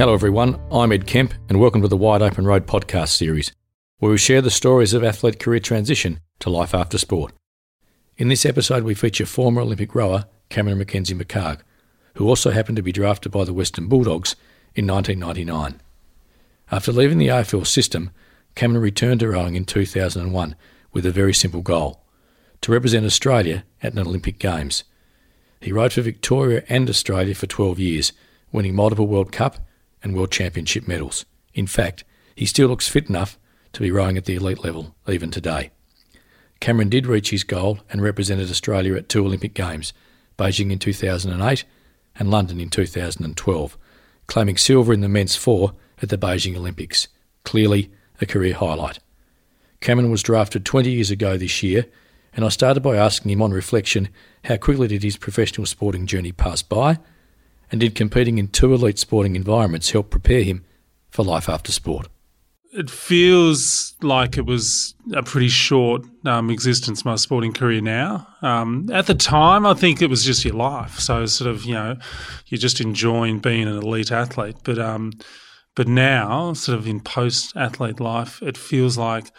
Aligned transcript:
Hello, 0.00 0.14
everyone. 0.14 0.58
I'm 0.72 0.92
Ed 0.92 1.06
Kemp, 1.06 1.34
and 1.50 1.60
welcome 1.60 1.82
to 1.82 1.88
the 1.88 1.94
Wide 1.94 2.22
Open 2.22 2.46
Road 2.46 2.66
podcast 2.66 3.08
series, 3.08 3.52
where 3.98 4.10
we 4.10 4.16
share 4.16 4.40
the 4.40 4.50
stories 4.50 4.94
of 4.94 5.04
athlete 5.04 5.38
career 5.38 5.60
transition 5.60 6.20
to 6.38 6.48
life 6.48 6.74
after 6.74 6.96
sport. 6.96 7.34
In 8.16 8.28
this 8.28 8.46
episode, 8.46 8.82
we 8.82 8.94
feature 8.94 9.26
former 9.26 9.60
Olympic 9.60 9.94
rower 9.94 10.24
Cameron 10.48 10.78
McKenzie-McHarg, 10.78 11.60
who 12.14 12.26
also 12.26 12.50
happened 12.50 12.76
to 12.76 12.82
be 12.82 12.92
drafted 12.92 13.30
by 13.30 13.44
the 13.44 13.52
Western 13.52 13.88
Bulldogs 13.88 14.36
in 14.74 14.86
1999. 14.86 15.82
After 16.72 16.92
leaving 16.92 17.18
the 17.18 17.28
AFL 17.28 17.66
system, 17.66 18.10
Cameron 18.54 18.80
returned 18.80 19.20
to 19.20 19.28
rowing 19.28 19.54
in 19.54 19.66
2001 19.66 20.56
with 20.94 21.04
a 21.04 21.10
very 21.10 21.34
simple 21.34 21.60
goal 21.60 22.02
to 22.62 22.72
represent 22.72 23.04
Australia 23.04 23.64
at 23.82 23.92
an 23.92 23.98
Olympic 23.98 24.38
Games. 24.38 24.82
He 25.60 25.72
rowed 25.72 25.92
for 25.92 26.00
Victoria 26.00 26.64
and 26.70 26.88
Australia 26.88 27.34
for 27.34 27.46
12 27.46 27.78
years, 27.78 28.12
winning 28.50 28.74
multiple 28.74 29.06
World 29.06 29.30
Cup 29.30 29.58
and 30.02 30.14
World 30.14 30.30
Championship 30.30 30.86
medals. 30.86 31.24
In 31.54 31.66
fact, 31.66 32.04
he 32.34 32.46
still 32.46 32.68
looks 32.68 32.88
fit 32.88 33.08
enough 33.08 33.38
to 33.72 33.80
be 33.80 33.90
rowing 33.90 34.16
at 34.16 34.24
the 34.24 34.34
elite 34.34 34.64
level 34.64 34.94
even 35.08 35.30
today. 35.30 35.70
Cameron 36.60 36.88
did 36.88 37.06
reach 37.06 37.30
his 37.30 37.44
goal 37.44 37.80
and 37.90 38.02
represented 38.02 38.50
Australia 38.50 38.94
at 38.96 39.08
two 39.08 39.24
Olympic 39.24 39.54
Games, 39.54 39.92
Beijing 40.38 40.70
in 40.70 40.78
2008 40.78 41.64
and 42.16 42.30
London 42.30 42.60
in 42.60 42.68
2012, 42.68 43.78
claiming 44.26 44.56
silver 44.56 44.92
in 44.92 45.00
the 45.00 45.08
men's 45.08 45.36
four 45.36 45.72
at 46.02 46.08
the 46.08 46.18
Beijing 46.18 46.56
Olympics. 46.56 47.08
Clearly, 47.44 47.90
a 48.20 48.26
career 48.26 48.54
highlight. 48.54 48.98
Cameron 49.80 50.10
was 50.10 50.22
drafted 50.22 50.66
20 50.66 50.90
years 50.90 51.10
ago 51.10 51.38
this 51.38 51.62
year, 51.62 51.86
and 52.34 52.44
I 52.44 52.50
started 52.50 52.80
by 52.80 52.96
asking 52.96 53.30
him 53.30 53.42
on 53.42 53.52
reflection 53.52 54.10
how 54.44 54.56
quickly 54.56 54.88
did 54.88 55.02
his 55.02 55.16
professional 55.16 55.66
sporting 55.66 56.06
journey 56.06 56.32
pass 56.32 56.62
by 56.62 56.98
and 57.70 57.80
did 57.80 57.94
competing 57.94 58.38
in 58.38 58.48
two 58.48 58.72
elite 58.74 58.98
sporting 58.98 59.36
environments 59.36 59.90
help 59.90 60.10
prepare 60.10 60.42
him 60.42 60.64
for 61.10 61.24
life 61.24 61.48
after 61.48 61.72
sport? 61.72 62.08
It 62.72 62.88
feels 62.88 63.96
like 64.00 64.38
it 64.38 64.46
was 64.46 64.94
a 65.12 65.24
pretty 65.24 65.48
short 65.48 66.02
um, 66.24 66.50
existence, 66.50 67.04
my 67.04 67.16
sporting 67.16 67.52
career 67.52 67.80
now. 67.80 68.28
Um, 68.42 68.88
at 68.92 69.06
the 69.06 69.14
time, 69.14 69.66
I 69.66 69.74
think 69.74 70.00
it 70.00 70.08
was 70.08 70.24
just 70.24 70.44
your 70.44 70.54
life. 70.54 71.00
So, 71.00 71.26
sort 71.26 71.50
of, 71.50 71.64
you 71.64 71.74
know, 71.74 71.96
you're 72.46 72.58
just 72.58 72.80
enjoying 72.80 73.40
being 73.40 73.66
an 73.66 73.76
elite 73.76 74.12
athlete. 74.12 74.56
But, 74.62 74.78
um, 74.78 75.12
but 75.74 75.88
now, 75.88 76.52
sort 76.52 76.78
of 76.78 76.86
in 76.86 77.00
post 77.00 77.56
athlete 77.56 77.98
life, 77.98 78.40
it 78.40 78.56
feels 78.56 78.96
like 78.96 79.32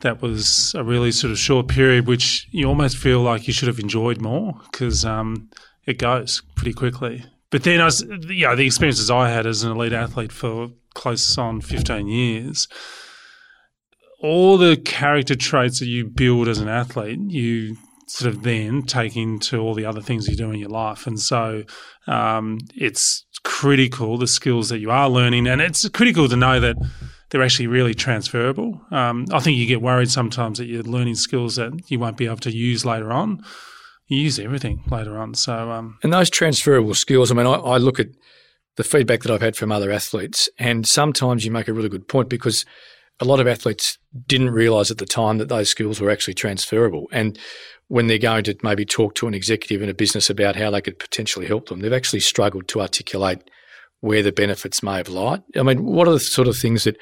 that 0.00 0.22
was 0.22 0.74
a 0.74 0.84
really 0.84 1.12
sort 1.12 1.30
of 1.30 1.38
short 1.38 1.68
period, 1.68 2.06
which 2.06 2.48
you 2.52 2.66
almost 2.66 2.96
feel 2.96 3.20
like 3.20 3.46
you 3.46 3.52
should 3.52 3.68
have 3.68 3.80
enjoyed 3.80 4.20
more 4.20 4.54
because 4.70 5.04
um, 5.04 5.50
it 5.84 5.98
goes 5.98 6.40
pretty 6.54 6.72
quickly. 6.72 7.24
But 7.50 7.62
then, 7.62 7.80
I 7.80 7.86
was, 7.86 8.02
you 8.02 8.46
know, 8.46 8.56
the 8.56 8.66
experiences 8.66 9.10
I 9.10 9.30
had 9.30 9.46
as 9.46 9.62
an 9.62 9.72
elite 9.72 9.92
athlete 9.92 10.32
for 10.32 10.68
close 10.94 11.38
on 11.38 11.60
15 11.60 12.06
years, 12.06 12.68
all 14.20 14.58
the 14.58 14.76
character 14.76 15.34
traits 15.34 15.78
that 15.78 15.86
you 15.86 16.06
build 16.06 16.48
as 16.48 16.58
an 16.58 16.68
athlete, 16.68 17.18
you 17.28 17.76
sort 18.06 18.34
of 18.34 18.42
then 18.42 18.82
take 18.82 19.16
into 19.16 19.58
all 19.58 19.74
the 19.74 19.84
other 19.84 20.00
things 20.00 20.28
you 20.28 20.36
do 20.36 20.50
in 20.50 20.58
your 20.58 20.70
life. 20.70 21.06
And 21.06 21.20
so 21.20 21.62
um, 22.06 22.58
it's 22.74 23.24
critical, 23.44 24.18
the 24.18 24.26
skills 24.26 24.70
that 24.70 24.78
you 24.78 24.90
are 24.90 25.08
learning, 25.08 25.46
and 25.46 25.60
it's 25.60 25.88
critical 25.90 26.28
to 26.28 26.36
know 26.36 26.58
that 26.60 26.76
they're 27.30 27.42
actually 27.42 27.66
really 27.66 27.94
transferable. 27.94 28.80
Um, 28.90 29.26
I 29.32 29.38
think 29.38 29.58
you 29.58 29.66
get 29.66 29.82
worried 29.82 30.10
sometimes 30.10 30.58
that 30.58 30.66
you're 30.66 30.82
learning 30.82 31.16
skills 31.16 31.56
that 31.56 31.72
you 31.90 31.98
won't 31.98 32.16
be 32.16 32.26
able 32.26 32.36
to 32.38 32.54
use 32.54 32.84
later 32.84 33.12
on 33.12 33.44
you 34.08 34.18
use 34.18 34.38
everything 34.38 34.82
later 34.90 35.18
on. 35.18 35.34
So, 35.34 35.70
um, 35.70 35.98
and 36.02 36.12
those 36.12 36.30
transferable 36.30 36.94
skills. 36.94 37.30
I 37.30 37.34
mean, 37.34 37.46
I, 37.46 37.54
I, 37.54 37.76
look 37.76 38.00
at 38.00 38.08
the 38.76 38.84
feedback 38.84 39.22
that 39.22 39.30
I've 39.30 39.42
had 39.42 39.56
from 39.56 39.70
other 39.70 39.90
athletes, 39.90 40.48
and 40.58 40.86
sometimes 40.86 41.44
you 41.44 41.50
make 41.50 41.68
a 41.68 41.72
really 41.72 41.88
good 41.88 42.08
point 42.08 42.28
because 42.28 42.64
a 43.20 43.24
lot 43.24 43.40
of 43.40 43.46
athletes 43.46 43.98
didn't 44.26 44.50
realise 44.50 44.90
at 44.90 44.98
the 44.98 45.06
time 45.06 45.38
that 45.38 45.48
those 45.48 45.68
skills 45.68 46.00
were 46.00 46.10
actually 46.10 46.34
transferable. 46.34 47.08
And 47.12 47.38
when 47.88 48.06
they're 48.06 48.18
going 48.18 48.44
to 48.44 48.56
maybe 48.62 48.84
talk 48.84 49.14
to 49.16 49.26
an 49.26 49.34
executive 49.34 49.82
in 49.82 49.88
a 49.88 49.94
business 49.94 50.30
about 50.30 50.56
how 50.56 50.70
they 50.70 50.80
could 50.80 50.98
potentially 50.98 51.46
help 51.46 51.68
them, 51.68 51.80
they've 51.80 51.92
actually 51.92 52.20
struggled 52.20 52.68
to 52.68 52.80
articulate 52.80 53.50
where 54.00 54.22
the 54.22 54.32
benefits 54.32 54.82
may 54.82 54.96
have 54.96 55.08
lied. 55.08 55.42
I 55.56 55.62
mean, 55.62 55.84
what 55.84 56.06
are 56.06 56.12
the 56.12 56.20
sort 56.20 56.48
of 56.48 56.56
things 56.56 56.84
that 56.84 56.96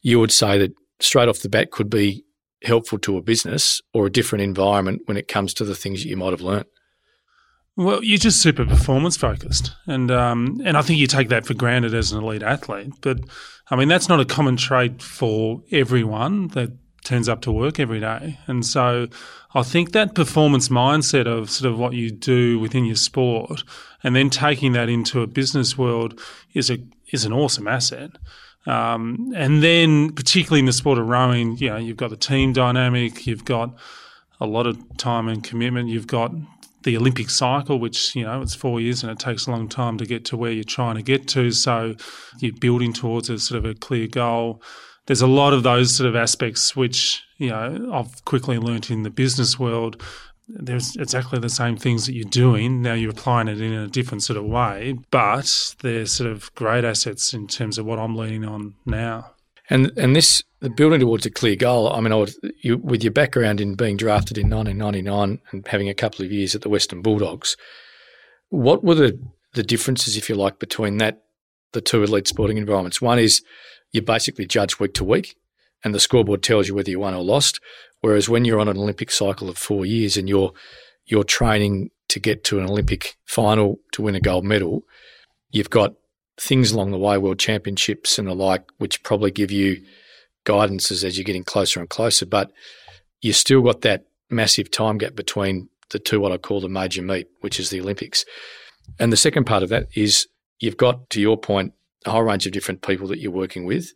you 0.00 0.18
would 0.18 0.32
say 0.32 0.58
that 0.58 0.72
straight 1.00 1.28
off 1.28 1.40
the 1.40 1.48
bat 1.48 1.70
could 1.70 1.90
be 1.90 2.24
helpful 2.64 2.98
to 3.00 3.16
a 3.16 3.22
business 3.22 3.80
or 3.92 4.06
a 4.06 4.10
different 4.10 4.42
environment 4.42 5.02
when 5.06 5.16
it 5.16 5.28
comes 5.28 5.54
to 5.54 5.64
the 5.64 5.74
things 5.74 6.02
that 6.02 6.08
you 6.08 6.16
might 6.16 6.30
have 6.30 6.40
learnt? 6.40 6.66
Well, 7.76 8.04
you're 8.04 8.18
just 8.18 8.42
super 8.42 8.66
performance 8.66 9.16
focused, 9.16 9.72
and 9.86 10.10
um, 10.10 10.60
and 10.62 10.76
I 10.76 10.82
think 10.82 10.98
you 10.98 11.06
take 11.06 11.30
that 11.30 11.46
for 11.46 11.54
granted 11.54 11.94
as 11.94 12.12
an 12.12 12.22
elite 12.22 12.42
athlete. 12.42 12.92
But 13.00 13.20
I 13.70 13.76
mean, 13.76 13.88
that's 13.88 14.10
not 14.10 14.20
a 14.20 14.26
common 14.26 14.58
trait 14.58 15.00
for 15.00 15.62
everyone 15.72 16.48
that 16.48 16.72
turns 17.02 17.30
up 17.30 17.40
to 17.42 17.52
work 17.52 17.80
every 17.80 17.98
day. 17.98 18.38
And 18.46 18.64
so, 18.64 19.08
I 19.54 19.62
think 19.62 19.92
that 19.92 20.14
performance 20.14 20.68
mindset 20.68 21.26
of 21.26 21.50
sort 21.50 21.72
of 21.72 21.78
what 21.78 21.94
you 21.94 22.10
do 22.10 22.58
within 22.58 22.84
your 22.84 22.96
sport, 22.96 23.64
and 24.02 24.14
then 24.14 24.28
taking 24.28 24.72
that 24.72 24.90
into 24.90 25.22
a 25.22 25.26
business 25.26 25.78
world 25.78 26.20
is 26.52 26.70
a 26.70 26.78
is 27.10 27.24
an 27.24 27.32
awesome 27.32 27.68
asset. 27.68 28.10
Um, 28.66 29.32
and 29.34 29.62
then, 29.62 30.12
particularly 30.12 30.60
in 30.60 30.66
the 30.66 30.72
sport 30.72 30.98
of 30.98 31.08
rowing, 31.08 31.56
you 31.56 31.70
know, 31.70 31.76
you've 31.76 31.96
got 31.96 32.10
the 32.10 32.16
team 32.16 32.52
dynamic, 32.52 33.26
you've 33.26 33.44
got 33.44 33.74
a 34.40 34.46
lot 34.46 34.66
of 34.66 34.78
time 34.96 35.28
and 35.28 35.42
commitment, 35.42 35.88
you've 35.88 36.06
got 36.06 36.32
the 36.82 36.96
Olympic 36.96 37.30
cycle, 37.30 37.78
which 37.78 38.14
you 38.16 38.24
know 38.24 38.42
it's 38.42 38.54
four 38.54 38.80
years 38.80 39.02
and 39.02 39.12
it 39.12 39.18
takes 39.18 39.46
a 39.46 39.50
long 39.50 39.68
time 39.68 39.98
to 39.98 40.06
get 40.06 40.24
to 40.26 40.36
where 40.36 40.50
you're 40.50 40.64
trying 40.64 40.96
to 40.96 41.02
get 41.02 41.28
to. 41.28 41.50
So 41.50 41.94
you're 42.38 42.52
building 42.52 42.92
towards 42.92 43.30
a 43.30 43.38
sort 43.38 43.58
of 43.58 43.70
a 43.70 43.74
clear 43.74 44.06
goal. 44.06 44.62
There's 45.06 45.22
a 45.22 45.26
lot 45.26 45.52
of 45.52 45.62
those 45.62 45.94
sort 45.94 46.08
of 46.08 46.16
aspects 46.16 46.76
which 46.76 47.22
you 47.38 47.50
know 47.50 47.90
I've 47.92 48.24
quickly 48.24 48.58
learnt 48.58 48.90
in 48.90 49.02
the 49.02 49.10
business 49.10 49.58
world 49.58 50.02
there's 50.54 50.96
exactly 50.96 51.38
the 51.38 51.48
same 51.48 51.76
things 51.76 52.06
that 52.06 52.14
you're 52.14 52.28
doing. 52.28 52.82
Now 52.82 52.94
you're 52.94 53.10
applying 53.10 53.48
it 53.48 53.60
in 53.60 53.72
a 53.72 53.88
different 53.88 54.22
sort 54.22 54.36
of 54.36 54.44
way, 54.44 54.98
but 55.10 55.74
they're 55.80 56.06
sort 56.06 56.30
of 56.30 56.54
great 56.54 56.84
assets 56.84 57.32
in 57.32 57.46
terms 57.46 57.78
of 57.78 57.86
what 57.86 57.98
I'm 57.98 58.16
leaning 58.16 58.44
on 58.44 58.74
now. 58.86 59.32
And 59.70 59.92
and 59.96 60.14
this 60.14 60.42
the 60.60 60.70
building 60.70 61.00
towards 61.00 61.26
a 61.26 61.30
clear 61.30 61.56
goal. 61.56 61.92
I 61.92 62.00
mean, 62.00 62.12
I 62.12 62.16
would, 62.16 62.32
you, 62.62 62.78
with 62.78 63.02
your 63.02 63.12
background 63.12 63.60
in 63.60 63.74
being 63.74 63.96
drafted 63.96 64.38
in 64.38 64.48
1999 64.48 65.40
and 65.50 65.66
having 65.66 65.88
a 65.88 65.94
couple 65.94 66.24
of 66.24 66.30
years 66.30 66.54
at 66.54 66.62
the 66.62 66.68
Western 66.68 67.02
Bulldogs, 67.02 67.56
what 68.48 68.84
were 68.84 68.94
the 68.94 69.18
the 69.54 69.62
differences, 69.62 70.16
if 70.16 70.28
you 70.28 70.34
like, 70.34 70.58
between 70.58 70.98
that 70.98 71.22
the 71.72 71.80
two 71.80 72.02
elite 72.02 72.28
sporting 72.28 72.58
environments? 72.58 73.02
One 73.02 73.18
is 73.18 73.42
you're 73.92 74.02
basically 74.02 74.46
judge 74.46 74.78
week 74.78 74.94
to 74.94 75.04
week, 75.04 75.36
and 75.84 75.94
the 75.94 76.00
scoreboard 76.00 76.42
tells 76.42 76.68
you 76.68 76.74
whether 76.74 76.90
you 76.90 77.00
won 77.00 77.14
or 77.14 77.22
lost. 77.22 77.60
Whereas 78.00 78.28
when 78.28 78.44
you're 78.44 78.60
on 78.60 78.68
an 78.68 78.76
Olympic 78.76 79.10
cycle 79.10 79.48
of 79.48 79.56
four 79.58 79.86
years 79.86 80.16
and 80.16 80.28
you're 80.28 80.52
you're 81.06 81.24
training 81.24 81.90
to 82.08 82.20
get 82.20 82.44
to 82.44 82.58
an 82.58 82.66
Olympic 82.66 83.16
final 83.24 83.80
to 83.92 84.02
win 84.02 84.14
a 84.14 84.20
gold 84.20 84.44
medal, 84.44 84.82
you've 85.50 85.70
got 85.70 85.94
things 86.38 86.72
along 86.72 86.90
the 86.90 86.98
way, 86.98 87.18
world 87.18 87.38
championships 87.38 88.18
and 88.18 88.28
the 88.28 88.34
like, 88.34 88.64
which 88.78 89.02
probably 89.02 89.30
give 89.30 89.50
you 89.50 89.82
guidances 90.44 91.04
as 91.04 91.16
you're 91.16 91.24
getting 91.24 91.44
closer 91.44 91.80
and 91.80 91.88
closer. 91.88 92.26
But 92.26 92.52
you've 93.20 93.36
still 93.36 93.62
got 93.62 93.80
that 93.82 94.04
massive 94.30 94.70
time 94.70 94.98
gap 94.98 95.14
between 95.14 95.68
the 95.90 95.98
two, 95.98 96.20
what 96.20 96.32
I 96.32 96.38
call 96.38 96.60
the 96.60 96.68
major 96.68 97.02
meet, 97.02 97.28
which 97.40 97.60
is 97.60 97.70
the 97.70 97.80
Olympics. 97.80 98.24
And 98.98 99.12
the 99.12 99.16
second 99.16 99.44
part 99.44 99.62
of 99.62 99.68
that 99.68 99.86
is 99.94 100.26
you've 100.58 100.76
got, 100.76 101.10
to 101.10 101.20
your 101.20 101.36
point, 101.36 101.72
a 102.04 102.10
whole 102.10 102.22
range 102.22 102.46
of 102.46 102.52
different 102.52 102.82
people 102.82 103.06
that 103.08 103.18
you're 103.20 103.30
working 103.30 103.64
with, 103.64 103.92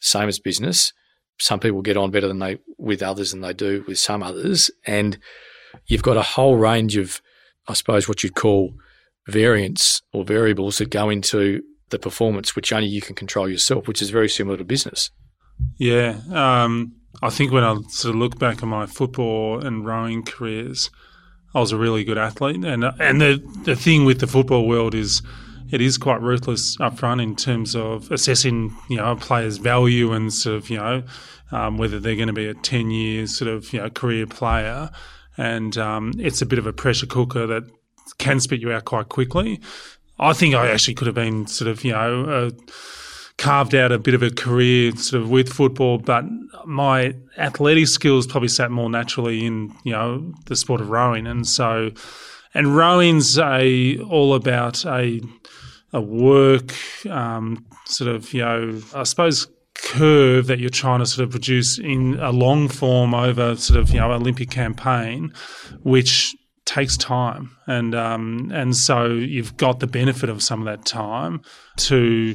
same 0.00 0.28
as 0.28 0.38
business 0.38 0.92
some 1.40 1.60
people 1.60 1.82
get 1.82 1.96
on 1.96 2.10
better 2.10 2.28
than 2.28 2.38
they 2.38 2.58
with 2.78 3.02
others 3.02 3.32
than 3.32 3.40
they 3.40 3.52
do 3.52 3.84
with 3.86 3.98
some 3.98 4.22
others, 4.22 4.70
and 4.86 5.18
you've 5.86 6.02
got 6.02 6.16
a 6.16 6.22
whole 6.22 6.56
range 6.56 6.96
of, 6.96 7.20
I 7.66 7.74
suppose, 7.74 8.08
what 8.08 8.22
you'd 8.22 8.34
call 8.34 8.74
variants 9.26 10.02
or 10.12 10.24
variables 10.24 10.78
that 10.78 10.90
go 10.90 11.10
into 11.10 11.62
the 11.90 11.98
performance, 11.98 12.56
which 12.56 12.72
only 12.72 12.88
you 12.88 13.00
can 13.00 13.14
control 13.14 13.48
yourself, 13.48 13.88
which 13.88 14.02
is 14.02 14.10
very 14.10 14.28
similar 14.28 14.56
to 14.56 14.64
business. 14.64 15.10
Yeah, 15.76 16.20
um, 16.32 16.94
I 17.22 17.30
think 17.30 17.52
when 17.52 17.64
I 17.64 17.74
sort 17.88 18.14
of 18.14 18.20
look 18.20 18.38
back 18.38 18.62
on 18.62 18.68
my 18.68 18.86
football 18.86 19.64
and 19.64 19.84
rowing 19.84 20.22
careers, 20.22 20.90
I 21.54 21.60
was 21.60 21.72
a 21.72 21.78
really 21.78 22.04
good 22.04 22.18
athlete, 22.18 22.64
and 22.64 22.84
and 22.84 23.20
the 23.20 23.42
the 23.64 23.74
thing 23.74 24.04
with 24.04 24.20
the 24.20 24.26
football 24.26 24.68
world 24.68 24.94
is 24.94 25.22
it 25.70 25.80
is 25.80 25.98
quite 25.98 26.20
ruthless 26.20 26.78
up 26.80 26.98
front 26.98 27.20
in 27.20 27.36
terms 27.36 27.76
of 27.76 28.10
assessing, 28.10 28.74
you 28.88 28.96
know, 28.96 29.12
a 29.12 29.16
player's 29.16 29.58
value 29.58 30.12
and 30.12 30.32
sort 30.32 30.56
of, 30.56 30.70
you 30.70 30.78
know, 30.78 31.02
um, 31.52 31.78
whether 31.78 32.00
they're 32.00 32.16
going 32.16 32.28
to 32.28 32.32
be 32.32 32.46
a 32.46 32.54
10 32.54 32.90
year 32.90 33.26
sort 33.26 33.50
of, 33.50 33.72
you 33.72 33.80
know, 33.80 33.90
career 33.90 34.26
player. 34.26 34.90
And 35.36 35.76
um, 35.78 36.12
it's 36.18 36.42
a 36.42 36.46
bit 36.46 36.58
of 36.58 36.66
a 36.66 36.72
pressure 36.72 37.06
cooker 37.06 37.46
that 37.46 37.64
can 38.18 38.40
spit 38.40 38.60
you 38.60 38.72
out 38.72 38.84
quite 38.84 39.08
quickly. 39.08 39.60
I 40.18 40.32
think 40.32 40.54
I 40.54 40.68
actually 40.70 40.94
could 40.94 41.06
have 41.06 41.14
been 41.14 41.46
sort 41.46 41.68
of, 41.68 41.84
you 41.84 41.92
know, 41.92 42.24
uh, 42.24 42.50
carved 43.36 43.74
out 43.74 43.92
a 43.92 43.98
bit 43.98 44.14
of 44.14 44.22
a 44.22 44.30
career 44.30 44.94
sort 44.96 45.22
of 45.22 45.30
with 45.30 45.48
football, 45.48 45.98
but 45.98 46.24
my 46.66 47.14
athletic 47.36 47.86
skills 47.86 48.26
probably 48.26 48.48
sat 48.48 48.70
more 48.70 48.90
naturally 48.90 49.46
in, 49.46 49.72
you 49.84 49.92
know, 49.92 50.32
the 50.46 50.56
sport 50.56 50.80
of 50.80 50.90
rowing. 50.90 51.26
And 51.26 51.46
so, 51.46 51.92
and 52.52 52.76
rowing's 52.76 53.38
a 53.38 53.98
all 53.98 54.34
about 54.34 54.84
a 54.84 55.20
a 55.92 56.00
work 56.00 56.74
um, 57.08 57.64
sort 57.86 58.14
of 58.14 58.32
you 58.32 58.42
know 58.42 58.80
I 58.94 59.04
suppose 59.04 59.48
curve 59.74 60.48
that 60.48 60.58
you're 60.58 60.70
trying 60.70 60.98
to 60.98 61.06
sort 61.06 61.24
of 61.24 61.30
produce 61.30 61.78
in 61.78 62.18
a 62.20 62.30
long 62.30 62.68
form 62.68 63.14
over 63.14 63.56
sort 63.56 63.78
of 63.78 63.90
you 63.90 64.00
know 64.00 64.12
Olympic 64.12 64.50
campaign, 64.50 65.32
which 65.82 66.34
takes 66.64 66.96
time, 66.96 67.56
and 67.66 67.94
um, 67.94 68.50
and 68.52 68.76
so 68.76 69.06
you've 69.06 69.56
got 69.56 69.80
the 69.80 69.86
benefit 69.86 70.28
of 70.28 70.42
some 70.42 70.60
of 70.60 70.66
that 70.66 70.84
time 70.84 71.40
to 71.76 72.34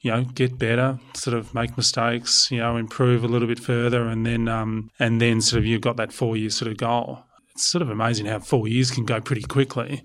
you 0.00 0.10
know 0.10 0.24
get 0.24 0.58
better, 0.58 0.98
sort 1.14 1.36
of 1.36 1.54
make 1.54 1.76
mistakes, 1.76 2.50
you 2.50 2.58
know 2.58 2.76
improve 2.76 3.22
a 3.22 3.28
little 3.28 3.48
bit 3.48 3.60
further, 3.60 4.06
and 4.08 4.26
then 4.26 4.48
um, 4.48 4.90
and 4.98 5.20
then 5.20 5.40
sort 5.40 5.58
of 5.58 5.66
you've 5.66 5.80
got 5.80 5.96
that 5.96 6.12
four 6.12 6.36
year 6.36 6.50
sort 6.50 6.70
of 6.70 6.76
goal. 6.76 7.24
It's 7.50 7.66
sort 7.66 7.82
of 7.82 7.90
amazing 7.90 8.26
how 8.26 8.38
four 8.40 8.68
years 8.68 8.90
can 8.90 9.04
go 9.04 9.20
pretty 9.20 9.42
quickly. 9.42 10.02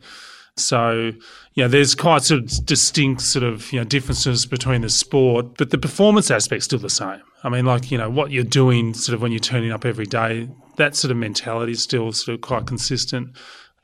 So, 0.55 1.11
yeah, 1.53 1.67
there's 1.67 1.95
quite 1.95 2.21
sort 2.21 2.41
of 2.41 2.65
distinct 2.65 3.21
sort 3.21 3.44
of 3.44 3.71
you 3.71 3.79
know 3.79 3.85
differences 3.85 4.45
between 4.45 4.81
the 4.81 4.89
sport, 4.89 5.57
but 5.57 5.71
the 5.71 5.77
performance 5.77 6.29
aspect's 6.29 6.65
still 6.65 6.79
the 6.79 6.89
same. 6.89 7.21
I 7.44 7.50
mean, 7.50 7.65
like 7.65 7.91
you 7.91 7.97
know 7.97 8.09
what 8.09 8.31
you're 8.31 8.44
doing 8.44 8.94
sort 8.94 9.15
of 9.15 9.21
when 9.21 9.31
you're 9.31 9.39
turning 9.39 9.71
up 9.71 9.83
every 9.85 10.05
day, 10.05 10.47
that 10.77 10.95
sort 10.95 11.11
of 11.11 11.17
mentality 11.17 11.71
is 11.71 11.81
still 11.81 12.11
sort 12.11 12.35
of 12.35 12.41
quite 12.41 12.67
consistent. 12.67 13.35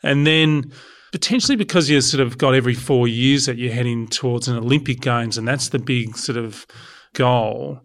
And 0.04 0.26
then 0.26 0.72
potentially 1.12 1.56
because 1.56 1.90
you've 1.90 2.04
sort 2.04 2.22
of 2.22 2.38
got 2.38 2.54
every 2.54 2.76
four 2.76 3.08
years 3.08 3.48
that 3.48 3.58
you're 3.58 3.74
heading 3.74 4.08
towards 4.08 4.48
an 4.48 4.58
Olympic 4.58 5.02
Games, 5.02 5.38
and 5.38 5.48
that's 5.48 5.70
the 5.70 5.80
big 5.80 6.16
sort 6.18 6.38
of 6.38 6.68
goal. 7.14 7.80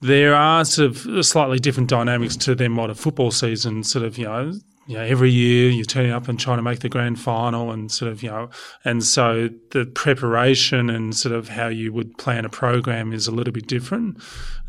There 0.00 0.34
are 0.34 0.64
sort 0.64 0.90
of 0.90 1.26
slightly 1.26 1.58
different 1.58 1.88
dynamics 1.88 2.36
to 2.36 2.54
them 2.54 2.76
what 2.76 2.88
a 2.88 2.94
football 2.94 3.32
season 3.32 3.82
sort 3.82 4.04
of 4.04 4.16
you 4.16 4.26
know 4.26 4.52
you 4.88 4.96
know, 4.96 5.04
every 5.04 5.30
year 5.30 5.68
you're 5.68 5.84
turning 5.84 6.12
up 6.12 6.28
and 6.28 6.40
trying 6.40 6.56
to 6.56 6.62
make 6.62 6.80
the 6.80 6.88
grand 6.88 7.20
final 7.20 7.70
and 7.70 7.92
sort 7.92 8.10
of, 8.10 8.22
you 8.22 8.30
know, 8.30 8.48
and 8.86 9.04
so 9.04 9.50
the 9.72 9.84
preparation 9.84 10.88
and 10.88 11.14
sort 11.14 11.34
of 11.34 11.50
how 11.50 11.68
you 11.68 11.92
would 11.92 12.16
plan 12.16 12.46
a 12.46 12.48
program 12.48 13.12
is 13.12 13.26
a 13.26 13.30
little 13.30 13.52
bit 13.52 13.66
different. 13.66 14.16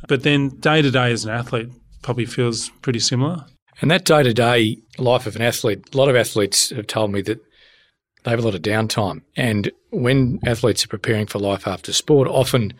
But 0.10 0.24
then 0.24 0.50
day 0.60 0.82
to 0.82 0.92
day 0.92 1.14
as 1.14 1.24
an 1.24 1.32
athlete 1.32 1.70
probably 2.02 2.26
feels 2.26 2.68
pretty 2.82 3.00
similar. 3.00 3.46
And 3.80 3.90
that 3.92 4.04
day 4.04 4.22
to 4.24 4.34
day 4.34 4.80
life 4.98 5.26
of 5.26 5.38
an 5.38 5.42
athlete, 5.42 5.94
a 5.94 5.98
lot 5.98 6.10
of 6.10 6.18
athletes 6.18 6.72
have 6.72 6.88
told 6.88 7.14
me 7.14 7.22
that 7.22 7.40
they 8.26 8.32
have 8.32 8.42
a 8.42 8.44
lot 8.44 8.56
of 8.56 8.62
downtime. 8.62 9.22
And 9.38 9.72
when 9.92 10.42
athletes 10.46 10.84
are 10.84 10.90
preparing 10.90 11.28
for 11.28 11.40
life 11.40 11.66
after 11.66 11.94
sport, 11.94 12.28
often 12.28 12.74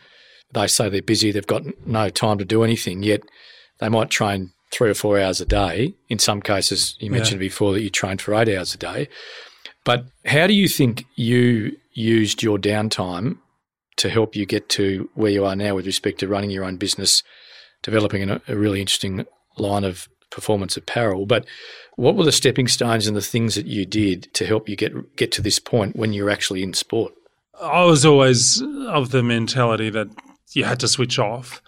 they 0.52 0.68
say 0.68 0.90
they're 0.90 1.02
busy, 1.02 1.32
they've 1.32 1.48
got 1.48 1.64
no 1.88 2.10
time 2.10 2.38
to 2.40 2.44
do 2.46 2.66
anything, 2.66 3.02
yet 3.02 3.22
they 3.80 3.88
might 3.88 4.10
train 4.10 4.52
three 4.72 4.90
or 4.90 4.94
four 4.94 5.20
hours 5.20 5.42
a 5.42 5.46
day. 5.46 5.96
In 6.10 6.20
some 6.20 6.42
cases, 6.42 6.96
you 7.00 7.10
mentioned 7.10 7.42
yeah. 7.42 7.48
before 7.48 7.74
that 7.74 7.82
you 7.82 7.90
trained 7.90 8.22
for 8.22 8.34
eight 8.36 8.50
hours 8.50 8.74
a 8.74 8.78
day. 8.78 9.10
But 9.84 10.06
how 10.26 10.48
do 10.48 10.54
you 10.54 10.68
think 10.68 11.06
you 11.16 11.78
used 11.94 12.44
your 12.44 12.58
downtime 12.58 13.38
to 13.98 14.10
help 14.10 14.36
you 14.36 14.46
get 14.46 14.70
to 14.70 15.10
where 15.16 15.32
you 15.32 15.46
are 15.46 15.56
now 15.56 15.76
with 15.76 15.86
respect 15.86 16.20
to 16.20 16.28
running 16.28 16.52
your 16.52 16.64
own 16.64 16.78
business, 16.78 17.24
developing 17.82 18.30
a, 18.30 18.42
a 18.48 18.56
really 18.56 18.80
interesting 18.80 19.26
line 19.58 19.84
of 19.84 20.08
performance 20.30 20.78
apparel? 20.78 21.26
But 21.26 21.46
what 21.96 22.16
were 22.16 22.24
the 22.24 22.32
stepping 22.32 22.68
stones 22.68 23.08
and 23.08 23.18
the 23.18 23.22
things 23.22 23.56
that 23.56 23.66
you 23.66 23.86
did 23.86 24.34
to 24.36 24.46
help 24.46 24.70
you 24.70 24.76
get 24.76 25.16
get 25.16 25.32
to 25.34 25.42
this 25.42 25.60
point 25.60 25.96
when 25.96 26.14
you're 26.14 26.30
actually 26.30 26.64
in 26.64 26.74
sport? 26.74 27.14
I 27.62 27.84
was 27.84 28.06
always 28.06 28.62
of 28.88 29.12
the 29.12 29.24
mentality 29.24 29.90
that 29.90 30.08
you 30.54 30.64
had 30.64 30.80
to 30.80 30.88
switch 30.88 31.20
off. 31.20 31.62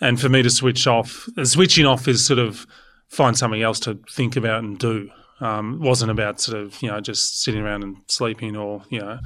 And 0.00 0.20
for 0.20 0.28
me 0.28 0.42
to 0.42 0.50
switch 0.50 0.86
off, 0.86 1.28
switching 1.44 1.86
off 1.86 2.08
is 2.08 2.26
sort 2.26 2.38
of 2.38 2.66
find 3.08 3.36
something 3.36 3.62
else 3.62 3.80
to 3.80 3.98
think 4.10 4.36
about 4.36 4.64
and 4.64 4.78
do. 4.78 5.10
Um, 5.40 5.80
wasn't 5.80 6.12
about 6.12 6.40
sort 6.40 6.58
of 6.58 6.80
you 6.80 6.88
know 6.88 7.00
just 7.00 7.42
sitting 7.42 7.60
around 7.60 7.82
and 7.82 7.96
sleeping 8.06 8.56
or 8.56 8.82
you 8.88 9.00
know 9.00 9.18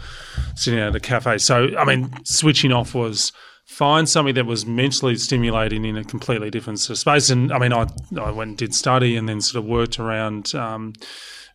sitting 0.57 0.81
at 0.81 0.97
a 0.97 1.01
cafe. 1.01 1.39
So 1.39 1.69
I 1.77 1.85
mean, 1.85 2.11
switching 2.25 2.73
off 2.73 2.95
was 2.95 3.33
find 3.67 4.09
something 4.09 4.35
that 4.35 4.47
was 4.47 4.65
mentally 4.65 5.17
stimulating 5.17 5.85
in 5.85 5.97
a 5.97 6.05
completely 6.05 6.51
different 6.51 6.81
sort 6.81 6.95
of 6.95 6.99
space. 6.99 7.29
And 7.29 7.53
I 7.53 7.59
mean, 7.59 7.73
I 7.73 7.87
I 8.19 8.31
went 8.31 8.49
and 8.49 8.59
did 8.59 8.75
study 8.75 9.17
and 9.17 9.29
then 9.29 9.41
sort 9.41 9.63
of 9.63 9.69
worked 9.69 9.99
around. 9.99 10.55
Um, 10.55 10.95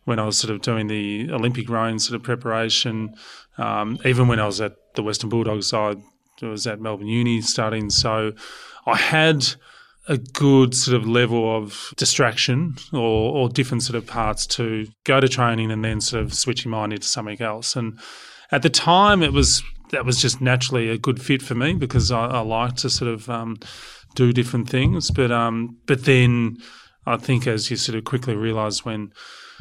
when 0.04 0.18
I 0.18 0.26
was 0.26 0.38
sort 0.38 0.54
of 0.54 0.60
doing 0.60 0.86
the 0.86 1.30
Olympic 1.32 1.68
rowing 1.68 1.98
sort 1.98 2.16
of 2.16 2.22
preparation, 2.22 3.14
um, 3.56 3.98
even 4.04 4.28
when 4.28 4.38
I 4.38 4.46
was 4.46 4.60
at 4.60 4.74
the 4.94 5.02
Western 5.02 5.30
Bulldogs, 5.30 5.72
I 5.72 5.96
was 6.42 6.66
at 6.66 6.80
Melbourne 6.80 7.06
Uni 7.06 7.40
studying. 7.40 7.90
So 7.90 8.32
I 8.86 8.96
had 8.96 9.46
a 10.06 10.18
good 10.18 10.74
sort 10.74 10.96
of 10.96 11.08
level 11.08 11.56
of 11.56 11.94
distraction 11.96 12.76
or, 12.92 13.34
or 13.34 13.48
different 13.48 13.82
sort 13.82 13.96
of 13.96 14.06
parts 14.06 14.46
to 14.46 14.86
go 15.04 15.18
to 15.20 15.28
training 15.28 15.70
and 15.70 15.84
then 15.84 16.00
sort 16.00 16.22
of 16.22 16.34
switching 16.34 16.70
mind 16.70 16.92
into 16.92 17.06
something 17.06 17.40
else. 17.40 17.74
And 17.74 17.98
at 18.52 18.62
the 18.62 18.70
time, 18.70 19.22
it 19.22 19.32
was 19.32 19.62
that 19.90 20.04
was 20.04 20.20
just 20.20 20.40
naturally 20.40 20.88
a 20.88 20.98
good 20.98 21.22
fit 21.22 21.40
for 21.40 21.54
me 21.54 21.74
because 21.74 22.10
I, 22.10 22.26
I 22.26 22.40
like 22.40 22.76
to 22.76 22.90
sort 22.90 23.10
of 23.10 23.28
um, 23.30 23.58
do 24.14 24.32
different 24.32 24.68
things. 24.68 25.10
But 25.10 25.30
um, 25.30 25.78
but 25.86 26.04
then 26.04 26.58
I 27.06 27.16
think 27.16 27.46
as 27.46 27.70
you 27.70 27.76
sort 27.76 27.96
of 27.96 28.04
quickly 28.04 28.36
realise 28.36 28.84
when 28.84 29.12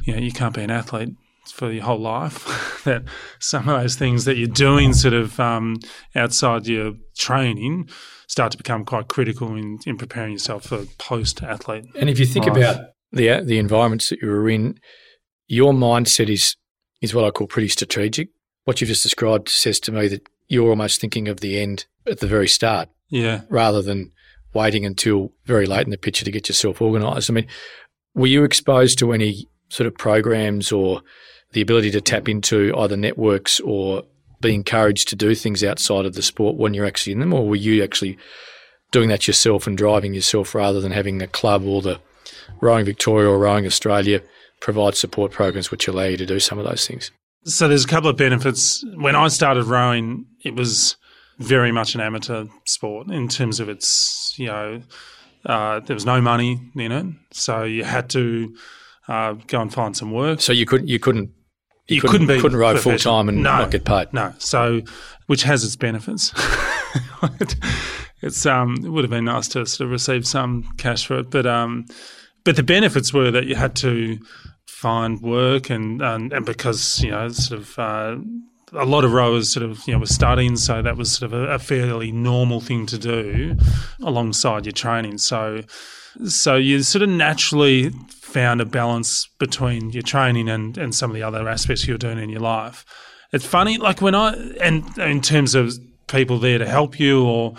you 0.04 0.14
know 0.14 0.19
you 0.19 0.31
can't 0.31 0.56
be 0.56 0.64
an 0.64 0.72
athlete 0.72 1.16
for 1.51 1.72
your 1.72 1.84
whole 1.84 2.00
life 2.00 2.81
that 2.86 3.04
some 3.40 3.68
of 3.69 3.81
those 3.81 3.95
things 3.95 4.25
that 4.25 4.38
you're 4.38 4.48
doing 4.48 4.94
sort 4.94 5.13
of 5.13 5.40
um, 5.40 5.78
outside 6.16 6.68
your 6.68 6.94
training 7.18 7.90
start 8.28 8.51
to 8.51 8.57
become 8.57 8.86
quite 8.86 9.07
critical 9.07 9.56
in, 9.56 9.80
in 9.86 9.98
preparing 9.98 10.34
yourself 10.34 10.66
for 10.66 10.86
post 10.98 11.44
athlete. 11.44 11.86
And 11.95 12.10
if 12.10 12.19
you 12.19 12.25
think 12.25 12.48
life. 12.48 12.57
about 12.57 12.86
the 13.12 13.42
the 13.42 13.60
environments 13.60 14.10
that 14.10 14.22
you 14.22 14.28
were 14.28 14.50
in, 14.50 14.80
your 15.48 15.74
mindset 15.74 16.30
is 16.30 16.56
is 17.01 17.13
what 17.13 17.25
I 17.25 17.31
call 17.31 17.48
pretty 17.48 17.69
strategic. 17.69 18.30
What 18.66 18.80
you've 18.80 18.88
just 18.88 19.04
described 19.04 19.50
says 19.50 19.80
to 19.81 19.92
me 19.92 20.07
that 20.07 20.28
you're 20.48 20.69
almost 20.69 21.01
thinking 21.01 21.28
of 21.28 21.42
the 21.42 21.60
end 21.60 21.86
at 22.07 22.19
the 22.19 22.28
very 22.28 22.48
start, 22.48 22.90
yeah, 23.10 23.42
rather 23.50 23.81
than 23.81 24.12
waiting 24.54 24.86
until 24.86 25.34
very 25.45 25.66
late 25.66 25.86
in 25.86 25.92
the 25.92 25.98
picture 25.98 26.25
to 26.25 26.31
get 26.31 26.48
yourself 26.48 26.81
organised. 26.81 27.30
I 27.30 27.34
mean, 27.34 27.48
were 28.16 28.28
you 28.28 28.44
exposed 28.44 29.00
to 29.00 29.12
any 29.12 29.48
sort 29.69 29.88
of 29.88 29.95
programs 29.95 30.72
or 30.72 31.01
the 31.54 31.62
ability 31.62 31.92
to 31.92 32.02
tap 32.02 32.28
into 32.28 32.74
either 32.78 32.98
networks 32.98 33.60
or 33.62 34.04
be 34.42 34.54
encouraged 34.54 35.08
to 35.08 35.16
do 35.16 35.34
things 35.34 35.64
outside 35.64 36.06
of 36.06 36.16
the 36.16 36.22
sport 36.22 36.58
when 36.58 36.74
you're 36.74 36.86
actually 36.86 37.14
in 37.14 37.20
them, 37.20 37.34
or 37.34 37.48
were 37.48 37.56
you 37.56 37.84
actually 37.84 38.18
doing 38.92 39.10
that 39.10 39.28
yourself 39.28 39.66
and 39.66 39.78
driving 39.78 40.14
yourself 40.14 40.54
rather 40.54 40.82
than 40.82 40.92
having 40.92 41.22
a 41.22 41.28
club 41.28 41.66
or 41.66 41.82
the 41.82 42.00
Rowing 42.62 42.86
Victoria 42.86 43.30
or 43.30 43.40
Rowing 43.40 43.66
Australia 43.66 44.22
provide 44.60 44.96
support 44.96 45.32
programs 45.32 45.72
which 45.72 45.88
allow 45.88 46.04
you 46.04 46.18
to 46.18 46.26
do 46.26 46.40
some 46.40 46.60
of 46.60 46.66
those 46.66 46.88
things? 46.88 47.12
So 47.46 47.68
there's 47.68 47.84
a 47.84 47.88
couple 47.88 48.10
of 48.10 48.18
benefits. 48.18 48.83
When 48.95 49.16
I 49.16 49.28
started 49.28 49.66
rowing, 49.66 50.26
it 50.44 50.56
was 50.56 50.95
very 51.40 51.72
much 51.72 51.95
an 51.95 52.02
amateur 52.02 52.45
sport 52.66 53.10
in 53.10 53.28
terms 53.28 53.60
of 53.60 53.68
its, 53.68 54.33
you 54.38 54.48
know, 54.48 54.81
uh, 55.45 55.81
there 55.81 55.95
was 55.95 56.06
no 56.06 56.22
money 56.22 56.62
in 56.76 56.92
it, 56.92 57.06
so 57.31 57.64
you 57.64 57.83
had 57.83 58.10
to 58.12 58.56
uh, 59.10 59.33
go 59.48 59.60
and 59.62 59.74
find 59.74 59.98
some 59.98 60.12
work. 60.12 60.40
So 60.40 60.54
you 60.54 60.66
couldn't 60.66 60.88
you 60.88 61.00
couldn't 61.00 61.31
you, 61.87 61.95
you 61.95 62.02
couldn't, 62.02 62.28
couldn't, 62.28 62.28
be 62.35 62.42
couldn't 62.42 62.57
row 62.57 62.78
full 62.78 62.97
time 62.97 63.30
and 63.30 63.44
no, 63.44 63.57
not 63.57 63.71
get 63.71 63.85
paid. 63.85 64.13
No, 64.13 64.33
so 64.37 64.81
which 65.28 65.44
has 65.44 65.63
its 65.63 65.75
benefits. 65.75 66.33
it's 68.21 68.45
um, 68.45 68.78
it 68.83 68.90
would 68.90 69.04
have 69.04 69.11
been 69.11 69.25
nice 69.25 69.47
to 69.49 69.66
sort 69.66 69.85
of 69.85 69.92
receive 69.92 70.25
some 70.25 70.69
cash 70.78 71.06
for 71.06 71.19
it, 71.19 71.30
but 71.30 71.45
um, 71.45 71.85
but 72.44 72.56
the 72.56 72.63
benefits 72.63 73.13
were 73.13 73.31
that 73.31 73.45
you 73.45 73.56
had 73.56 73.75
to 73.78 74.18
find 74.66 75.21
work 75.21 75.69
and 75.69 76.02
and, 76.02 76.31
and 76.33 76.45
because 76.45 77.02
you 77.02 77.11
know 77.11 77.30
sort 77.30 77.59
of. 77.59 77.80
Uh, 77.80 78.18
a 78.75 78.85
lot 78.85 79.06
of 79.06 79.13
rowers 79.13 79.54
sort 79.54 79.63
of 79.63 79.87
you 79.87 79.94
know 79.94 79.99
were 79.99 80.07
studying, 80.07 80.56
so 80.56 80.81
that 80.81 80.97
was 80.97 81.11
sort 81.11 81.31
of 81.31 81.40
a, 81.40 81.54
a 81.54 81.59
fairly 81.59 82.11
normal 82.11 82.59
thing 82.59 82.87
to 82.87 82.97
do 82.97 83.56
alongside 84.02 84.66
your 84.66 84.73
training. 84.73 85.19
So, 85.19 85.61
so 86.26 86.56
you 86.56 86.84
sort 86.84 87.02
of 87.02 87.10
naturally 87.10 87.92
found 88.10 88.62
a 88.62 88.66
balance 88.66 89.28
between 89.40 89.92
your 89.92 90.04
training 90.04 90.50
and, 90.50 90.78
and 90.78 90.94
some 90.94 91.10
of 91.10 91.16
the 91.16 91.24
other 91.24 91.48
aspects 91.48 91.88
you're 91.88 91.98
doing 91.98 92.20
in 92.20 92.30
your 92.30 92.42
life. 92.42 92.86
It's 93.32 93.46
funny, 93.46 93.78
like 93.78 94.02
when 94.02 94.16
I, 94.16 94.34
and 94.62 94.86
in 94.98 95.22
terms 95.22 95.56
of 95.56 95.74
people 96.08 96.38
there 96.40 96.58
to 96.58 96.68
help 96.68 97.00
you 97.00 97.24
or 97.26 97.56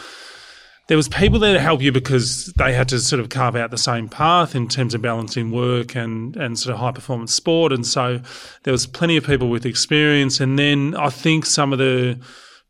there 0.87 0.97
was 0.97 1.09
people 1.09 1.39
there 1.39 1.55
to 1.55 1.61
help 1.61 1.81
you 1.81 1.91
because 1.93 2.53
they 2.57 2.75
had 2.75 2.89
to 2.91 3.01
sort 3.01 3.19
of 3.19 3.31
carve 3.31 3.57
out 3.57 3.71
the 3.71 3.79
same 3.79 4.09
path 4.09 4.55
in 4.55 4.69
terms 4.69 4.95
of 4.95 5.01
balancing 5.01 5.51
work 5.51 5.97
and, 5.97 6.37
and 6.37 6.59
sort 6.59 6.75
of 6.75 6.81
high 6.81 6.93
performance 6.93 7.33
sport. 7.33 7.73
And 7.73 7.87
so 7.87 8.21
there 8.65 8.73
was 8.73 8.87
plenty 8.87 9.17
of 9.17 9.25
people 9.25 9.49
with 9.49 9.65
experience. 9.65 10.41
And 10.41 10.59
then 10.59 10.95
I 10.95 11.09
think 11.09 11.47
some 11.47 11.73
of 11.73 11.79
the 11.79 12.21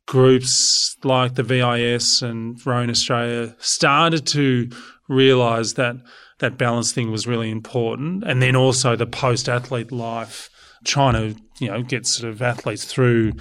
groups 0.06 0.96
like 1.02 1.34
the 1.34 1.42
VIS 1.42 2.22
and 2.22 2.64
Rowing 2.64 2.90
Australia 2.90 3.54
started 3.58 4.26
to 4.28 4.70
realise 5.08 5.74
that– 5.74 5.96
that 6.38 6.58
balance 6.58 6.92
thing 6.92 7.10
was 7.10 7.26
really 7.26 7.50
important. 7.50 8.24
And 8.24 8.42
then 8.42 8.56
also 8.56 8.96
the 8.96 9.06
post 9.06 9.48
athlete 9.48 9.92
life, 9.92 10.50
trying 10.84 11.14
to, 11.14 11.40
you 11.58 11.70
know, 11.70 11.82
get 11.82 12.06
sort 12.06 12.30
of 12.30 12.42
athletes 12.42 12.84
through 12.84 13.32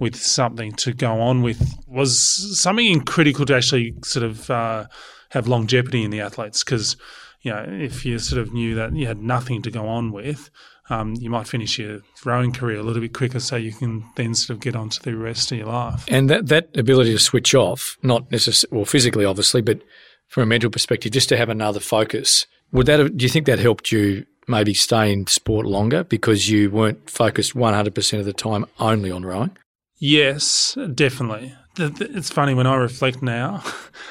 with 0.00 0.16
something 0.16 0.72
to 0.72 0.92
go 0.92 1.20
on 1.20 1.42
with 1.42 1.62
was 1.86 2.58
something 2.58 3.00
critical 3.02 3.44
to 3.46 3.54
actually 3.54 3.94
sort 4.04 4.24
of 4.24 4.50
uh, 4.50 4.86
have 5.30 5.46
longevity 5.46 6.02
in 6.02 6.10
the 6.10 6.20
athletes 6.20 6.64
because, 6.64 6.96
you 7.42 7.52
know, 7.52 7.64
if 7.68 8.04
you 8.04 8.18
sort 8.18 8.40
of 8.40 8.52
knew 8.52 8.74
that 8.74 8.94
you 8.94 9.06
had 9.06 9.18
nothing 9.18 9.62
to 9.62 9.70
go 9.70 9.86
on 9.86 10.10
with, 10.10 10.50
um, 10.90 11.14
you 11.20 11.28
might 11.28 11.46
finish 11.46 11.78
your 11.78 12.00
rowing 12.24 12.52
career 12.52 12.78
a 12.78 12.82
little 12.82 13.02
bit 13.02 13.12
quicker 13.12 13.38
so 13.38 13.56
you 13.56 13.72
can 13.72 14.04
then 14.16 14.34
sort 14.34 14.56
of 14.56 14.60
get 14.60 14.74
on 14.74 14.88
to 14.88 15.02
the 15.02 15.14
rest 15.14 15.52
of 15.52 15.58
your 15.58 15.66
life. 15.66 16.04
And 16.08 16.30
that, 16.30 16.46
that 16.48 16.76
ability 16.76 17.12
to 17.12 17.18
switch 17.18 17.54
off, 17.54 17.98
not 18.02 18.32
necessarily, 18.32 18.78
well, 18.78 18.86
physically, 18.86 19.24
obviously, 19.24 19.60
but 19.60 19.82
from 20.28 20.44
a 20.44 20.46
mental 20.46 20.70
perspective, 20.70 21.12
just 21.12 21.28
to 21.30 21.36
have 21.36 21.48
another 21.48 21.80
focus, 21.80 22.46
would 22.72 22.86
that, 22.86 23.00
have, 23.00 23.16
do 23.16 23.24
you 23.24 23.28
think 23.28 23.46
that 23.46 23.58
helped 23.58 23.90
you 23.90 24.26
maybe 24.46 24.74
stay 24.74 25.12
in 25.12 25.26
sport 25.26 25.66
longer 25.66 26.04
because 26.04 26.48
you 26.48 26.70
weren't 26.70 27.08
focused 27.10 27.54
100% 27.54 28.18
of 28.18 28.24
the 28.24 28.32
time 28.32 28.64
only 28.78 29.10
on 29.10 29.24
rowing? 29.24 29.56
Yes, 29.98 30.76
definitely. 30.94 31.54
It's 31.78 32.30
funny 32.30 32.54
when 32.54 32.66
I 32.66 32.74
reflect 32.76 33.22
now, 33.22 33.62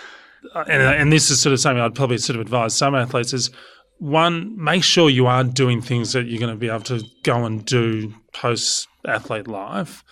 and, 0.56 0.82
and 0.82 1.12
this 1.12 1.30
is 1.30 1.42
sort 1.42 1.54
of 1.54 1.60
something 1.60 1.82
I'd 1.82 1.96
probably 1.96 2.18
sort 2.18 2.36
of 2.36 2.42
advise 2.42 2.74
some 2.74 2.96
athletes 2.96 3.34
is 3.34 3.52
one, 4.00 4.62
make 4.62 4.84
sure 4.84 5.10
you 5.10 5.28
are 5.28 5.44
doing 5.44 5.82
things 5.82 6.14
that 6.14 6.28
you're 6.28 6.40
going 6.40 6.54
to 6.54 6.60
be 6.60 6.70
able 6.70 6.82
to 6.82 7.04
go 7.24 7.46
and 7.46 7.66
do 7.66 8.14
post 8.34 8.88
athlete 9.06 9.48
life. 9.48 10.04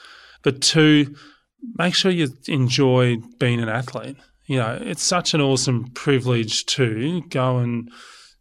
But 0.43 0.62
two, 0.62 1.15
make 1.77 1.93
sure 1.93 2.12
you 2.12 2.29
enjoy 2.47 3.17
being 3.39 3.62
an 3.62 3.69
athlete. 3.69 4.17
You 4.45 4.57
know, 4.57 4.77
it's 4.81 5.03
such 5.03 5.33
an 5.33 5.41
awesome 5.41 5.91
privilege 5.91 6.65
to 6.67 7.21
go 7.29 7.57
and, 7.57 7.91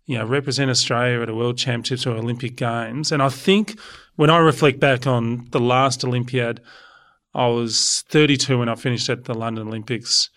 you 0.06 0.18
know, 0.18 0.26
represent 0.26 0.70
Australia 0.70 1.22
at 1.22 1.30
a 1.30 1.34
World 1.34 1.56
Championships 1.56 2.06
or 2.06 2.16
Olympic 2.16 2.56
Games. 2.56 3.10
And 3.10 3.22
I 3.22 3.30
think 3.30 3.78
when 4.16 4.30
I 4.30 4.38
reflect 4.38 4.80
back 4.80 5.06
on 5.06 5.48
the 5.50 5.60
last 5.60 6.04
Olympiad, 6.04 6.60
I 7.34 7.48
was 7.48 8.04
32 8.10 8.58
when 8.58 8.68
I 8.68 8.74
finished 8.76 9.08
at 9.08 9.24
the 9.24 9.34
London 9.34 9.68
Olympics. 9.68 10.30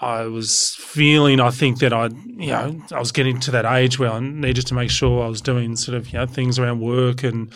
I 0.00 0.24
was 0.24 0.74
feeling, 0.78 1.40
I 1.40 1.50
think 1.50 1.78
that 1.78 1.92
I, 1.92 2.06
you 2.06 2.48
know, 2.48 2.82
I 2.92 2.98
was 2.98 3.12
getting 3.12 3.40
to 3.40 3.50
that 3.52 3.64
age 3.64 3.98
where 3.98 4.10
I 4.10 4.20
needed 4.20 4.66
to 4.66 4.74
make 4.74 4.90
sure 4.90 5.24
I 5.24 5.28
was 5.28 5.40
doing 5.40 5.76
sort 5.76 5.96
of, 5.96 6.08
you 6.08 6.18
know, 6.18 6.26
things 6.26 6.58
around 6.58 6.80
work 6.80 7.22
and, 7.22 7.52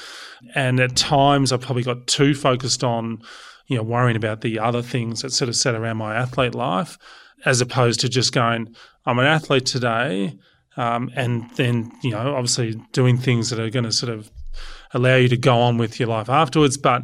and 0.54 0.80
at 0.80 0.96
times 0.96 1.52
I 1.52 1.56
probably 1.56 1.82
got 1.82 2.06
too 2.06 2.34
focused 2.34 2.82
on, 2.82 3.20
you 3.66 3.76
know, 3.76 3.82
worrying 3.82 4.16
about 4.16 4.40
the 4.40 4.58
other 4.58 4.82
things 4.82 5.22
that 5.22 5.32
sort 5.32 5.48
of 5.48 5.56
sat 5.56 5.74
around 5.74 5.98
my 5.98 6.14
athlete 6.14 6.54
life, 6.54 6.96
as 7.44 7.60
opposed 7.60 8.00
to 8.00 8.08
just 8.08 8.32
going, 8.32 8.74
I'm 9.06 9.18
an 9.18 9.26
athlete 9.26 9.66
today, 9.66 10.38
um, 10.76 11.10
and 11.14 11.50
then 11.56 11.90
you 12.02 12.10
know, 12.10 12.34
obviously 12.34 12.80
doing 12.92 13.18
things 13.18 13.50
that 13.50 13.58
are 13.58 13.70
going 13.70 13.84
to 13.84 13.92
sort 13.92 14.12
of 14.12 14.30
allow 14.92 15.16
you 15.16 15.28
to 15.28 15.36
go 15.36 15.58
on 15.58 15.78
with 15.78 15.98
your 15.98 16.08
life 16.08 16.28
afterwards, 16.28 16.76
but 16.76 17.02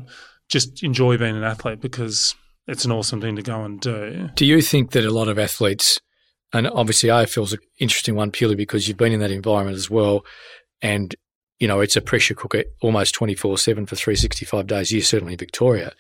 just 0.49 0.83
enjoy 0.83 1.17
being 1.17 1.37
an 1.37 1.45
athlete 1.45 1.81
because 1.81 2.35
it's 2.67 2.85
an 2.85 2.93
awesome 2.93 3.21
thing 3.21 3.37
to 3.37 3.43
go 3.43 3.65
and 3.65 3.81
do. 3.81 4.31
Do 4.35 4.47
you 4.47 4.63
think 4.63 4.93
that 4.93 5.05
a 5.05 5.11
lot 5.11 5.29
of 5.29 5.39
athletes, 5.39 6.01
and 6.53 6.67
obviously 6.69 7.09
AFL 7.09 7.45
is 7.45 7.53
an 7.53 7.59
interesting 7.79 8.15
one 8.15 8.31
purely 8.31 8.55
because 8.55 8.87
you've 8.89 8.97
been 8.97 9.13
in 9.13 9.21
that 9.21 9.31
environment 9.31 9.77
as 9.77 9.91
well, 9.91 10.25
and 10.81 11.15
you 11.59 11.69
know 11.69 11.81
it's 11.81 11.97
a 11.97 12.01
pressure 12.01 12.35
cooker 12.35 12.65
almost 12.81 13.15
twenty 13.15 13.35
four 13.35 13.59
seven 13.59 13.87
for 13.87 13.97
three 13.97 14.17
sixty 14.17 14.45
five 14.45 14.67
days 14.67 14.91
a 14.91 14.95
year, 14.95 15.03
certainly 15.03 15.35
in 15.35 15.39
Victoria. 15.39 15.93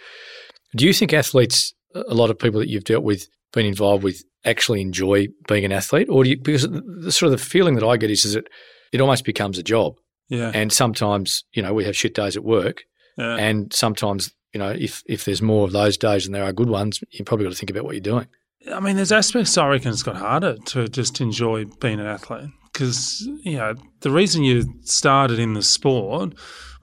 Do 0.76 0.86
you 0.86 0.92
think 0.92 1.12
athletes, 1.12 1.74
a 1.94 2.14
lot 2.14 2.30
of 2.30 2.38
people 2.38 2.60
that 2.60 2.68
you've 2.68 2.84
dealt 2.84 3.04
with, 3.04 3.28
been 3.54 3.66
involved 3.66 4.02
with, 4.04 4.22
actually 4.44 4.80
enjoy 4.80 5.28
being 5.48 5.64
an 5.64 5.72
athlete, 5.72 6.08
or 6.10 6.24
do 6.24 6.30
you? 6.30 6.36
Because 6.38 6.68
the 6.68 7.10
sort 7.12 7.32
of 7.32 7.38
the 7.38 7.44
feeling 7.44 7.74
that 7.76 7.84
I 7.84 7.96
get 7.96 8.10
is, 8.10 8.24
is 8.24 8.34
that 8.34 8.46
it 8.92 9.00
almost 9.00 9.24
becomes 9.24 9.58
a 9.58 9.62
job. 9.62 9.94
Yeah. 10.28 10.50
And 10.54 10.72
sometimes, 10.72 11.44
you 11.52 11.62
know, 11.62 11.72
we 11.74 11.84
have 11.84 11.96
shit 11.96 12.14
days 12.14 12.36
at 12.36 12.44
work, 12.44 12.82
Yeah. 13.18 13.36
and 13.36 13.72
sometimes, 13.72 14.32
you 14.52 14.58
know, 14.58 14.70
if 14.70 15.02
if 15.06 15.24
there's 15.24 15.42
more 15.42 15.64
of 15.64 15.72
those 15.72 15.96
days 15.96 16.24
than 16.24 16.32
there 16.32 16.44
are 16.44 16.52
good 16.52 16.68
ones, 16.70 17.00
you 17.10 17.24
probably 17.24 17.44
got 17.44 17.52
to 17.52 17.58
think 17.58 17.70
about 17.70 17.84
what 17.84 17.94
you're 17.94 18.00
doing. 18.00 18.26
I 18.72 18.80
mean, 18.80 18.96
there's 18.96 19.12
aspects 19.12 19.58
I 19.58 19.66
reckon 19.68 19.90
it's 19.92 20.02
got 20.02 20.16
harder 20.16 20.56
to 20.56 20.88
just 20.88 21.20
enjoy 21.20 21.66
being 21.80 22.00
an 22.00 22.06
athlete 22.06 22.48
because 22.72 23.20
you 23.42 23.56
know 23.58 23.74
the 24.00 24.10
reason 24.10 24.42
you 24.42 24.64
started 24.84 25.38
in 25.38 25.52
the 25.54 25.62
sport 25.62 26.32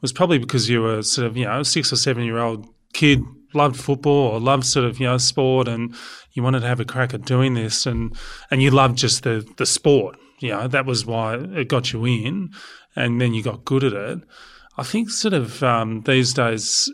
was 0.01 0.13
probably 0.13 0.37
because 0.37 0.69
you 0.69 0.81
were 0.81 1.01
sort 1.01 1.25
of 1.27 1.35
you 1.35 1.45
know 1.45 1.59
a 1.61 1.65
six 1.65 1.91
or 1.91 1.95
seven 1.95 2.23
year 2.23 2.37
old 2.37 2.67
kid 2.93 3.19
loved 3.53 3.77
football 3.77 4.27
or 4.34 4.39
loved 4.39 4.65
sort 4.65 4.86
of 4.86 5.00
you 5.00 5.05
know 5.05 5.17
sport 5.17 5.67
and 5.67 5.93
you 6.34 6.43
wanted 6.43 6.62
to 6.62 6.67
have 6.67 6.79
a 6.79 6.86
crack 6.86 7.13
at 7.13 7.25
doing 7.25 7.53
this 7.53 7.86
and 7.86 8.15
and 8.50 8.62
you 8.62 8.72
loved 8.72 8.98
just 8.98 9.24
the 9.24 9.48
the 9.58 9.65
sport 9.65 10.17
you 10.39 10.50
know 10.50 10.67
that 10.67 10.86
was 10.86 11.05
why 11.05 11.36
it 11.36 11.67
got 11.67 11.93
you 11.93 12.05
in 12.05 12.50
and 12.96 13.22
then 13.22 13.34
you 13.34 13.43
got 13.43 13.65
good 13.65 13.84
at 13.84 13.93
it 13.93 14.20
i 14.77 14.84
think 14.84 15.10
sort 15.10 15.34
of 15.34 15.62
um, 15.63 16.01
these 16.01 16.34
days 16.34 16.91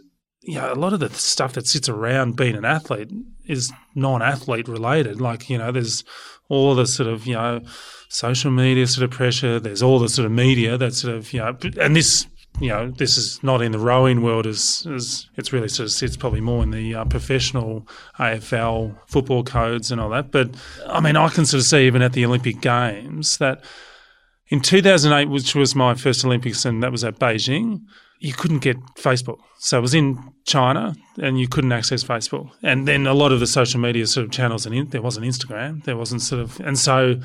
you 0.48 0.56
know, 0.56 0.72
a 0.72 0.76
lot 0.76 0.94
of 0.94 1.02
the 1.02 1.10
stuff 1.10 1.54
that 1.54 1.68
sits 1.68 1.90
around 1.90 2.38
being 2.38 2.56
an 2.56 2.64
athlete 2.64 3.12
is 3.48 3.72
non-athlete 3.96 4.70
related. 4.70 5.20
Like, 5.20 5.50
you 5.50 5.58
know, 5.58 5.74
there's 5.74 6.06
all 6.48 6.74
the 6.74 6.88
sort 6.88 7.10
of, 7.10 7.28
you 7.28 7.34
know, 7.34 7.62
social 8.08 8.50
media 8.50 8.88
sort 8.88 9.04
of 9.04 9.12
pressure. 9.12 9.60
There's 9.60 9.84
all 9.84 10.00
the 10.00 10.08
sort 10.08 10.26
of 10.26 10.32
media 10.32 10.78
that 10.78 10.94
sort 10.94 11.16
of, 11.16 11.34
you 11.34 11.42
know, 11.42 11.58
and 11.82 11.98
this, 11.98 12.28
you 12.60 12.70
know, 12.70 12.90
this 12.90 13.18
is 13.18 13.42
not 13.44 13.62
in 13.62 13.72
the 13.72 13.80
rowing 13.80 14.22
world 14.22 14.48
as, 14.48 14.88
as 14.94 15.28
it's 15.36 15.54
really 15.54 15.68
sort 15.68 15.86
of 15.86 15.92
sits 15.92 16.18
probably 16.18 16.42
more 16.42 16.64
in 16.64 16.72
the 16.72 16.96
uh, 16.96 17.06
professional 17.06 17.88
AFL 18.20 18.96
football 19.08 19.44
codes 19.44 19.92
and 19.92 20.02
all 20.02 20.10
that. 20.10 20.32
But 20.32 20.56
I 20.88 21.00
mean, 21.00 21.16
I 21.16 21.30
can 21.30 21.46
sort 21.46 21.60
of 21.60 21.66
see 21.66 21.86
even 21.86 22.02
at 22.02 22.14
the 22.14 22.26
Olympic 22.26 22.62
Games 22.62 23.38
that 23.38 23.64
in 24.50 24.62
2008, 24.62 25.30
which 25.30 25.56
was 25.56 25.76
my 25.76 25.94
first 25.94 26.24
Olympics, 26.24 26.66
and 26.66 26.82
that 26.82 26.92
was 26.92 27.04
at 27.04 27.20
Beijing, 27.20 27.82
you 28.20 28.34
couldn't 28.34 28.60
get 28.60 28.78
Facebook. 28.96 29.38
So 29.60 29.78
it 29.78 29.82
was 29.82 29.94
in 29.94 30.18
China 30.46 30.96
and 31.22 31.40
you 31.40 31.48
couldn't 31.48 31.72
access 31.72 32.04
Facebook. 32.04 32.50
And 32.64 32.88
then 32.88 33.06
a 33.06 33.14
lot 33.14 33.32
of 33.32 33.40
the 33.40 33.48
social 33.48 33.80
media 33.80 34.08
sort 34.08 34.26
of 34.26 34.32
channels, 34.32 34.66
and 34.66 34.90
there 34.92 35.02
wasn't 35.02 35.26
Instagram, 35.26 35.84
there 35.84 35.98
wasn't 35.98 36.22
sort 36.22 36.42
of, 36.42 36.60
and 36.62 36.80
so 36.80 37.20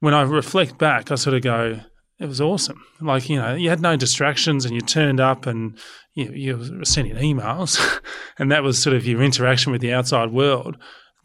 when 0.00 0.12
I 0.12 0.22
reflect 0.22 0.76
back, 0.78 1.10
I 1.10 1.14
sort 1.14 1.34
of 1.34 1.42
go, 1.42 1.80
it 2.18 2.26
was 2.26 2.40
awesome. 2.40 2.82
Like, 3.00 3.28
you 3.28 3.36
know, 3.36 3.54
you 3.54 3.68
had 3.68 3.80
no 3.80 3.96
distractions 3.96 4.64
and 4.64 4.74
you 4.74 4.80
turned 4.80 5.20
up 5.20 5.46
and 5.46 5.78
you, 6.14 6.32
you 6.32 6.56
were 6.56 6.84
sending 6.84 7.16
emails 7.16 8.00
and 8.38 8.50
that 8.50 8.62
was 8.62 8.80
sort 8.80 8.96
of 8.96 9.06
your 9.06 9.22
interaction 9.22 9.72
with 9.72 9.80
the 9.80 9.92
outside 9.92 10.32
world. 10.32 10.76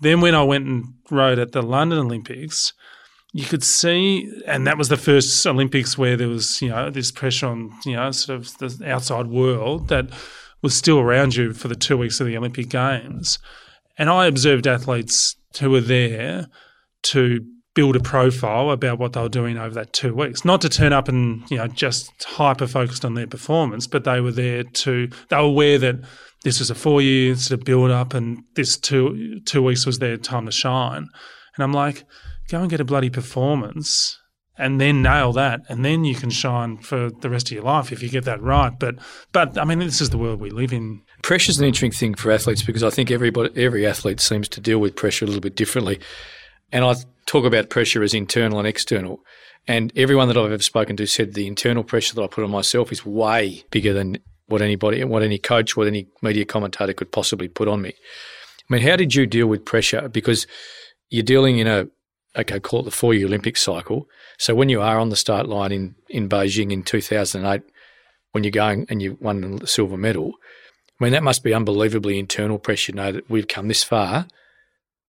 Then 0.02 0.20
when 0.20 0.36
I 0.36 0.44
went 0.44 0.66
and 0.66 0.86
rowed 1.10 1.40
at 1.40 1.52
the 1.52 1.62
London 1.62 2.00
Olympics, 2.00 2.74
you 3.34 3.46
could 3.46 3.64
see, 3.64 4.30
and 4.46 4.68
that 4.68 4.78
was 4.78 4.90
the 4.90 4.98
first 4.98 5.46
Olympics 5.48 5.98
where 5.98 6.18
there 6.18 6.28
was, 6.28 6.62
you 6.62 6.70
know, 6.70 6.90
this 6.90 7.12
pressure 7.12 7.48
on, 7.48 7.72
you 7.86 7.96
know, 7.96 8.12
sort 8.12 8.40
of 8.40 8.58
the 8.58 8.92
outside 8.92 9.28
world 9.28 9.88
that 9.88 10.08
was 10.62 10.76
still 10.76 11.00
around 11.00 11.36
you 11.36 11.54
for 11.54 11.68
the 11.68 11.76
two 11.76 11.98
weeks 11.98 12.20
of 12.20 12.28
the 12.28 12.36
Olympic 12.36 12.70
Games. 12.70 13.40
And 13.98 14.10
I 14.10 14.26
observed 14.26 14.68
athletes 14.68 15.36
who 15.60 15.70
were 15.70 15.82
there 15.82 16.48
to 17.04 17.46
build 17.74 17.96
a 17.96 18.00
profile 18.00 18.70
about 18.72 19.00
what 19.00 19.14
they 19.14 19.22
were 19.22 19.30
doing 19.30 19.58
over 19.58 19.74
that 19.76 19.94
two 19.94 20.14
weeks. 20.14 20.44
Not 20.44 20.62
to 20.62 20.70
turn 20.70 20.94
up 20.94 21.08
and, 21.08 21.50
you 21.50 21.58
know, 21.58 21.68
just 21.68 22.12
hyper 22.24 22.68
focused 22.68 23.06
on 23.06 23.14
their 23.14 23.28
performance, 23.28 23.88
but 23.88 24.04
they 24.04 24.20
were 24.20 24.32
there 24.32 24.64
to, 24.64 25.10
they 25.30 25.36
were 25.38 25.44
aware 25.44 25.78
that 25.80 25.96
this 26.44 26.60
was 26.60 26.70
a 26.70 26.76
four 26.76 27.02
year 27.02 27.36
sort 27.36 27.60
of 27.60 27.66
build 27.66 27.92
up 27.92 28.14
and 28.14 28.44
this 28.56 28.78
two, 28.78 29.40
two 29.46 29.64
weeks 29.64 29.86
was 29.86 30.00
their 30.00 30.18
time 30.18 30.46
to 30.46 30.52
shine. 30.52 31.08
And 31.56 31.64
I'm 31.64 31.74
like, 31.74 32.04
go 32.50 32.62
and 32.62 32.70
get 32.70 32.82
a 32.82 32.86
bloody 32.86 33.10
performance 33.10 34.18
and 34.58 34.82
then 34.82 35.02
nail 35.02 35.32
that 35.32 35.62
and 35.70 35.86
then 35.86 36.04
you 36.04 36.14
can 36.14 36.30
shine 36.30 36.78
for 36.78 37.10
the 37.10 37.30
rest 37.30 37.48
of 37.48 37.54
your 37.54 37.64
life 37.64 37.94
if 37.94 38.04
you 38.04 38.10
get 38.10 38.26
that 38.26 38.42
right 38.42 38.78
but 38.80 38.96
but 39.32 39.58
i 39.58 39.64
mean 39.64 39.80
this 39.80 40.02
is 40.02 40.10
the 40.10 40.18
world 40.18 40.42
we 40.42 40.50
live 40.50 40.74
in 40.74 41.02
Pressure's 41.22 41.60
an 41.60 41.66
interesting 41.66 41.92
thing 41.92 42.14
for 42.16 42.32
athletes 42.32 42.64
because 42.64 42.84
I 42.84 42.90
think 42.90 43.12
everybody, 43.12 43.52
every 43.62 43.86
athlete 43.86 44.20
seems 44.20 44.50
to 44.50 44.62
deal 44.62 44.80
with 44.80 44.96
pressure 44.96 45.26
a 45.26 45.28
little 45.28 45.42
bit 45.42 45.56
differently. 45.56 46.00
And 46.72 46.84
I 46.84 46.96
talk 47.32 47.46
about 47.46 47.70
pressure 47.70 48.04
as 48.04 48.14
internal 48.14 48.60
and 48.60 48.68
external. 48.68 49.22
And 49.66 49.94
everyone 49.96 50.28
that 50.28 50.36
I've 50.36 50.52
ever 50.52 50.62
spoken 50.62 50.98
to 50.98 51.08
said 51.08 51.34
the 51.34 51.48
internal 51.48 51.82
pressure 51.82 52.14
that 52.16 52.22
I 52.22 52.28
put 52.28 52.44
on 52.44 52.52
myself 52.52 52.92
is 52.92 53.06
way 53.06 53.64
bigger 53.72 53.94
than 53.94 54.18
what 54.48 54.62
anybody, 54.62 55.02
what 55.06 55.24
any 55.24 55.38
coach, 55.38 55.78
what 55.78 55.88
any 55.88 56.08
media 56.22 56.44
commentator 56.44 56.92
could 56.92 57.14
possibly 57.14 57.48
put 57.48 57.70
on 57.70 57.82
me. 57.82 57.92
I 57.92 58.74
mean, 58.74 58.82
how 58.82 58.98
did 58.98 59.16
you 59.16 59.26
deal 59.26 59.48
with 59.48 59.64
pressure? 59.64 60.10
Because 60.10 60.46
you're 61.10 61.24
dealing 61.24 61.60
in 61.60 61.68
a, 61.68 61.88
okay, 62.38 62.60
call 62.60 62.82
it 62.82 62.84
the 62.84 62.92
four 62.92 63.14
year 63.14 63.28
Olympic 63.28 63.56
cycle. 63.56 64.08
So 64.38 64.54
when 64.54 64.68
you 64.68 64.82
are 64.82 65.00
on 65.00 65.08
the 65.08 65.16
start 65.16 65.48
line 65.48 65.72
in, 65.72 65.96
in 66.10 66.28
Beijing 66.28 66.74
in 66.74 66.84
2008, 66.84 67.62
when 68.34 68.44
you're 68.44 68.52
going 68.52 68.86
and 68.90 69.02
you 69.02 69.18
won 69.22 69.56
the 69.56 69.68
silver 69.68 69.96
medal, 69.96 70.34
I 71.00 71.06
mean, 71.06 71.14
that 71.14 71.24
must 71.24 71.46
be 71.46 71.54
unbelievably 71.54 72.20
internal 72.20 72.60
pressure. 72.60 72.92
You 72.92 72.98
know 72.98 73.12
that 73.14 73.30
we've 73.30 73.48
come 73.48 73.70
this 73.70 73.86
far. 73.86 74.28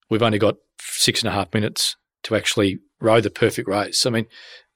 We've 0.09 0.21
only 0.21 0.37
got 0.37 0.57
six 0.81 1.21
and 1.21 1.29
a 1.29 1.33
half 1.33 1.53
minutes 1.53 1.95
to 2.23 2.35
actually 2.35 2.79
row 2.99 3.21
the 3.21 3.29
perfect 3.29 3.67
race. 3.67 4.05
I 4.05 4.09
mean, 4.09 4.25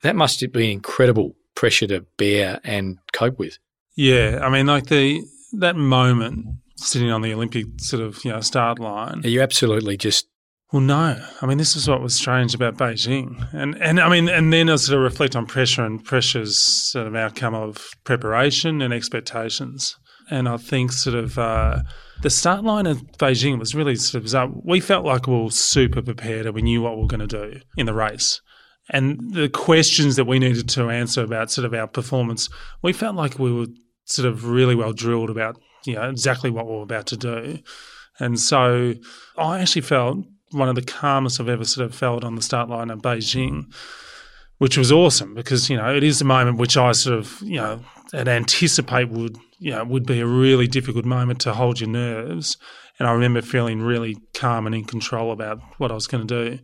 that 0.03 0.15
must 0.15 0.43
be 0.51 0.71
incredible 0.71 1.35
pressure 1.55 1.87
to 1.87 2.05
bear 2.17 2.59
and 2.63 2.97
cope 3.13 3.37
with. 3.39 3.57
yeah 3.95 4.39
i 4.41 4.49
mean 4.49 4.65
like 4.65 4.87
the 4.87 5.21
that 5.53 5.75
moment 5.75 6.45
sitting 6.77 7.11
on 7.11 7.21
the 7.21 7.31
olympic 7.33 7.65
sort 7.77 8.01
of 8.01 8.23
you 8.25 8.31
know 8.31 8.41
start 8.41 8.79
line 8.79 9.21
Are 9.23 9.29
You 9.29 9.41
absolutely 9.41 9.97
just 9.97 10.27
Well, 10.71 10.81
no. 10.81 11.23
I 11.41 11.45
mean, 11.45 11.59
this 11.59 11.75
is 11.75 11.87
what 11.87 12.01
was 12.01 12.15
strange 12.15 12.55
about 12.55 12.77
Beijing, 12.77 13.47
and 13.53 13.79
and 13.79 13.99
I 13.99 14.09
mean, 14.09 14.27
and 14.27 14.51
then 14.51 14.69
I 14.71 14.75
sort 14.77 14.97
of 14.97 15.03
reflect 15.03 15.35
on 15.35 15.45
pressure 15.45 15.85
and 15.85 16.03
pressure's 16.03 16.57
sort 16.57 17.05
of 17.05 17.15
outcome 17.15 17.53
of 17.53 17.91
preparation 18.03 18.81
and 18.81 18.91
expectations, 18.91 19.95
and 20.29 20.47
I 20.47 20.57
think 20.57 20.91
sort 20.91 21.15
of 21.15 21.37
uh, 21.37 21.79
the 22.21 22.29
start 22.29 22.63
line 22.63 22.85
of 22.85 23.01
Beijing 23.17 23.59
was 23.59 23.75
really 23.75 23.95
sort 23.95 24.19
of 24.19 24.23
bizarre. 24.23 24.49
We 24.63 24.79
felt 24.79 25.05
like 25.05 25.27
we 25.27 25.41
were 25.41 25.51
super 25.51 26.01
prepared 26.01 26.45
and 26.45 26.55
we 26.55 26.61
knew 26.61 26.81
what 26.81 26.95
we 26.95 27.01
were 27.01 27.07
going 27.07 27.27
to 27.27 27.51
do 27.51 27.59
in 27.77 27.85
the 27.85 27.93
race. 27.93 28.41
And 28.89 29.33
the 29.33 29.49
questions 29.49 30.15
that 30.17 30.25
we 30.25 30.39
needed 30.39 30.67
to 30.69 30.89
answer 30.89 31.23
about 31.23 31.51
sort 31.51 31.65
of 31.65 31.73
our 31.73 31.87
performance, 31.87 32.49
we 32.81 32.91
felt 32.91 33.15
like 33.15 33.39
we 33.39 33.51
were 33.51 33.67
sort 34.05 34.27
of 34.27 34.45
really 34.45 34.75
well 34.75 34.93
drilled 34.93 35.29
about 35.29 35.59
you 35.85 35.95
know 35.95 36.09
exactly 36.09 36.49
what 36.49 36.65
we 36.65 36.73
we're 36.73 36.83
about 36.83 37.07
to 37.07 37.17
do, 37.17 37.59
and 38.19 38.39
so 38.39 38.93
I 39.37 39.59
actually 39.59 39.81
felt 39.81 40.19
one 40.51 40.69
of 40.69 40.75
the 40.75 40.81
calmest 40.81 41.39
I've 41.39 41.49
ever 41.49 41.65
sort 41.65 41.85
of 41.85 41.95
felt 41.95 42.23
on 42.23 42.35
the 42.35 42.41
start 42.41 42.69
line 42.69 42.91
at 42.91 42.99
Beijing, 42.99 43.73
which 44.59 44.77
was 44.77 44.91
awesome 44.91 45.33
because 45.33 45.69
you 45.69 45.77
know 45.77 45.95
it 45.95 46.03
is 46.03 46.21
a 46.21 46.25
moment 46.25 46.57
which 46.57 46.77
I 46.77 46.91
sort 46.91 47.17
of 47.17 47.41
you 47.41 47.57
know 47.57 47.79
and 48.13 48.29
anticipate 48.29 49.09
would 49.09 49.37
you 49.63 49.71
know 49.71 49.83
would 49.85 50.05
be 50.05 50.19
a 50.19 50.27
really 50.27 50.67
difficult 50.67 51.05
moment 51.05 51.39
to 51.41 51.53
hold 51.53 51.79
your 51.79 51.89
nerves, 51.89 52.57
and 52.99 53.07
I 53.07 53.13
remember 53.13 53.41
feeling 53.41 53.81
really 53.81 54.17
calm 54.33 54.65
and 54.67 54.75
in 54.75 54.83
control 54.83 55.31
about 55.31 55.59
what 55.77 55.89
I 55.89 55.95
was 55.95 56.05
going 56.05 56.27
to 56.27 56.49
do. 56.49 56.59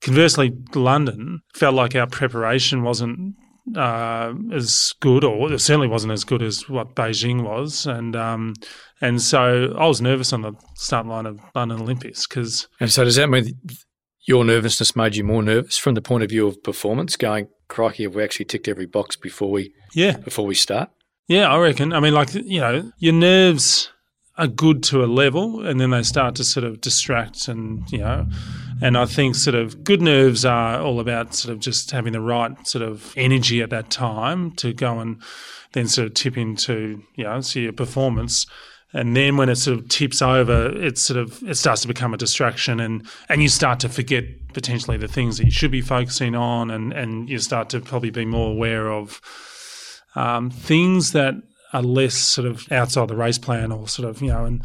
Conversely, 0.00 0.56
London 0.74 1.42
felt 1.54 1.74
like 1.74 1.94
our 1.94 2.06
preparation 2.06 2.82
wasn't 2.82 3.34
uh, 3.76 4.32
as 4.52 4.94
good, 5.00 5.22
or 5.22 5.52
it 5.52 5.58
certainly 5.60 5.86
wasn't 5.86 6.14
as 6.14 6.24
good 6.24 6.42
as 6.42 6.66
what 6.66 6.94
Beijing 6.94 7.42
was, 7.42 7.84
and 7.84 8.16
um, 8.16 8.54
and 9.02 9.20
so 9.20 9.74
I 9.78 9.86
was 9.86 10.00
nervous 10.00 10.32
on 10.32 10.40
the 10.40 10.54
start 10.76 11.06
line 11.06 11.26
of 11.26 11.40
London 11.54 11.82
Olympics 11.82 12.26
because. 12.26 12.68
And 12.80 12.90
so 12.90 13.04
does 13.04 13.16
that 13.16 13.28
mean 13.28 13.52
your 14.26 14.46
nervousness 14.46 14.96
made 14.96 15.14
you 15.14 15.24
more 15.24 15.42
nervous 15.42 15.76
from 15.76 15.92
the 15.92 16.00
point 16.00 16.24
of 16.24 16.30
view 16.30 16.46
of 16.46 16.62
performance? 16.62 17.16
Going, 17.16 17.48
crikey, 17.68 18.04
have 18.04 18.14
we 18.14 18.24
actually 18.24 18.46
ticked 18.46 18.66
every 18.66 18.86
box 18.86 19.14
before 19.14 19.50
we 19.50 19.74
yeah 19.94 20.16
before 20.16 20.46
we 20.46 20.54
start? 20.54 20.88
Yeah, 21.30 21.48
I 21.48 21.58
reckon. 21.58 21.92
I 21.92 22.00
mean, 22.00 22.12
like 22.12 22.34
you 22.34 22.60
know, 22.60 22.90
your 22.98 23.12
nerves 23.12 23.92
are 24.36 24.48
good 24.48 24.82
to 24.82 25.04
a 25.04 25.06
level, 25.06 25.64
and 25.64 25.80
then 25.80 25.90
they 25.90 26.02
start 26.02 26.34
to 26.34 26.44
sort 26.44 26.64
of 26.64 26.80
distract, 26.80 27.46
and 27.46 27.88
you 27.92 27.98
know, 27.98 28.26
and 28.82 28.98
I 28.98 29.06
think 29.06 29.36
sort 29.36 29.54
of 29.54 29.84
good 29.84 30.02
nerves 30.02 30.44
are 30.44 30.80
all 30.80 30.98
about 30.98 31.36
sort 31.36 31.54
of 31.54 31.60
just 31.60 31.92
having 31.92 32.14
the 32.14 32.20
right 32.20 32.66
sort 32.66 32.82
of 32.82 33.14
energy 33.16 33.62
at 33.62 33.70
that 33.70 33.90
time 33.90 34.50
to 34.56 34.72
go 34.72 34.98
and 34.98 35.22
then 35.72 35.86
sort 35.86 36.08
of 36.08 36.14
tip 36.14 36.36
into 36.36 37.00
you 37.14 37.22
know, 37.22 37.40
so 37.42 37.60
your 37.60 37.72
performance 37.74 38.44
and 38.92 39.16
then 39.16 39.36
when 39.36 39.48
it 39.48 39.54
sort 39.54 39.78
of 39.78 39.88
tips 39.88 40.20
over, 40.20 40.76
it 40.76 40.98
sort 40.98 41.16
of 41.16 41.40
it 41.44 41.54
starts 41.54 41.82
to 41.82 41.86
become 41.86 42.12
a 42.12 42.16
distraction, 42.16 42.80
and 42.80 43.06
and 43.28 43.40
you 43.40 43.48
start 43.48 43.78
to 43.80 43.88
forget 43.88 44.24
potentially 44.52 44.96
the 44.96 45.06
things 45.06 45.38
that 45.38 45.44
you 45.44 45.52
should 45.52 45.70
be 45.70 45.80
focusing 45.80 46.34
on, 46.34 46.72
and 46.72 46.92
and 46.92 47.30
you 47.30 47.38
start 47.38 47.70
to 47.70 47.80
probably 47.80 48.10
be 48.10 48.24
more 48.24 48.50
aware 48.50 48.90
of 48.90 49.20
um, 50.14 50.50
things 50.50 51.12
that 51.12 51.34
are 51.72 51.82
less 51.82 52.14
sort 52.14 52.46
of 52.46 52.70
outside 52.72 53.08
the 53.08 53.16
race 53.16 53.38
plan, 53.38 53.72
or 53.72 53.88
sort 53.88 54.08
of 54.08 54.20
you 54.22 54.28
know, 54.28 54.44
and 54.44 54.62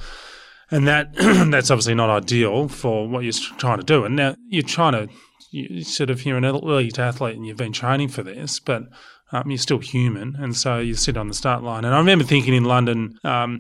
and 0.71 0.87
that 0.87 1.13
that's 1.51 1.71
obviously 1.71 1.95
not 1.95 2.09
ideal 2.09 2.67
for 2.67 3.07
what 3.07 3.23
you're 3.23 3.33
trying 3.57 3.77
to 3.77 3.83
do. 3.83 4.05
And 4.05 4.15
now 4.15 4.35
you're 4.47 4.63
trying 4.63 4.93
to 4.93 5.13
you 5.51 5.83
sort 5.83 6.09
of 6.09 6.25
you're 6.25 6.37
an 6.37 6.43
elite 6.43 6.99
athlete, 6.99 7.35
and 7.35 7.45
you've 7.45 7.57
been 7.57 7.73
training 7.73 8.09
for 8.09 8.23
this, 8.23 8.59
but 8.59 8.83
um, 9.31 9.49
you're 9.49 9.57
still 9.57 9.79
human, 9.79 10.35
and 10.37 10.55
so 10.55 10.79
you 10.79 10.95
sit 10.95 11.17
on 11.17 11.27
the 11.27 11.33
start 11.33 11.63
line. 11.63 11.85
And 11.85 11.93
I 11.93 11.99
remember 11.99 12.23
thinking 12.23 12.53
in 12.53 12.65
London. 12.65 13.19
Um, 13.23 13.59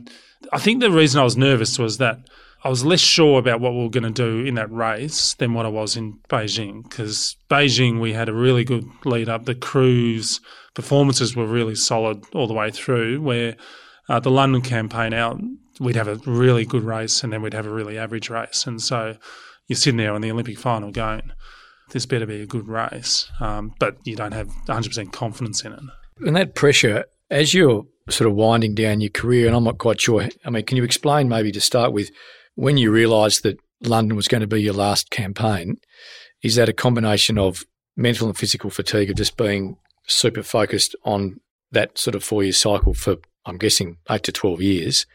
I 0.53 0.59
think 0.59 0.79
the 0.79 0.91
reason 0.91 1.19
I 1.19 1.23
was 1.23 1.37
nervous 1.37 1.79
was 1.79 1.97
that 1.97 2.19
I 2.65 2.69
was 2.69 2.83
less 2.83 2.99
sure 2.99 3.37
about 3.37 3.61
what 3.61 3.73
we 3.73 3.83
were 3.83 3.91
going 3.91 4.03
to 4.03 4.09
do 4.09 4.43
in 4.43 4.55
that 4.55 4.71
race 4.71 5.35
than 5.35 5.53
what 5.53 5.67
I 5.67 5.69
was 5.69 5.95
in 5.95 6.17
Beijing. 6.29 6.81
Because 6.81 7.37
Beijing, 7.47 8.01
we 8.01 8.13
had 8.13 8.27
a 8.27 8.33
really 8.33 8.63
good 8.63 8.89
lead 9.05 9.29
up. 9.29 9.45
The 9.45 9.53
crews' 9.53 10.41
performances 10.73 11.35
were 11.35 11.45
really 11.45 11.75
solid 11.75 12.23
all 12.33 12.47
the 12.47 12.55
way 12.55 12.71
through. 12.71 13.21
Where 13.21 13.55
uh, 14.09 14.19
the 14.19 14.31
London 14.31 14.63
campaign 14.63 15.13
out, 15.13 15.39
we'd 15.79 15.95
have 15.95 16.07
a 16.07 16.15
really 16.25 16.65
good 16.65 16.81
race 16.81 17.23
and 17.23 17.31
then 17.31 17.43
we'd 17.43 17.53
have 17.53 17.67
a 17.67 17.73
really 17.73 17.99
average 17.99 18.31
race. 18.31 18.65
And 18.65 18.81
so 18.81 19.15
you're 19.67 19.77
sitting 19.77 19.97
there 19.97 20.13
on 20.13 20.21
the 20.21 20.31
Olympic 20.31 20.57
final 20.57 20.89
going, 20.89 21.33
this 21.91 22.07
better 22.07 22.25
be 22.25 22.41
a 22.41 22.47
good 22.47 22.67
race. 22.67 23.31
Um, 23.39 23.75
but 23.77 23.97
you 24.05 24.15
don't 24.15 24.33
have 24.33 24.47
100% 24.67 25.11
confidence 25.11 25.63
in 25.63 25.73
it. 25.73 25.81
And 26.25 26.35
that 26.35 26.55
pressure, 26.55 27.05
as 27.29 27.53
you're 27.53 27.85
sort 28.09 28.27
of 28.27 28.35
winding 28.35 28.73
down 28.73 29.01
your 29.01 29.11
career, 29.11 29.45
and 29.45 29.55
I'm 29.55 29.63
not 29.63 29.77
quite 29.77 30.01
sure. 30.01 30.27
I 30.43 30.49
mean, 30.49 30.65
can 30.65 30.77
you 30.77 30.83
explain 30.83 31.29
maybe 31.29 31.51
to 31.51 31.61
start 31.61 31.93
with 31.93 32.09
when 32.55 32.77
you 32.77 32.91
realised 32.91 33.43
that 33.43 33.59
London 33.81 34.15
was 34.15 34.27
going 34.27 34.41
to 34.41 34.47
be 34.47 34.61
your 34.61 34.73
last 34.73 35.11
campaign? 35.11 35.77
Is 36.41 36.55
that 36.55 36.69
a 36.69 36.73
combination 36.73 37.37
of 37.37 37.65
mental 37.95 38.27
and 38.27 38.37
physical 38.37 38.69
fatigue 38.69 39.09
of 39.09 39.17
just 39.17 39.37
being 39.37 39.77
super 40.07 40.43
focused 40.43 40.95
on 41.03 41.39
that 41.71 41.97
sort 41.97 42.15
of 42.15 42.23
four 42.23 42.43
year 42.43 42.53
cycle 42.53 42.93
for, 42.93 43.17
I'm 43.45 43.57
guessing, 43.57 43.97
eight 44.09 44.23
to 44.23 44.31
12 44.31 44.61
years? 44.61 45.05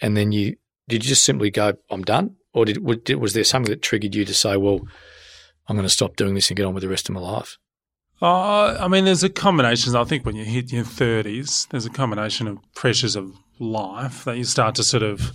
And 0.00 0.16
then 0.16 0.32
you, 0.32 0.56
did 0.88 1.04
you 1.04 1.08
just 1.08 1.24
simply 1.24 1.50
go, 1.50 1.74
I'm 1.90 2.02
done? 2.02 2.36
Or 2.52 2.64
did, 2.64 2.78
was 2.78 3.34
there 3.34 3.44
something 3.44 3.70
that 3.70 3.82
triggered 3.82 4.14
you 4.14 4.24
to 4.24 4.34
say, 4.34 4.56
well, 4.56 4.80
I'm 5.68 5.76
going 5.76 5.86
to 5.86 5.92
stop 5.92 6.16
doing 6.16 6.34
this 6.34 6.48
and 6.50 6.56
get 6.56 6.66
on 6.66 6.74
with 6.74 6.82
the 6.82 6.88
rest 6.88 7.08
of 7.08 7.14
my 7.14 7.20
life? 7.20 7.58
Uh, 8.20 8.76
I 8.80 8.88
mean, 8.88 9.04
there's 9.04 9.22
a 9.22 9.28
combination. 9.28 9.94
I 9.94 10.04
think 10.04 10.26
when 10.26 10.34
you 10.34 10.44
hit 10.44 10.72
your 10.72 10.84
30s, 10.84 11.68
there's 11.68 11.86
a 11.86 11.90
combination 11.90 12.48
of 12.48 12.58
pressures 12.74 13.14
of 13.14 13.32
life 13.58 14.24
that 14.24 14.36
you 14.36 14.44
start 14.44 14.74
to 14.76 14.82
sort 14.82 15.02
of, 15.02 15.32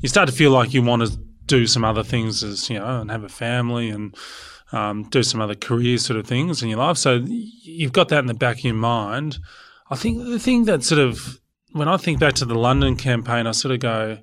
you 0.00 0.08
start 0.08 0.28
to 0.28 0.34
feel 0.34 0.50
like 0.50 0.74
you 0.74 0.82
want 0.82 1.02
to 1.06 1.18
do 1.46 1.66
some 1.66 1.84
other 1.84 2.02
things 2.02 2.42
as, 2.42 2.68
you 2.70 2.78
know, 2.78 3.00
and 3.00 3.10
have 3.10 3.24
a 3.24 3.28
family 3.28 3.90
and 3.90 4.14
um, 4.72 5.04
do 5.10 5.22
some 5.22 5.40
other 5.40 5.54
career 5.54 5.98
sort 5.98 6.18
of 6.18 6.26
things 6.26 6.62
in 6.62 6.68
your 6.68 6.78
life. 6.78 6.96
So 6.96 7.22
you've 7.26 7.92
got 7.92 8.08
that 8.08 8.20
in 8.20 8.26
the 8.26 8.34
back 8.34 8.58
of 8.58 8.64
your 8.64 8.74
mind. 8.74 9.38
I 9.90 9.96
think 9.96 10.24
the 10.24 10.38
thing 10.38 10.64
that 10.64 10.82
sort 10.82 11.00
of, 11.00 11.40
when 11.72 11.88
I 11.88 11.96
think 11.96 12.20
back 12.20 12.34
to 12.34 12.44
the 12.44 12.54
London 12.54 12.96
campaign, 12.96 13.46
I 13.46 13.52
sort 13.52 13.74
of 13.74 13.80
go, 13.80 14.18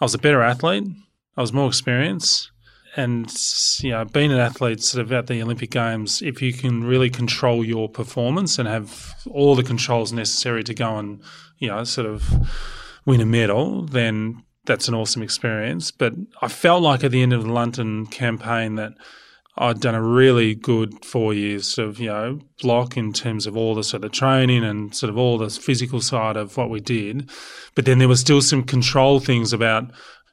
I 0.00 0.04
was 0.04 0.14
a 0.14 0.18
better 0.18 0.42
athlete, 0.42 0.84
I 1.36 1.40
was 1.40 1.52
more 1.52 1.68
experienced 1.68 2.50
and 2.96 3.32
you 3.80 3.90
know, 3.90 4.04
being 4.04 4.32
an 4.32 4.38
athlete 4.38 4.82
sort 4.82 5.04
of 5.04 5.12
at 5.12 5.26
the 5.26 5.42
Olympic 5.42 5.70
Games, 5.70 6.22
if 6.22 6.42
you 6.42 6.52
can 6.52 6.84
really 6.84 7.10
control 7.10 7.64
your 7.64 7.88
performance 7.88 8.58
and 8.58 8.68
have 8.68 9.14
all 9.30 9.54
the 9.54 9.62
controls 9.62 10.12
necessary 10.12 10.64
to 10.64 10.74
go 10.74 10.96
and 10.98 11.22
you 11.58 11.68
know 11.68 11.84
sort 11.84 12.06
of 12.06 12.48
win 13.06 13.20
a 13.20 13.26
medal, 13.26 13.86
then 13.86 14.42
that's 14.66 14.88
an 14.88 14.94
awesome 14.94 15.22
experience. 15.22 15.90
But 15.90 16.14
I 16.42 16.48
felt 16.48 16.82
like 16.82 17.02
at 17.04 17.10
the 17.10 17.22
end 17.22 17.32
of 17.32 17.44
the 17.44 17.52
London 17.52 18.06
campaign 18.06 18.76
that 18.76 18.92
I'd 19.56 19.80
done 19.80 19.94
a 19.94 20.02
really 20.02 20.54
good 20.54 21.04
four 21.04 21.34
years 21.34 21.76
of 21.76 21.98
you 21.98 22.08
know 22.08 22.40
block 22.62 22.96
in 22.96 23.12
terms 23.12 23.46
of 23.46 23.56
all 23.56 23.74
the 23.74 23.84
sort 23.84 24.04
of 24.04 24.12
training 24.12 24.64
and 24.64 24.94
sort 24.94 25.10
of 25.10 25.18
all 25.18 25.38
the 25.38 25.50
physical 25.50 26.00
side 26.00 26.36
of 26.36 26.56
what 26.56 26.70
we 26.70 26.80
did, 26.80 27.30
but 27.74 27.84
then 27.84 27.98
there 27.98 28.08
was 28.08 28.20
still 28.20 28.42
some 28.42 28.62
control 28.62 29.20
things 29.20 29.52
about 29.52 29.90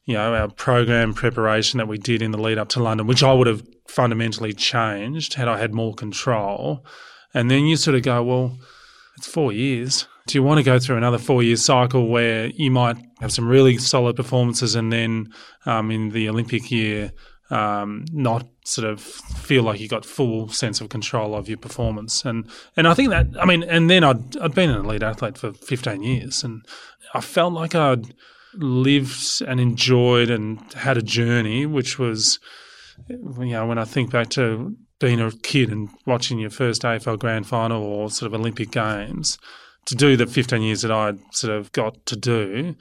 you 0.08 0.13
know, 0.13 0.34
our 0.34 0.47
program 0.47 1.13
preparation 1.13 1.77
that 1.77 1.88
we 1.88 1.97
did 1.97 2.21
in 2.21 2.32
the 2.32 2.38
lead 2.38 2.58
up 2.58 2.69
to 2.69 2.82
London, 2.82 3.08
which 3.08 3.21
I 3.21 3.34
would 3.34 3.45
have 3.45 3.62
fundamentally 3.88 4.53
changed 4.53 5.34
had 5.34 5.49
I 5.49 5.60
had 5.60 5.73
more 5.73 5.93
control. 5.93 6.86
And 7.34 7.51
then 7.51 7.65
you 7.65 7.75
sort 7.75 7.95
of 7.95 8.03
go, 8.03 8.23
well, 8.23 8.58
it's 9.17 9.27
four 9.27 9.51
years. 9.51 10.08
Do 10.28 10.38
you 10.38 10.44
want 10.44 10.60
to 10.60 10.63
go 10.63 10.78
through 10.78 10.98
another 10.98 11.18
four 11.18 11.42
year 11.42 11.56
cycle 11.56 12.08
where 12.08 12.48
you 12.48 12.70
might 12.70 12.98
have 13.20 13.32
some 13.32 13.48
really 13.48 13.78
solid 13.78 14.16
performances 14.16 14.76
and 14.76 14.92
then 14.92 15.34
um, 15.66 15.90
in 15.90 16.10
the 16.10 16.30
Olympic 16.30 16.70
year, 16.70 17.12
um, 17.50 18.06
not 18.12 18.46
sort 18.66 18.90
of 18.90 19.02
feel 19.02 19.63
like 19.63 19.80
you 19.80 19.88
got 19.88 20.06
full 20.06 20.50
sense 20.50 20.82
of 20.82 20.90
control 20.90 21.34
of 21.34 21.48
your 21.48 21.58
performance. 21.58 22.26
And 22.26 22.48
and 22.76 22.88
I 22.88 22.94
think 22.94 23.10
that 23.10 23.28
I 23.40 23.46
mean, 23.46 23.63
and 23.63 23.90
then 23.90 24.04
I'd 24.04 24.38
I'd 24.38 24.54
been 24.54 24.70
an 24.70 24.86
elite 24.86 25.04
athlete 25.04 25.38
for 25.38 25.54
15 25.54 26.04
years, 26.04 26.44
and 26.44 26.63
I 27.13 27.22
felt 27.22 27.54
like 27.54 27.74
I'd 27.74 28.13
lived 28.54 29.42
and 29.48 29.60
enjoyed 29.60 30.30
and 30.30 30.60
had 30.74 30.98
a 30.98 31.02
journey, 31.02 31.66
which 31.66 32.00
was, 32.00 32.40
you 33.08 33.18
know, 33.46 33.66
when 33.66 33.78
I 33.78 33.86
think 33.86 34.12
back 34.12 34.30
to 34.30 34.76
being 35.00 35.22
a 35.22 35.32
kid 35.32 35.72
and 35.72 35.90
watching 36.06 36.40
your 36.40 36.50
first 36.50 36.82
AFL 36.82 37.20
grand 37.20 37.48
final 37.48 37.84
or 37.84 38.10
sort 38.10 38.34
of 38.34 38.40
Olympic 38.40 38.72
Games, 38.72 39.38
to 39.88 39.95
do 39.95 40.15
the 40.15 40.28
15 40.28 40.62
years 40.62 40.82
that 40.82 40.91
I'd 40.91 41.19
sort 41.32 41.54
of 41.54 41.71
got 41.71 42.06
to 42.06 42.15
do, 42.15 42.76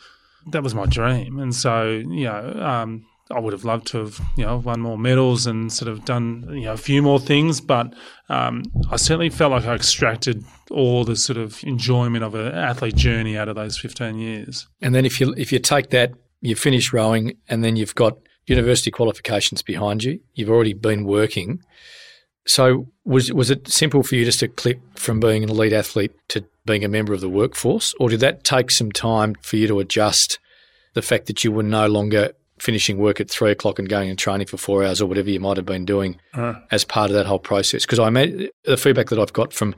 that 0.50 0.62
was 0.62 0.74
my 0.74 0.86
dream. 0.86 1.38
And 1.38 1.54
so, 1.54 1.88
you 1.88 2.24
know, 2.24 2.52
um, 2.60 3.06
I 3.30 3.40
would 3.40 3.52
have 3.52 3.64
loved 3.64 3.88
to 3.88 3.98
have, 3.98 4.20
you 4.36 4.44
know, 4.44 4.58
won 4.58 4.80
more 4.80 4.98
medals 4.98 5.46
and 5.46 5.72
sort 5.72 5.90
of 5.90 6.04
done, 6.04 6.46
you 6.50 6.66
know, 6.66 6.72
a 6.72 6.76
few 6.76 7.02
more 7.02 7.18
things. 7.18 7.60
But 7.60 7.92
um, 8.28 8.62
I 8.90 8.96
certainly 8.96 9.30
felt 9.30 9.50
like 9.50 9.64
I 9.64 9.74
extracted 9.74 10.44
all 10.70 11.04
the 11.04 11.16
sort 11.16 11.36
of 11.36 11.62
enjoyment 11.64 12.22
of 12.22 12.34
an 12.34 12.54
athlete 12.54 12.94
journey 12.94 13.36
out 13.36 13.48
of 13.48 13.56
those 13.56 13.78
15 13.78 14.18
years. 14.18 14.68
And 14.80 14.94
then 14.94 15.04
if 15.04 15.20
you 15.20 15.34
if 15.36 15.52
you 15.52 15.58
take 15.58 15.90
that, 15.90 16.12
you 16.40 16.54
finish 16.54 16.92
rowing, 16.92 17.36
and 17.48 17.64
then 17.64 17.74
you've 17.74 17.94
got 17.94 18.16
university 18.46 18.92
qualifications 18.92 19.62
behind 19.62 20.04
you. 20.04 20.20
You've 20.34 20.50
already 20.50 20.74
been 20.74 21.04
working. 21.04 21.60
So 22.46 22.86
was 23.04 23.32
was 23.32 23.50
it 23.50 23.66
simple 23.66 24.04
for 24.04 24.14
you 24.14 24.24
just 24.24 24.40
to 24.40 24.48
click 24.48 24.78
from 24.94 25.18
being 25.18 25.42
an 25.42 25.50
elite 25.50 25.72
athlete 25.72 26.12
to 26.28 26.44
being 26.66 26.84
a 26.84 26.88
member 26.88 27.14
of 27.14 27.20
the 27.20 27.28
workforce, 27.28 27.94
or 27.98 28.08
did 28.08 28.20
that 28.20 28.44
take 28.44 28.70
some 28.70 28.92
time 28.92 29.34
for 29.40 29.56
you 29.56 29.66
to 29.68 29.78
adjust 29.78 30.38
the 30.94 31.02
fact 31.02 31.26
that 31.26 31.44
you 31.44 31.52
were 31.52 31.62
no 31.62 31.86
longer 31.86 32.32
finishing 32.58 32.98
work 32.98 33.20
at 33.20 33.30
three 33.30 33.50
o'clock 33.50 33.78
and 33.78 33.88
going 33.88 34.08
and 34.08 34.18
training 34.18 34.46
for 34.46 34.56
four 34.56 34.84
hours 34.84 35.00
or 35.00 35.06
whatever 35.06 35.30
you 35.30 35.40
might 35.40 35.56
have 35.56 35.66
been 35.66 35.84
doing 35.84 36.18
uh. 36.34 36.54
as 36.70 36.84
part 36.84 37.10
of 37.10 37.14
that 37.14 37.26
whole 37.26 37.38
process? 37.38 37.84
Because 37.84 37.98
I 37.98 38.10
made 38.10 38.50
the 38.64 38.76
feedback 38.76 39.08
that 39.10 39.18
I've 39.18 39.32
got 39.32 39.52
from 39.52 39.74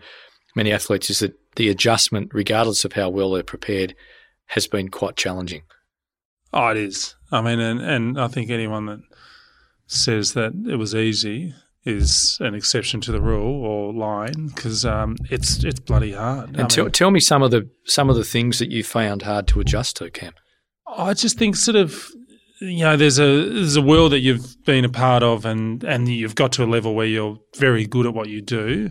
many 0.54 0.72
athletes 0.72 1.10
is 1.10 1.18
that 1.20 1.38
the 1.56 1.68
adjustment, 1.68 2.30
regardless 2.32 2.84
of 2.84 2.92
how 2.92 3.10
well 3.10 3.32
they're 3.32 3.42
prepared, 3.42 3.94
has 4.46 4.66
been 4.66 4.88
quite 4.88 5.16
challenging. 5.16 5.62
Oh, 6.52 6.68
it 6.68 6.76
is. 6.76 7.14
I 7.30 7.42
mean, 7.42 7.60
and, 7.60 7.80
and 7.80 8.20
I 8.20 8.28
think 8.28 8.50
anyone 8.50 8.86
that 8.86 9.00
says 9.86 10.32
that 10.32 10.52
it 10.68 10.76
was 10.76 10.94
easy 10.94 11.54
is 11.88 12.36
an 12.40 12.54
exception 12.54 13.00
to 13.00 13.12
the 13.12 13.20
rule 13.20 13.64
or 13.64 13.92
line 13.92 14.48
because 14.48 14.84
um, 14.84 15.16
it's 15.30 15.64
it's 15.64 15.80
bloody 15.80 16.12
hard. 16.12 16.56
And 16.56 16.68
tell, 16.68 16.90
tell 16.90 17.10
me 17.10 17.18
some 17.18 17.42
of 17.42 17.50
the 17.50 17.68
some 17.84 18.10
of 18.10 18.16
the 18.16 18.24
things 18.24 18.58
that 18.58 18.70
you 18.70 18.84
found 18.84 19.22
hard 19.22 19.48
to 19.48 19.60
adjust 19.60 19.96
to, 19.96 20.10
Cam. 20.10 20.34
I 20.86 21.14
just 21.14 21.38
think 21.38 21.56
sort 21.56 21.76
of 21.76 22.10
you 22.60 22.84
know 22.84 22.96
there's 22.96 23.18
a 23.18 23.48
there's 23.48 23.76
a 23.76 23.82
world 23.82 24.12
that 24.12 24.20
you've 24.20 24.62
been 24.64 24.84
a 24.84 24.88
part 24.88 25.22
of 25.22 25.46
and 25.46 25.82
and 25.84 26.08
you've 26.08 26.34
got 26.34 26.52
to 26.52 26.64
a 26.64 26.66
level 26.66 26.94
where 26.94 27.06
you're 27.06 27.38
very 27.56 27.86
good 27.86 28.06
at 28.06 28.14
what 28.14 28.28
you 28.28 28.42
do. 28.42 28.90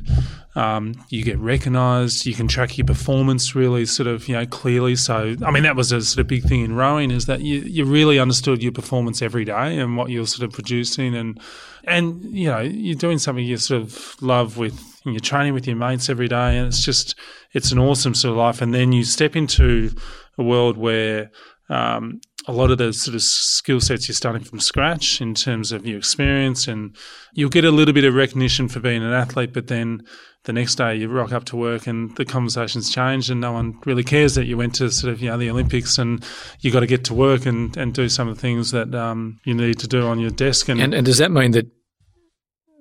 Um, 0.55 0.95
you 1.09 1.23
get 1.23 1.37
recognised. 1.37 2.25
You 2.25 2.33
can 2.33 2.47
track 2.47 2.79
your 2.79 2.87
performance 2.87 3.53
really 3.53 3.85
sort 3.85 4.07
of 4.07 4.27
you 4.27 4.33
know 4.33 4.45
clearly. 4.47 4.95
So 4.95 5.35
I 5.45 5.51
mean 5.51 5.63
that 5.63 5.75
was 5.75 5.91
a 5.91 6.01
sort 6.01 6.21
of 6.21 6.27
big 6.27 6.43
thing 6.43 6.61
in 6.63 6.73
rowing 6.73 7.11
is 7.11 7.27
that 7.27 7.41
you 7.41 7.59
you 7.59 7.85
really 7.85 8.17
understood 8.17 8.63
your 8.63 8.71
performance 8.71 9.21
every 9.21 9.45
day 9.45 9.77
and 9.77 9.97
what 9.97 10.09
you're 10.09 10.25
sort 10.25 10.47
of 10.47 10.53
producing 10.53 11.13
and 11.13 11.39
and 11.87 12.23
you 12.23 12.47
know 12.47 12.59
you're 12.59 12.95
doing 12.95 13.17
something 13.17 13.45
you 13.45 13.57
sort 13.57 13.81
of 13.81 14.15
love 14.21 14.57
with 14.57 14.79
you're 15.05 15.19
training 15.19 15.53
with 15.53 15.65
your 15.65 15.75
mates 15.75 16.09
every 16.09 16.27
day 16.27 16.57
and 16.57 16.67
it's 16.67 16.83
just 16.83 17.15
it's 17.53 17.71
an 17.71 17.79
awesome 17.79 18.13
sort 18.13 18.31
of 18.31 18.37
life 18.37 18.61
and 18.61 18.73
then 18.73 18.91
you 18.91 19.03
step 19.03 19.35
into 19.35 19.89
a 20.37 20.43
world 20.43 20.77
where 20.77 21.31
um, 21.69 22.21
a 22.47 22.53
lot 22.53 22.71
of 22.71 22.77
the 22.77 22.93
sort 22.93 23.13
of 23.13 23.21
skill 23.21 23.81
sets 23.81 24.07
you're 24.07 24.15
starting 24.15 24.43
from 24.43 24.59
scratch 24.59 25.19
in 25.19 25.33
terms 25.33 25.71
of 25.73 25.85
your 25.85 25.97
experience, 25.97 26.67
and 26.67 26.95
you'll 27.33 27.49
get 27.49 27.65
a 27.65 27.71
little 27.71 27.93
bit 27.93 28.05
of 28.05 28.15
recognition 28.15 28.69
for 28.69 28.79
being 28.79 29.03
an 29.03 29.11
athlete, 29.11 29.53
but 29.53 29.67
then 29.67 30.01
the 30.45 30.53
next 30.53 30.75
day 30.75 30.95
you 30.95 31.09
rock 31.09 31.33
up 31.33 31.43
to 31.43 31.57
work 31.57 31.87
and 31.87 32.15
the 32.15 32.23
conversation's 32.23 32.89
changed 32.89 33.29
and 33.29 33.41
no 33.41 33.51
one 33.51 33.77
really 33.85 34.03
cares 34.03 34.35
that 34.35 34.45
you 34.45 34.55
went 34.55 34.73
to 34.73 34.89
sort 34.89 35.11
of 35.11 35.21
you 35.21 35.29
know 35.29 35.37
the 35.37 35.49
Olympics 35.49 35.97
and 35.97 36.25
you 36.61 36.71
got 36.71 36.79
to 36.79 36.87
get 36.87 37.03
to 37.03 37.13
work 37.13 37.45
and, 37.45 37.75
and 37.75 37.93
do 37.93 38.07
some 38.07 38.29
of 38.29 38.35
the 38.35 38.41
things 38.41 38.71
that 38.71 38.95
um, 38.95 39.37
you 39.43 39.53
need 39.53 39.77
to 39.77 39.87
do 39.87 40.07
on 40.07 40.19
your 40.19 40.29
desk. 40.29 40.69
And, 40.69 40.79
and, 40.79 40.93
and 40.93 41.05
does 41.05 41.17
that 41.17 41.31
mean 41.31 41.51
that 41.51 41.65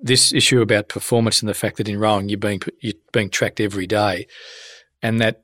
this 0.01 0.33
issue 0.33 0.61
about 0.61 0.89
performance 0.89 1.41
and 1.41 1.49
the 1.49 1.53
fact 1.53 1.77
that 1.77 1.89
in 1.89 1.99
rowing 1.99 2.29
you're 2.29 2.37
being 2.37 2.61
you're 2.79 2.93
being 3.11 3.29
tracked 3.29 3.59
every 3.59 3.87
day, 3.87 4.27
and 5.01 5.19
that 5.19 5.43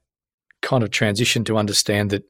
kind 0.62 0.84
of 0.84 0.92
transition 0.92 1.44
to 1.44 1.58
understand 1.58 2.10
that 2.12 2.24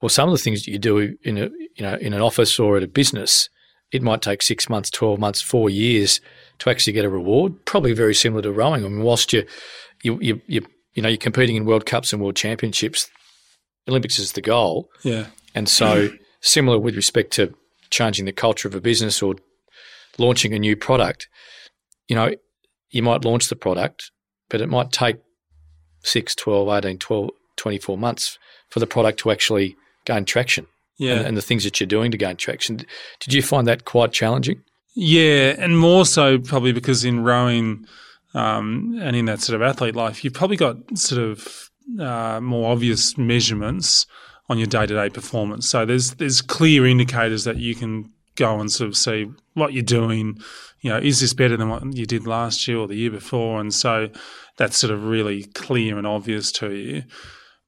well, 0.00 0.08
some 0.08 0.28
of 0.28 0.32
the 0.34 0.42
things 0.42 0.64
that 0.64 0.70
you 0.70 0.78
do 0.78 1.16
in 1.22 1.38
a 1.38 1.48
you 1.74 1.82
know 1.82 1.94
in 1.96 2.12
an 2.12 2.20
office 2.20 2.58
or 2.58 2.76
at 2.76 2.82
a 2.82 2.88
business, 2.88 3.48
it 3.92 4.02
might 4.02 4.22
take 4.22 4.42
six 4.42 4.68
months, 4.68 4.90
twelve 4.90 5.18
months, 5.18 5.40
four 5.40 5.70
years 5.70 6.20
to 6.58 6.70
actually 6.70 6.92
get 6.92 7.04
a 7.04 7.10
reward. 7.10 7.64
Probably 7.64 7.92
very 7.92 8.14
similar 8.14 8.42
to 8.42 8.52
rowing. 8.52 8.84
I 8.84 8.88
mean, 8.88 9.02
whilst 9.02 9.32
you 9.32 9.44
you 10.02 10.18
you, 10.20 10.40
you 10.46 10.66
you 10.94 11.02
know 11.02 11.08
you're 11.08 11.18
competing 11.18 11.56
in 11.56 11.64
World 11.64 11.86
Cups 11.86 12.12
and 12.12 12.20
World 12.20 12.36
Championships, 12.36 13.10
Olympics 13.88 14.18
is 14.18 14.32
the 14.32 14.42
goal. 14.42 14.90
Yeah, 15.02 15.26
and 15.54 15.68
so 15.68 16.10
similar 16.40 16.78
with 16.78 16.94
respect 16.94 17.32
to 17.32 17.54
changing 17.90 18.26
the 18.26 18.32
culture 18.32 18.68
of 18.68 18.74
a 18.74 18.80
business 18.80 19.22
or 19.22 19.36
launching 20.18 20.52
a 20.52 20.58
new 20.58 20.76
product. 20.76 21.28
You 22.08 22.16
know, 22.16 22.34
you 22.90 23.02
might 23.02 23.24
launch 23.24 23.48
the 23.48 23.56
product, 23.56 24.10
but 24.48 24.60
it 24.60 24.68
might 24.68 24.92
take 24.92 25.16
6, 26.02 26.34
12, 26.34 26.68
18, 26.68 26.98
12, 26.98 27.30
24 27.56 27.98
months 27.98 28.38
for 28.68 28.80
the 28.80 28.86
product 28.86 29.18
to 29.20 29.30
actually 29.30 29.76
gain 30.04 30.24
traction. 30.24 30.66
Yeah. 30.98 31.16
And, 31.16 31.26
and, 31.26 31.36
the 31.36 31.42
things 31.42 31.64
that 31.64 31.78
you're 31.78 31.86
doing 31.86 32.10
to 32.10 32.16
gain 32.16 32.36
traction. 32.36 32.76
Did 32.76 33.34
you 33.34 33.42
find 33.42 33.66
that 33.66 33.84
quite 33.84 34.12
challenging? 34.12 34.62
Yeah, 34.94 35.54
and 35.58 35.78
more 35.78 36.06
so 36.06 36.38
probably 36.38 36.72
because 36.72 37.04
in 37.04 37.22
rowing 37.22 37.86
um, 38.32 38.98
and 39.02 39.14
in 39.14 39.26
that 39.26 39.40
sort 39.40 39.60
of 39.60 39.62
athlete 39.62 39.94
life, 39.94 40.24
you've 40.24 40.32
probably 40.32 40.56
got 40.56 40.76
sort 40.96 41.20
of 41.20 41.70
uh, 42.00 42.40
more 42.40 42.72
obvious 42.72 43.18
measurements 43.18 44.06
on 44.48 44.58
your 44.58 44.66
day 44.66 44.86
to 44.86 44.94
day 44.94 45.10
performance. 45.10 45.68
So 45.68 45.84
there's 45.84 46.14
there's 46.14 46.40
clear 46.40 46.86
indicators 46.86 47.44
that 47.44 47.56
you 47.58 47.74
can 47.74 48.10
go 48.36 48.60
and 48.60 48.70
sort 48.70 48.88
of 48.88 48.96
see 48.96 49.30
what 49.54 49.72
you're 49.72 49.82
doing. 49.82 50.38
You 50.80 50.90
know, 50.90 50.98
is 50.98 51.20
this 51.20 51.32
better 51.34 51.56
than 51.56 51.68
what 51.68 51.94
you 51.94 52.06
did 52.06 52.26
last 52.26 52.68
year 52.68 52.78
or 52.78 52.86
the 52.86 52.94
year 52.94 53.10
before? 53.10 53.60
And 53.60 53.72
so 53.74 54.08
that's 54.56 54.76
sort 54.76 54.92
of 54.92 55.04
really 55.04 55.44
clear 55.44 55.98
and 55.98 56.06
obvious 56.06 56.52
to 56.52 56.72
you. 56.72 57.02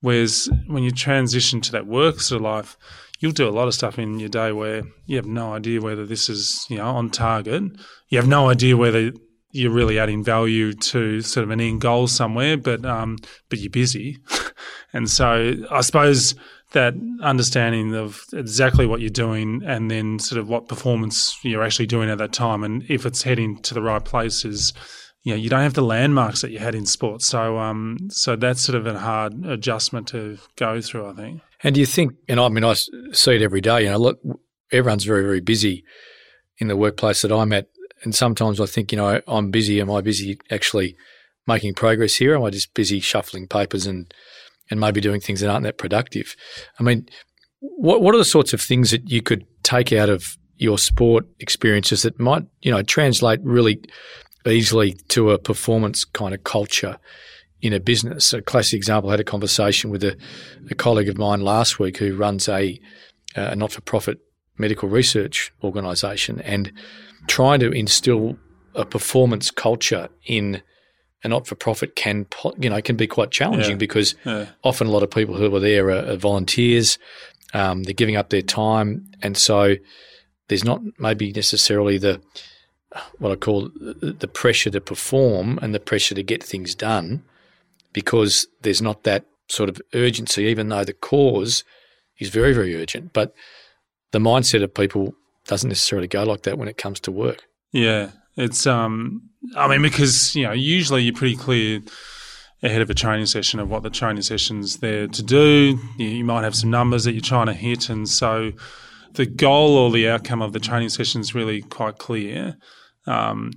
Whereas 0.00 0.48
when 0.66 0.84
you 0.84 0.90
transition 0.90 1.60
to 1.62 1.72
that 1.72 1.86
work 1.86 2.20
sort 2.20 2.36
of 2.36 2.44
life, 2.44 2.76
you'll 3.18 3.32
do 3.32 3.48
a 3.48 3.50
lot 3.50 3.66
of 3.66 3.74
stuff 3.74 3.98
in 3.98 4.20
your 4.20 4.28
day 4.28 4.52
where 4.52 4.82
you 5.06 5.16
have 5.16 5.26
no 5.26 5.54
idea 5.54 5.80
whether 5.80 6.06
this 6.06 6.28
is 6.28 6.66
you 6.68 6.76
know 6.76 6.86
on 6.86 7.10
target. 7.10 7.62
You 8.08 8.18
have 8.18 8.28
no 8.28 8.48
idea 8.48 8.76
whether 8.76 9.12
you're 9.50 9.72
really 9.72 9.98
adding 9.98 10.22
value 10.22 10.72
to 10.72 11.20
sort 11.22 11.44
of 11.44 11.50
an 11.50 11.60
end 11.60 11.80
goal 11.80 12.06
somewhere, 12.06 12.56
but 12.56 12.84
um, 12.84 13.18
but 13.48 13.58
you're 13.58 13.70
busy, 13.70 14.18
and 14.92 15.10
so 15.10 15.54
I 15.70 15.80
suppose 15.80 16.34
that 16.72 16.94
understanding 17.22 17.94
of 17.94 18.24
exactly 18.32 18.86
what 18.86 19.00
you're 19.00 19.10
doing 19.10 19.62
and 19.64 19.90
then 19.90 20.18
sort 20.18 20.38
of 20.38 20.48
what 20.48 20.68
performance 20.68 21.38
you're 21.42 21.64
actually 21.64 21.86
doing 21.86 22.10
at 22.10 22.18
that 22.18 22.32
time, 22.32 22.62
and 22.62 22.84
if 22.88 23.06
it's 23.06 23.22
heading 23.22 23.58
to 23.62 23.74
the 23.74 23.82
right 23.82 24.04
place 24.04 24.44
is 24.44 24.72
you 25.28 25.34
know, 25.34 25.36
you 25.40 25.50
don't 25.50 25.60
have 25.60 25.74
the 25.74 25.82
landmarks 25.82 26.40
that 26.42 26.52
you 26.52 26.58
had 26.58 26.74
in 26.74 26.86
sports. 26.86 27.26
So, 27.26 27.58
um, 27.58 27.98
so 28.08 28.36
that's 28.36 28.60
sort 28.60 28.76
of 28.76 28.86
a 28.86 28.98
hard 28.98 29.44
adjustment 29.44 30.08
to 30.08 30.38
go 30.56 30.80
through, 30.80 31.10
I 31.10 31.12
think. 31.12 31.42
And 31.62 31.74
do 31.74 31.80
you 31.80 31.86
think, 31.86 32.14
and 32.28 32.38
I 32.40 32.48
mean, 32.48 32.64
I 32.64 32.74
see 32.74 33.34
it 33.34 33.42
every 33.42 33.60
day, 33.60 33.82
you 33.82 33.90
know, 33.90 33.98
look, 33.98 34.20
everyone's 34.72 35.04
very, 35.04 35.22
very 35.22 35.40
busy 35.40 35.84
in 36.58 36.68
the 36.68 36.76
workplace 36.76 37.22
that 37.22 37.32
I'm 37.32 37.52
at. 37.52 37.68
And 38.04 38.14
sometimes 38.14 38.60
I 38.60 38.66
think, 38.66 38.92
you 38.92 38.96
know, 38.96 39.20
I'm 39.26 39.50
busy. 39.50 39.80
Am 39.80 39.90
I 39.90 40.00
busy 40.00 40.38
actually 40.50 40.96
making 41.46 41.74
progress 41.74 42.14
here? 42.14 42.36
Am 42.36 42.44
I 42.44 42.50
just 42.50 42.72
busy 42.72 43.00
shuffling 43.00 43.48
papers 43.48 43.86
and, 43.86 44.12
and 44.70 44.80
maybe 44.80 45.00
doing 45.00 45.20
things 45.20 45.40
that 45.40 45.50
aren't 45.50 45.64
that 45.64 45.78
productive? 45.78 46.36
I 46.78 46.82
mean, 46.82 47.08
what, 47.60 48.02
what 48.02 48.14
are 48.14 48.18
the 48.18 48.24
sorts 48.24 48.52
of 48.52 48.60
things 48.60 48.90
that 48.90 49.10
you 49.10 49.22
could 49.22 49.46
take 49.62 49.92
out 49.92 50.08
of 50.08 50.36
your 50.56 50.78
sport 50.78 51.26
experiences 51.38 52.02
that 52.02 52.18
might, 52.18 52.44
you 52.62 52.70
know, 52.70 52.82
translate 52.82 53.40
really 53.42 53.80
easily 54.46 54.92
to 55.08 55.30
a 55.30 55.38
performance 55.38 56.04
kind 56.04 56.34
of 56.34 56.44
culture 56.44 56.98
in 57.60 57.72
a 57.72 57.80
business. 57.80 58.32
A 58.32 58.42
classic 58.42 58.76
example, 58.76 59.10
I 59.10 59.14
had 59.14 59.20
a 59.20 59.24
conversation 59.24 59.90
with 59.90 60.04
a, 60.04 60.16
a 60.70 60.74
colleague 60.74 61.08
of 61.08 61.18
mine 61.18 61.40
last 61.40 61.78
week 61.78 61.98
who 61.98 62.16
runs 62.16 62.48
a, 62.48 62.80
a 63.34 63.56
not 63.56 63.72
for 63.72 63.80
profit 63.80 64.18
medical 64.56 64.88
research 64.88 65.52
organisation 65.62 66.40
and 66.40 66.72
trying 67.26 67.60
to 67.60 67.70
instill 67.70 68.36
a 68.74 68.84
performance 68.84 69.50
culture 69.50 70.08
in 70.26 70.62
a 71.24 71.28
not 71.28 71.46
for 71.46 71.54
profit 71.54 71.96
can 71.96 72.26
you 72.58 72.70
know 72.70 72.80
can 72.80 72.96
be 72.96 73.06
quite 73.06 73.30
challenging 73.30 73.72
yeah. 73.72 73.76
because 73.76 74.14
yeah. 74.24 74.46
often 74.62 74.86
a 74.86 74.90
lot 74.90 75.02
of 75.02 75.10
people 75.10 75.36
who 75.36 75.54
are 75.54 75.60
there 75.60 75.90
are, 75.90 76.12
are 76.12 76.16
volunteers. 76.16 76.98
Um, 77.54 77.84
they're 77.84 77.94
giving 77.94 78.16
up 78.16 78.28
their 78.28 78.42
time, 78.42 79.10
and 79.22 79.36
so 79.36 79.76
there's 80.48 80.64
not 80.64 80.80
maybe 80.98 81.32
necessarily 81.32 81.98
the 81.98 82.20
what 83.18 83.32
I 83.32 83.36
call 83.36 83.70
the 83.74 84.30
pressure 84.32 84.70
to 84.70 84.80
perform 84.80 85.58
and 85.60 85.74
the 85.74 85.80
pressure 85.80 86.14
to 86.14 86.22
get 86.22 86.42
things 86.42 86.74
done 86.74 87.22
because 87.92 88.46
there's 88.62 88.82
not 88.82 89.04
that 89.04 89.26
sort 89.48 89.68
of 89.68 89.80
urgency, 89.94 90.44
even 90.44 90.68
though 90.68 90.84
the 90.84 90.92
cause 90.92 91.64
is 92.18 92.30
very, 92.30 92.52
very 92.52 92.74
urgent. 92.74 93.12
But 93.12 93.34
the 94.12 94.18
mindset 94.18 94.62
of 94.62 94.74
people 94.74 95.14
doesn't 95.46 95.68
necessarily 95.68 96.08
go 96.08 96.24
like 96.24 96.42
that 96.42 96.58
when 96.58 96.68
it 96.68 96.76
comes 96.78 97.00
to 97.00 97.12
work. 97.12 97.44
Yeah. 97.72 98.10
It's, 98.38 98.66
um, 98.66 99.22
I 99.56 99.68
mean, 99.68 99.82
because, 99.82 100.34
you 100.34 100.44
know, 100.44 100.52
usually 100.52 101.02
you're 101.02 101.14
pretty 101.14 101.36
clear 101.36 101.80
ahead 102.62 102.82
of 102.82 102.90
a 102.90 102.94
training 102.94 103.26
session 103.26 103.60
of 103.60 103.70
what 103.70 103.82
the 103.82 103.90
training 103.90 104.22
session's 104.22 104.78
there 104.78 105.06
to 105.06 105.22
do. 105.22 105.78
You 105.98 106.24
might 106.24 106.44
have 106.44 106.54
some 106.54 106.70
numbers 106.70 107.04
that 107.04 107.12
you're 107.12 107.20
trying 107.20 107.46
to 107.46 107.52
hit. 107.52 107.88
And 107.88 108.08
so 108.08 108.52
the 109.14 109.26
goal 109.26 109.76
or 109.76 109.90
the 109.90 110.08
outcome 110.08 110.42
of 110.42 110.52
the 110.52 110.60
training 110.60 110.88
session 110.88 111.20
is 111.20 111.34
really 111.34 111.62
quite 111.62 111.98
clear. 111.98 112.56
Um, 113.06 113.52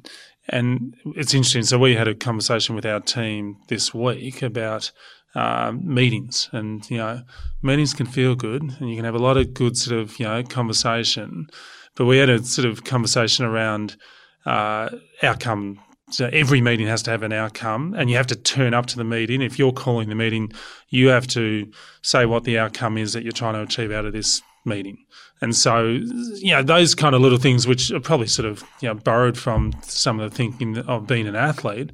and 0.49 0.95
it's 1.15 1.33
interesting. 1.33 1.63
So 1.63 1.77
we 1.77 1.95
had 1.95 2.07
a 2.07 2.15
conversation 2.15 2.75
with 2.75 2.85
our 2.85 2.99
team 2.99 3.57
this 3.69 3.93
week 3.93 4.41
about 4.41 4.91
uh, 5.35 5.71
meetings, 5.79 6.49
and 6.51 6.89
you 6.89 6.97
know, 6.97 7.21
meetings 7.61 7.93
can 7.93 8.05
feel 8.05 8.35
good, 8.35 8.61
and 8.61 8.89
you 8.89 8.95
can 8.95 9.05
have 9.05 9.15
a 9.15 9.19
lot 9.19 9.37
of 9.37 9.53
good 9.53 9.77
sort 9.77 9.99
of 9.99 10.19
you 10.19 10.25
know 10.25 10.43
conversation. 10.43 11.47
But 11.95 12.05
we 12.05 12.17
had 12.17 12.29
a 12.29 12.43
sort 12.43 12.67
of 12.67 12.83
conversation 12.83 13.45
around 13.45 13.95
uh, 14.45 14.89
outcome. 15.23 15.79
So 16.09 16.29
every 16.33 16.59
meeting 16.59 16.87
has 16.87 17.01
to 17.03 17.11
have 17.11 17.23
an 17.23 17.31
outcome, 17.31 17.93
and 17.97 18.09
you 18.09 18.17
have 18.17 18.27
to 18.27 18.35
turn 18.35 18.73
up 18.73 18.85
to 18.87 18.97
the 18.97 19.03
meeting. 19.05 19.41
If 19.41 19.57
you're 19.57 19.71
calling 19.71 20.09
the 20.09 20.15
meeting, 20.15 20.51
you 20.89 21.07
have 21.07 21.25
to 21.27 21.71
say 22.01 22.25
what 22.25 22.43
the 22.43 22.59
outcome 22.59 22.97
is 22.97 23.13
that 23.13 23.23
you're 23.23 23.31
trying 23.31 23.53
to 23.53 23.61
achieve 23.61 23.91
out 23.91 24.05
of 24.05 24.13
this 24.13 24.41
meeting. 24.65 24.97
And 25.41 25.55
so, 25.55 25.99
you 26.35 26.51
know, 26.51 26.61
those 26.61 26.93
kind 26.93 27.15
of 27.15 27.21
little 27.21 27.37
things, 27.37 27.65
which 27.65 27.91
are 27.91 27.99
probably 27.99 28.27
sort 28.27 28.45
of, 28.47 28.63
you 28.81 28.87
know, 28.89 28.93
borrowed 28.93 29.37
from 29.37 29.73
some 29.83 30.19
of 30.19 30.29
the 30.29 30.35
thinking 30.35 30.77
of 30.79 31.07
being 31.07 31.27
an 31.27 31.35
athlete 31.35 31.91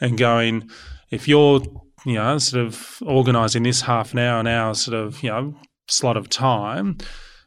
and 0.00 0.16
going, 0.16 0.70
if 1.10 1.28
you're, 1.28 1.60
you 2.06 2.14
know, 2.14 2.38
sort 2.38 2.64
of 2.64 3.02
organising 3.04 3.64
this 3.64 3.82
half 3.82 4.12
an 4.12 4.20
hour, 4.20 4.40
an 4.40 4.46
hour 4.46 4.74
sort 4.74 4.96
of, 4.96 5.22
you 5.22 5.28
know, 5.28 5.54
slot 5.88 6.16
of 6.16 6.28
time, 6.28 6.96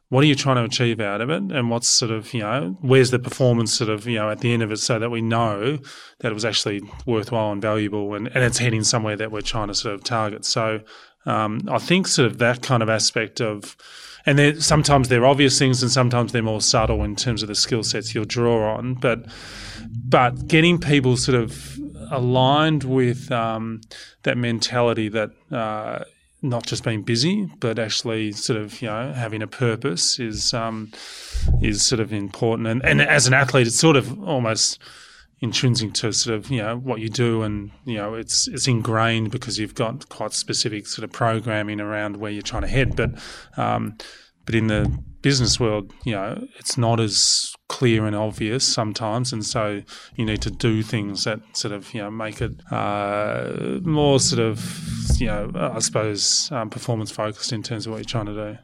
what 0.10 0.24
are 0.24 0.28
you 0.28 0.36
trying 0.36 0.56
to 0.56 0.64
achieve 0.64 1.00
out 1.00 1.22
of 1.22 1.30
it? 1.30 1.44
And 1.52 1.70
what's 1.70 1.88
sort 1.88 2.12
of, 2.12 2.34
you 2.34 2.42
know, 2.42 2.76
where's 2.82 3.12
the 3.12 3.20
performance 3.20 3.74
sort 3.74 3.90
of, 3.92 4.08
you 4.08 4.18
know, 4.18 4.30
at 4.30 4.40
the 4.40 4.52
end 4.54 4.64
of 4.64 4.72
it 4.72 4.78
so 4.78 4.98
that 4.98 5.12
we 5.12 5.22
know 5.22 5.78
that 6.20 6.32
it 6.32 6.34
was 6.34 6.46
actually 6.46 6.82
worthwhile 7.06 7.52
and 7.52 7.62
valuable 7.62 8.16
and, 8.16 8.28
and 8.28 8.44
it's 8.44 8.58
heading 8.58 8.84
somewhere 8.84 9.16
that 9.16 9.32
we're 9.32 9.42
trying 9.42 9.68
to 9.68 9.76
sort 9.76 9.94
of 9.94 10.04
target. 10.04 10.46
So 10.46 10.82
um, 11.26 11.62
I 11.70 11.78
think 11.78 12.08
sort 12.08 12.26
of 12.26 12.40
that 12.40 12.64
kind 12.64 12.82
of 12.82 12.90
aspect 12.90 13.40
of, 13.40 13.78
and 14.26 14.62
sometimes 14.62 15.10
they're 15.10 15.26
obvious 15.26 15.58
things, 15.58 15.82
and 15.82 15.92
sometimes 15.92 16.32
they're 16.32 16.42
more 16.44 16.62
subtle 16.62 17.04
in 17.04 17.16
terms 17.16 17.42
of 17.42 17.48
the 17.48 17.56
skill 17.56 17.84
sets 17.84 18.14
you'll 18.14 18.26
draw 18.26 18.76
on. 18.76 18.96
But 18.96 19.26
but 20.06 20.48
getting 20.48 20.78
people 20.78 21.18
sort 21.18 21.42
of 21.42 21.80
aligned 22.12 22.84
with 22.84 23.32
um, 23.32 23.82
that 24.24 24.38
mentality 24.38 25.10
that. 25.10 25.30
Uh, 25.52 26.04
not 26.42 26.66
just 26.66 26.84
being 26.84 27.02
busy, 27.02 27.50
but 27.60 27.80
actually 27.80 28.32
sort 28.32 28.60
of 28.60 28.82
you 28.82 28.88
know 28.88 29.14
having 29.14 29.42
a 29.42 29.48
purpose 29.48 30.20
is 30.20 30.54
um, 30.54 30.92
is 31.62 31.82
sort 31.82 32.00
of 32.00 32.14
important. 32.14 32.68
And, 32.68 32.84
and 32.84 33.02
as 33.02 33.28
an 33.28 33.34
athlete, 33.34 33.68
it's 33.68 33.80
sort 33.80 33.96
of 33.96 34.22
almost 34.24 34.80
intrinsic 35.42 35.94
to 35.94 36.12
sort 36.12 36.36
of 36.36 36.50
you 36.50 36.62
know 36.62 36.78
what 36.78 37.00
you 37.00 37.10
do, 37.10 37.44
and 37.44 37.72
you 37.86 37.98
know 37.98 38.14
it's 38.14 38.48
it's 38.48 38.68
ingrained 38.68 39.32
because 39.32 39.60
you've 39.60 39.76
got 39.76 40.08
quite 40.10 40.34
specific 40.34 40.88
sort 40.88 41.04
of 41.04 41.12
programming 41.12 41.80
around 41.80 42.18
where 42.18 42.32
you're 42.32 42.42
trying 42.42 42.64
to 42.64 42.68
head. 42.68 42.96
But 42.96 43.12
um, 43.58 43.98
but 44.46 44.56
in 44.56 44.68
the 44.68 44.92
business 45.22 45.60
world, 45.60 45.94
you 46.04 46.14
know, 46.14 46.46
it's 46.58 46.78
not 46.78 47.00
as 47.00 47.54
clear 47.68 48.06
and 48.06 48.16
obvious 48.16 48.64
sometimes, 48.66 49.34
and 49.34 49.46
so 49.46 49.82
you 50.16 50.26
need 50.26 50.42
to 50.42 50.52
do 50.52 50.82
things 50.84 51.24
that 51.24 51.40
sort 51.54 51.74
of 51.74 51.94
you 51.94 52.02
know 52.02 52.12
make 52.12 52.42
it 52.42 52.54
uh, 52.72 53.80
more 53.84 54.20
sort 54.20 54.42
of 54.42 55.20
you 55.20 55.28
know 55.28 55.52
I 55.56 55.80
suppose 55.80 56.52
um, 56.52 56.70
performance 56.70 57.12
focused 57.12 57.54
in 57.54 57.64
terms 57.64 57.86
of 57.86 57.92
what 57.92 57.98
you're 57.98 58.06
trying 58.06 58.28
to 58.28 58.34
do. 58.34 58.58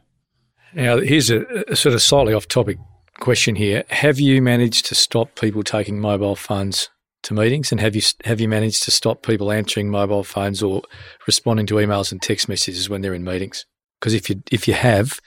Now, 0.74 0.98
here's 0.98 1.30
a, 1.30 1.44
a 1.68 1.76
sort 1.76 1.94
of 1.94 2.02
slightly 2.02 2.34
off 2.34 2.48
topic 2.48 2.78
question 3.20 3.56
here. 3.56 3.84
Have 3.88 4.20
you 4.20 4.42
managed 4.42 4.86
to 4.86 4.94
stop 4.94 5.34
people 5.36 5.62
taking 5.62 6.00
mobile 6.00 6.36
phones 6.36 6.90
to 7.22 7.34
meetings, 7.34 7.72
and 7.72 7.80
have 7.80 7.96
you 7.96 8.02
have 8.24 8.40
you 8.40 8.48
managed 8.48 8.84
to 8.84 8.90
stop 8.90 9.22
people 9.22 9.50
answering 9.50 9.90
mobile 9.90 10.24
phones 10.24 10.62
or 10.62 10.82
responding 11.26 11.66
to 11.66 11.74
emails 11.74 12.12
and 12.12 12.22
text 12.22 12.48
messages 12.48 12.88
when 12.88 13.00
they're 13.00 13.14
in 13.14 13.24
meetings? 13.24 13.66
Because 13.98 14.14
if 14.14 14.30
you 14.30 14.42
if 14.52 14.68
you 14.68 14.74
have, 14.74 15.20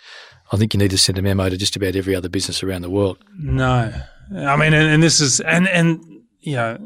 I 0.52 0.58
think 0.58 0.74
you 0.74 0.78
need 0.80 0.92
to 0.92 0.98
send 0.98 1.18
a 1.18 1.22
memo 1.22 1.50
to 1.50 1.58
just 1.58 1.76
about 1.76 1.96
every 1.96 2.16
other 2.16 2.30
business 2.30 2.64
around 2.64 2.82
the 2.82 2.90
world. 2.90 3.18
No, 3.38 3.94
I 4.36 4.56
mean, 4.56 4.74
and, 4.74 4.90
and 4.90 5.04
this 5.04 5.20
is 5.20 5.40
and 5.42 5.68
and 5.68 6.04
you 6.42 6.56
know 6.56 6.78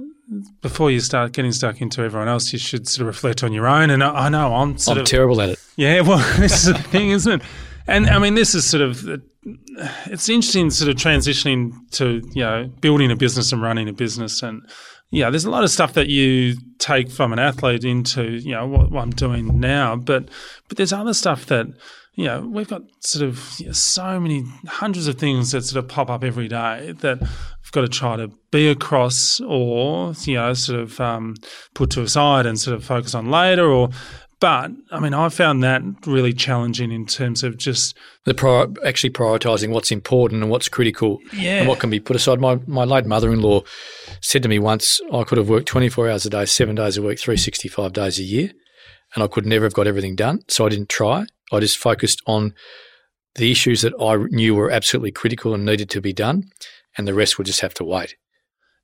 before 0.62 0.90
you 0.90 1.00
start 1.00 1.34
getting 1.34 1.52
stuck 1.52 1.82
into 1.82 2.02
everyone 2.02 2.28
else, 2.28 2.54
you 2.54 2.60
should 2.60 2.88
sort 2.88 3.02
of 3.02 3.08
reflect 3.08 3.44
on 3.44 3.54
your 3.54 3.68
own. 3.68 3.90
And 3.90 4.04
I, 4.04 4.26
I 4.26 4.30
know 4.30 4.56
I'm 4.56 4.78
sort 4.78 4.98
I'm 4.98 5.02
of 5.02 5.08
terrible 5.08 5.42
at 5.42 5.50
it. 5.50 5.60
Yeah, 5.76 6.02
well, 6.02 6.18
this 6.40 6.66
is 6.66 6.74
the 6.74 6.82
thing, 6.82 7.10
isn't 7.10 7.42
it? 7.42 7.48
And 7.88 8.08
I 8.08 8.20
mean, 8.20 8.36
this 8.36 8.56
is 8.56 8.66
sort 8.66 8.82
of 8.82 9.22
it's 10.06 10.30
interesting, 10.30 10.70
sort 10.70 10.90
of 10.90 10.96
transitioning 10.96 11.74
to 11.92 12.22
you 12.34 12.44
know 12.44 12.70
building 12.82 13.12
a 13.12 13.16
business 13.16 13.52
and 13.52 13.62
running 13.62 13.90
a 13.90 13.94
business, 13.94 14.42
and 14.42 14.62
yeah, 15.12 15.30
there's 15.30 15.46
a 15.46 15.50
lot 15.50 15.64
of 15.64 15.70
stuff 15.70 15.94
that 15.94 16.08
you 16.08 16.56
take 16.80 17.12
from 17.12 17.34
an 17.34 17.40
athlete 17.40 17.84
into 17.84 18.24
you 18.24 18.52
know 18.52 18.68
what, 18.68 18.92
what 18.92 19.02
I'm 19.02 19.12
doing 19.12 19.60
now, 19.60 19.96
but 19.96 20.30
but 20.70 20.78
there's 20.78 20.94
other 20.94 21.14
stuff 21.14 21.46
that 21.48 21.68
you 22.16 22.26
know, 22.26 22.42
we've 22.42 22.68
got 22.68 22.84
sort 23.00 23.28
of 23.28 23.60
you 23.60 23.68
know, 23.68 23.72
so 23.72 24.20
many 24.20 24.44
hundreds 24.68 25.08
of 25.08 25.18
things 25.18 25.52
that 25.52 25.64
sort 25.64 25.84
of 25.84 25.90
pop 25.90 26.10
up 26.10 26.24
every 26.24 26.48
day 26.48 26.94
that 27.00 27.20
we've 27.20 27.72
got 27.72 27.82
to 27.82 27.88
try 27.88 28.16
to 28.16 28.30
be 28.52 28.68
across 28.68 29.42
or, 29.42 30.14
you 30.24 30.36
know, 30.36 30.54
sort 30.54 30.80
of 30.80 31.00
um, 31.00 31.36
put 31.74 31.90
to 31.92 32.02
a 32.02 32.08
side 32.08 32.46
and 32.46 32.60
sort 32.60 32.76
of 32.76 32.84
focus 32.84 33.16
on 33.16 33.32
later 33.32 33.68
or 33.70 33.90
but 34.44 34.72
I 34.92 35.00
mean, 35.00 35.14
I 35.14 35.30
found 35.30 35.64
that 35.64 35.82
really 36.06 36.34
challenging 36.34 36.92
in 36.92 37.06
terms 37.06 37.44
of 37.44 37.56
just 37.56 37.98
the 38.26 38.34
prior, 38.34 38.68
actually 38.86 39.12
prioritising 39.12 39.70
what's 39.70 39.90
important 39.90 40.42
and 40.42 40.52
what's 40.52 40.68
critical, 40.68 41.20
yeah. 41.32 41.60
and 41.60 41.70
what 41.70 41.80
can 41.80 41.90
be 41.90 42.02
put 42.02 42.18
aside. 42.18 42.42
My 42.42 42.60
my 42.68 42.84
late 42.84 43.06
mother-in-law 43.06 43.62
said 44.20 44.44
to 44.44 44.50
me 44.50 44.60
once, 44.60 45.00
I 45.14 45.24
could 45.24 45.38
have 45.38 45.48
worked 45.48 45.70
twenty 45.70 45.88
four 45.88 46.10
hours 46.10 46.26
a 46.26 46.30
day, 46.30 46.44
seven 46.44 46.76
days 46.76 46.98
a 46.98 47.02
week, 47.02 47.22
three 47.22 47.38
sixty 47.38 47.70
five 47.70 47.94
days 47.94 48.20
a 48.20 48.24
year, 48.24 48.52
and 49.14 49.24
I 49.24 49.28
could 49.28 49.46
never 49.46 49.66
have 49.66 49.74
got 49.74 49.88
everything 49.88 50.16
done. 50.16 50.40
So 50.48 50.66
I 50.66 50.70
didn't 50.70 50.90
try. 50.90 51.26
I 51.52 51.60
just 51.60 51.78
focused 51.78 52.22
on 52.26 52.54
the 53.36 53.52
issues 53.52 53.82
that 53.82 53.94
I 54.00 54.16
knew 54.36 54.56
were 54.56 54.72
absolutely 54.72 55.12
critical 55.12 55.54
and 55.54 55.66
needed 55.66 55.90
to 55.92 56.02
be 56.02 56.14
done, 56.14 56.50
and 56.98 57.08
the 57.08 57.14
rest 57.14 57.38
would 57.38 57.48
just 57.48 57.62
have 57.62 57.74
to 57.76 57.84
wait. 57.84 58.16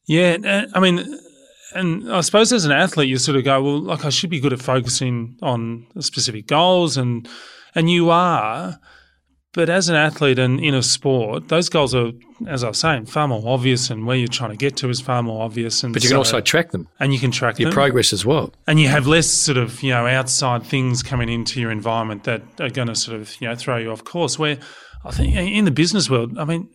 Yeah, 0.08 0.38
uh, 0.44 0.66
I 0.74 0.80
mean, 0.80 1.20
and 1.74 2.12
I 2.12 2.22
suppose 2.22 2.52
as 2.52 2.66
an 2.66 2.72
athlete, 2.72 3.10
you 3.10 3.18
sort 3.18 3.38
of 3.38 3.44
go, 3.44 3.62
well, 3.62 3.80
like 3.80 4.06
I 4.06 4.10
should 4.10 4.32
be 4.32 4.40
good 4.40 4.54
at 4.54 4.62
focusing 4.62 5.38
on 5.42 5.86
specific 6.00 6.48
goals, 6.48 6.98
and 6.98 7.28
and 7.76 7.90
you 7.90 8.10
are, 8.10 8.80
but 9.54 9.70
as 9.70 9.90
an 9.90 9.96
athlete 9.96 10.38
and 10.38 10.60
in 10.60 10.76
a 10.76 10.84
sport, 10.84 11.48
those 11.48 11.70
goals 11.70 11.96
are, 11.96 12.12
as 12.48 12.64
I 12.64 12.68
was 12.68 12.78
saying, 12.78 13.08
far 13.08 13.28
more 13.28 13.42
obvious, 13.46 13.90
and 13.90 14.06
where 14.06 14.16
you're 14.16 14.28
trying 14.28 14.52
to 14.52 14.58
get 14.58 14.78
to 14.78 14.90
is 14.90 15.02
far 15.02 15.24
more 15.24 15.44
obvious. 15.44 15.84
And 15.84 15.94
but 15.94 16.04
you 16.04 16.10
can 16.10 16.18
also 16.18 16.40
track 16.40 16.72
them, 16.72 16.88
and 17.00 17.14
you 17.14 17.20
can 17.20 17.32
track 17.32 17.58
your 17.58 17.70
them. 17.70 17.74
progress 17.74 18.14
as 18.14 18.26
well, 18.26 18.54
and 18.68 18.80
you 18.80 18.88
have 18.90 19.08
less 19.08 19.28
sort 19.28 19.58
of 19.58 19.82
you 19.82 19.90
know 19.90 20.06
outside 20.06 20.64
things 20.64 21.02
coming 21.02 21.30
into 21.30 21.60
your 21.60 21.72
environment 21.72 22.26
that 22.26 22.44
are 22.60 22.70
going 22.70 22.90
to 22.90 22.96
sort 22.96 23.20
of 23.20 23.36
you 23.42 23.48
know 23.48 23.56
throw 23.56 23.78
you 23.78 23.92
off 23.92 24.04
course. 24.04 24.38
Where 24.38 24.58
I 25.04 25.12
think 25.12 25.36
in 25.36 25.66
the 25.66 25.72
business 25.72 26.10
world, 26.10 26.38
I 26.38 26.46
mean, 26.46 26.70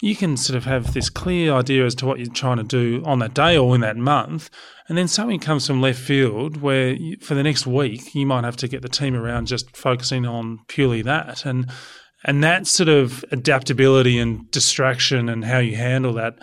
you 0.00 0.14
can 0.14 0.36
sort 0.36 0.56
of 0.56 0.64
have 0.64 0.94
this 0.94 1.10
clear 1.10 1.52
idea 1.52 1.84
as 1.84 1.94
to 1.96 2.06
what 2.06 2.18
you're 2.18 2.32
trying 2.32 2.58
to 2.58 2.62
do 2.62 3.02
on 3.04 3.18
that 3.20 3.34
day 3.34 3.56
or 3.56 3.74
in 3.74 3.80
that 3.80 3.96
month. 3.96 4.50
And 4.88 4.96
then 4.96 5.08
something 5.08 5.38
comes 5.38 5.66
from 5.66 5.82
left 5.82 5.98
field 5.98 6.62
where 6.62 6.92
you, 6.92 7.16
for 7.20 7.34
the 7.34 7.42
next 7.42 7.66
week, 7.66 8.14
you 8.14 8.24
might 8.24 8.44
have 8.44 8.56
to 8.58 8.68
get 8.68 8.80
the 8.80 8.88
team 8.88 9.14
around 9.14 9.46
just 9.46 9.76
focusing 9.76 10.24
on 10.24 10.60
purely 10.68 11.02
that. 11.02 11.44
And 11.44 11.70
and 12.24 12.42
that 12.42 12.66
sort 12.66 12.88
of 12.88 13.24
adaptability 13.30 14.18
and 14.18 14.50
distraction 14.50 15.28
and 15.28 15.44
how 15.44 15.58
you 15.58 15.76
handle 15.76 16.12
that 16.14 16.38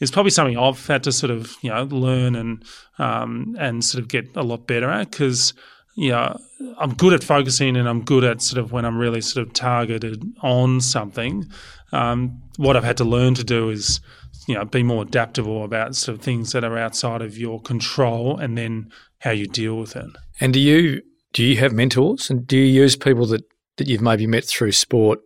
is 0.00 0.10
probably 0.10 0.30
something 0.30 0.56
I've 0.56 0.86
had 0.86 1.02
to 1.04 1.12
sort 1.12 1.30
of 1.30 1.54
you 1.62 1.70
know 1.70 1.84
learn 1.84 2.34
and 2.34 2.64
um, 2.98 3.56
and 3.58 3.84
sort 3.84 4.02
of 4.02 4.08
get 4.08 4.36
a 4.36 4.42
lot 4.42 4.66
better 4.66 4.90
at 4.90 5.10
because 5.10 5.54
you 5.96 6.10
know 6.10 6.38
I'm 6.78 6.94
good 6.94 7.12
at 7.12 7.24
focusing 7.24 7.76
and 7.76 7.88
I'm 7.88 8.04
good 8.04 8.24
at 8.24 8.42
sort 8.42 8.62
of 8.62 8.72
when 8.72 8.84
I'm 8.84 8.98
really 8.98 9.20
sort 9.20 9.46
of 9.46 9.52
targeted 9.52 10.24
on 10.42 10.80
something. 10.80 11.46
Um, 11.92 12.40
what 12.56 12.76
I've 12.76 12.84
had 12.84 12.98
to 12.98 13.04
learn 13.04 13.34
to 13.34 13.44
do 13.44 13.70
is 13.70 14.00
you 14.46 14.54
know 14.54 14.64
be 14.64 14.82
more 14.82 15.02
adaptable 15.02 15.64
about 15.64 15.94
sort 15.94 16.16
of 16.18 16.24
things 16.24 16.52
that 16.52 16.64
are 16.64 16.78
outside 16.78 17.22
of 17.22 17.36
your 17.36 17.60
control 17.60 18.38
and 18.38 18.56
then 18.56 18.90
how 19.18 19.30
you 19.30 19.46
deal 19.46 19.78
with 19.78 19.96
it. 19.96 20.10
And 20.40 20.52
do 20.52 20.60
you 20.60 21.02
do 21.32 21.44
you 21.44 21.56
have 21.56 21.72
mentors 21.72 22.30
and 22.30 22.46
do 22.46 22.56
you 22.56 22.82
use 22.82 22.96
people 22.96 23.26
that 23.26 23.42
that 23.78 23.86
you've 23.86 24.02
maybe 24.02 24.26
met 24.26 24.44
through 24.44 24.72
sport 24.72 25.20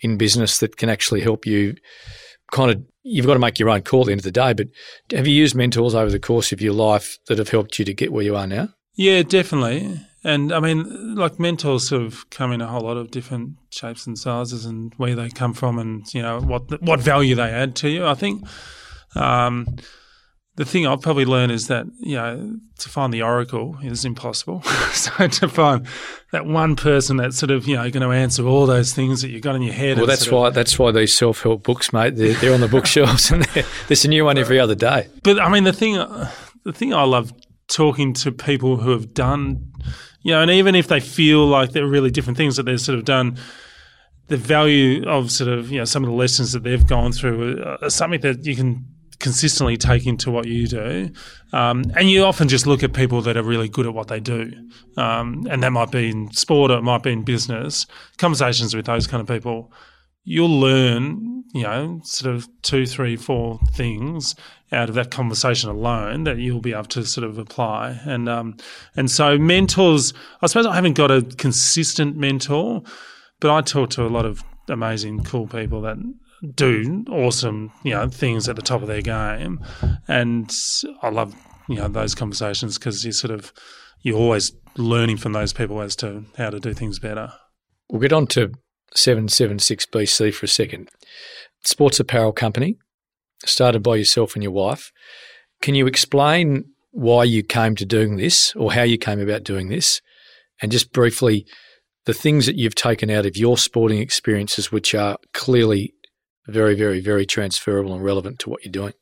in 0.00 0.16
business 0.16 0.58
that 0.58 0.76
can 0.76 0.88
actually 0.88 1.20
help 1.20 1.46
you 1.46 1.74
kind 2.50 2.70
of 2.70 2.82
you've 3.02 3.26
got 3.26 3.34
to 3.34 3.40
make 3.40 3.58
your 3.58 3.70
own 3.70 3.82
call 3.82 4.02
at 4.02 4.06
the 4.06 4.12
end 4.12 4.20
of 4.20 4.24
the 4.24 4.30
day 4.30 4.52
but 4.52 4.68
have 5.10 5.26
you 5.26 5.34
used 5.34 5.54
mentors 5.54 5.94
over 5.94 6.10
the 6.10 6.20
course 6.20 6.52
of 6.52 6.60
your 6.60 6.74
life 6.74 7.18
that 7.28 7.38
have 7.38 7.48
helped 7.48 7.78
you 7.78 7.84
to 7.84 7.94
get 7.94 8.12
where 8.12 8.24
you 8.24 8.36
are 8.36 8.46
now? 8.46 8.68
Yeah 8.94 9.22
definitely. 9.22 10.00
And 10.24 10.52
i 10.52 10.60
mean 10.60 11.14
like 11.16 11.40
mentors 11.40 11.90
of 11.92 12.28
come 12.30 12.52
in 12.52 12.60
a 12.60 12.66
whole 12.66 12.82
lot 12.82 12.96
of 12.96 13.10
different 13.10 13.56
shapes 13.70 14.06
and 14.06 14.18
sizes 14.18 14.64
and 14.66 14.92
where 14.96 15.14
they 15.14 15.30
come 15.30 15.54
from 15.54 15.78
and 15.78 16.12
you 16.14 16.22
know 16.22 16.40
what 16.40 16.82
what 16.82 17.00
value 17.00 17.34
they 17.34 17.50
add 17.50 17.74
to 17.76 17.88
you. 17.88 18.06
I 18.06 18.14
think 18.14 18.44
um, 19.14 19.76
the 20.56 20.64
thing 20.66 20.86
I've 20.86 21.00
probably 21.00 21.24
learned 21.24 21.50
is 21.50 21.68
that 21.68 21.86
you 21.98 22.16
know 22.16 22.56
to 22.78 22.88
find 22.88 23.12
the 23.12 23.22
oracle 23.22 23.78
is 23.82 24.04
impossible. 24.04 24.62
so 24.92 25.26
to 25.26 25.48
find 25.48 25.86
that 26.32 26.44
one 26.46 26.76
person 26.76 27.16
that's 27.16 27.38
sort 27.38 27.50
of 27.50 27.66
you 27.66 27.76
know 27.76 27.90
going 27.90 28.02
to 28.02 28.14
answer 28.14 28.46
all 28.46 28.66
those 28.66 28.92
things 28.92 29.22
that 29.22 29.30
you've 29.30 29.42
got 29.42 29.56
in 29.56 29.62
your 29.62 29.72
head. 29.72 29.96
Well, 29.96 30.06
that's 30.06 30.30
why 30.30 30.48
of, 30.48 30.54
that's 30.54 30.78
why 30.78 30.92
these 30.92 31.14
self 31.16 31.42
help 31.42 31.62
books, 31.62 31.92
mate. 31.92 32.16
They're, 32.16 32.34
they're 32.34 32.54
on 32.54 32.60
the 32.60 32.68
bookshelves, 32.68 33.30
and 33.32 33.44
there's 33.88 34.04
a 34.04 34.08
new 34.08 34.24
one 34.24 34.36
every 34.36 34.60
other 34.60 34.74
day. 34.74 35.08
But 35.22 35.40
I 35.40 35.48
mean, 35.48 35.64
the 35.64 35.72
thing 35.72 35.94
the 36.64 36.72
thing 36.72 36.92
I 36.92 37.04
love 37.04 37.32
talking 37.68 38.12
to 38.12 38.30
people 38.30 38.76
who 38.76 38.90
have 38.90 39.14
done, 39.14 39.72
you 40.20 40.32
know, 40.32 40.42
and 40.42 40.50
even 40.50 40.74
if 40.74 40.88
they 40.88 41.00
feel 41.00 41.46
like 41.46 41.72
they're 41.72 41.86
really 41.86 42.10
different 42.10 42.36
things 42.36 42.56
that 42.56 42.64
they've 42.64 42.80
sort 42.80 42.98
of 42.98 43.04
done. 43.04 43.38
The 44.28 44.36
value 44.38 45.06
of 45.06 45.30
sort 45.30 45.50
of 45.50 45.70
you 45.70 45.78
know 45.78 45.84
some 45.84 46.04
of 46.04 46.08
the 46.08 46.16
lessons 46.16 46.52
that 46.52 46.62
they've 46.62 46.86
gone 46.86 47.12
through 47.12 47.62
are 47.82 47.90
something 47.90 48.20
that 48.22 48.46
you 48.46 48.56
can 48.56 48.86
consistently 49.22 49.78
take 49.78 50.06
into 50.06 50.30
what 50.30 50.46
you 50.46 50.66
do. 50.66 51.10
Um, 51.52 51.84
and 51.96 52.10
you 52.10 52.24
often 52.24 52.48
just 52.48 52.66
look 52.66 52.82
at 52.82 52.92
people 52.92 53.22
that 53.22 53.36
are 53.36 53.42
really 53.42 53.68
good 53.68 53.86
at 53.86 53.94
what 53.94 54.08
they 54.08 54.20
do. 54.20 54.52
Um, 54.98 55.46
and 55.48 55.62
that 55.62 55.70
might 55.70 55.90
be 55.90 56.10
in 56.10 56.30
sport 56.32 56.70
or 56.70 56.78
it 56.78 56.82
might 56.82 57.02
be 57.02 57.12
in 57.12 57.22
business. 57.22 57.86
Conversations 58.18 58.74
with 58.74 58.84
those 58.84 59.06
kind 59.06 59.20
of 59.20 59.26
people, 59.28 59.72
you'll 60.24 60.60
learn, 60.60 61.44
you 61.54 61.62
know, 61.62 62.00
sort 62.04 62.34
of 62.34 62.48
two, 62.62 62.84
three, 62.84 63.16
four 63.16 63.60
things 63.72 64.34
out 64.72 64.88
of 64.88 64.94
that 64.96 65.10
conversation 65.10 65.70
alone 65.70 66.24
that 66.24 66.38
you'll 66.38 66.60
be 66.60 66.72
able 66.72 66.84
to 66.84 67.04
sort 67.04 67.24
of 67.24 67.38
apply. 67.38 68.00
And 68.04 68.28
um, 68.28 68.56
and 68.96 69.10
so 69.10 69.38
mentors, 69.38 70.12
I 70.40 70.46
suppose 70.46 70.66
I 70.66 70.74
haven't 70.74 70.94
got 70.94 71.10
a 71.10 71.22
consistent 71.22 72.16
mentor, 72.16 72.82
but 73.40 73.50
I 73.50 73.60
talk 73.60 73.90
to 73.90 74.04
a 74.04 74.08
lot 74.08 74.26
of 74.26 74.42
amazing, 74.68 75.24
cool 75.24 75.46
people 75.46 75.82
that 75.82 75.98
do 76.54 77.04
awesome, 77.08 77.72
you 77.84 77.92
know, 77.92 78.08
things 78.08 78.48
at 78.48 78.56
the 78.56 78.62
top 78.62 78.82
of 78.82 78.88
their 78.88 79.02
game, 79.02 79.60
and 80.08 80.52
I 81.02 81.10
love 81.10 81.34
you 81.68 81.76
know 81.76 81.88
those 81.88 82.14
conversations 82.14 82.78
because 82.78 83.04
you 83.04 83.12
sort 83.12 83.32
of 83.32 83.52
you're 84.02 84.18
always 84.18 84.52
learning 84.76 85.16
from 85.16 85.32
those 85.32 85.52
people 85.52 85.80
as 85.80 85.94
to 85.96 86.24
how 86.36 86.50
to 86.50 86.60
do 86.60 86.74
things 86.74 86.98
better. 86.98 87.32
We'll 87.88 88.00
get 88.00 88.12
on 88.12 88.26
to 88.28 88.52
776 88.94 89.86
BC 89.86 90.34
for 90.34 90.46
a 90.46 90.48
second. 90.48 90.88
Sports 91.64 92.00
apparel 92.00 92.32
company 92.32 92.78
started 93.44 93.82
by 93.82 93.96
yourself 93.96 94.34
and 94.34 94.42
your 94.42 94.52
wife. 94.52 94.92
Can 95.60 95.74
you 95.74 95.86
explain 95.86 96.64
why 96.90 97.24
you 97.24 97.42
came 97.42 97.74
to 97.76 97.86
doing 97.86 98.16
this 98.16 98.54
or 98.56 98.72
how 98.72 98.82
you 98.82 98.98
came 98.98 99.20
about 99.20 99.44
doing 99.44 99.68
this 99.68 100.00
and 100.60 100.72
just 100.72 100.92
briefly 100.92 101.46
the 102.04 102.12
things 102.12 102.46
that 102.46 102.56
you've 102.56 102.74
taken 102.74 103.10
out 103.10 103.26
of 103.26 103.36
your 103.36 103.56
sporting 103.56 103.98
experiences, 103.98 104.72
which 104.72 104.94
are 104.94 105.16
clearly 105.32 105.94
very, 106.46 106.74
very, 106.74 107.00
very 107.00 107.26
transferable 107.26 107.94
and 107.94 108.04
relevant 108.04 108.38
to 108.40 108.50
what 108.50 108.64
you're 108.64 108.72
doing. 108.72 108.94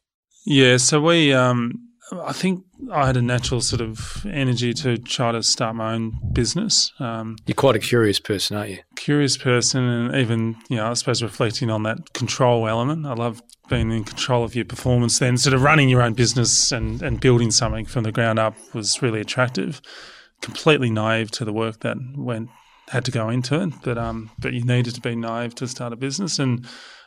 Yeah, 0.46 0.78
so 0.78 1.00
we, 1.00 1.32
um, 1.32 1.90
I 2.12 2.32
think 2.32 2.64
I 2.90 3.06
had 3.06 3.16
a 3.16 3.22
natural 3.22 3.60
sort 3.60 3.80
of 3.80 4.26
energy 4.26 4.72
to 4.74 4.96
try 4.98 5.32
to 5.32 5.42
start 5.42 5.76
my 5.76 5.94
own 5.94 6.18
business. 6.32 6.92
Um, 6.98 7.36
You're 7.46 7.54
quite 7.54 7.76
a 7.76 7.80
curious 7.80 8.18
person, 8.18 8.56
aren't 8.56 8.70
you? 8.70 8.78
Curious 8.96 9.36
person, 9.36 9.84
and 9.84 10.16
even 10.16 10.56
you 10.68 10.76
know, 10.76 10.90
I 10.90 10.94
suppose 10.94 11.22
reflecting 11.22 11.70
on 11.70 11.82
that 11.84 12.12
control 12.12 12.66
element. 12.66 13.06
I 13.06 13.14
love 13.14 13.42
being 13.68 13.92
in 13.92 14.04
control 14.04 14.42
of 14.42 14.54
your 14.54 14.64
performance. 14.64 15.18
Then, 15.18 15.36
sort 15.36 15.54
of 15.54 15.62
running 15.62 15.88
your 15.88 16.02
own 16.02 16.14
business 16.14 16.72
and 16.72 17.02
and 17.02 17.20
building 17.20 17.50
something 17.50 17.84
from 17.84 18.04
the 18.04 18.12
ground 18.12 18.38
up 18.38 18.56
was 18.74 19.02
really 19.02 19.20
attractive. 19.20 19.80
Completely 20.40 20.90
naive 20.90 21.30
to 21.32 21.44
the 21.44 21.52
work 21.52 21.80
that 21.80 21.96
went 22.16 22.48
had 22.88 23.04
to 23.04 23.10
go 23.10 23.28
into 23.28 23.60
it, 23.62 23.72
but 23.84 23.98
um, 23.98 24.30
but 24.38 24.52
you 24.52 24.64
needed 24.64 24.94
to 24.94 25.00
be 25.00 25.14
naive 25.14 25.54
to 25.56 25.68
start 25.68 25.92
a 25.92 25.96
business 25.96 26.38
and. 26.38 26.66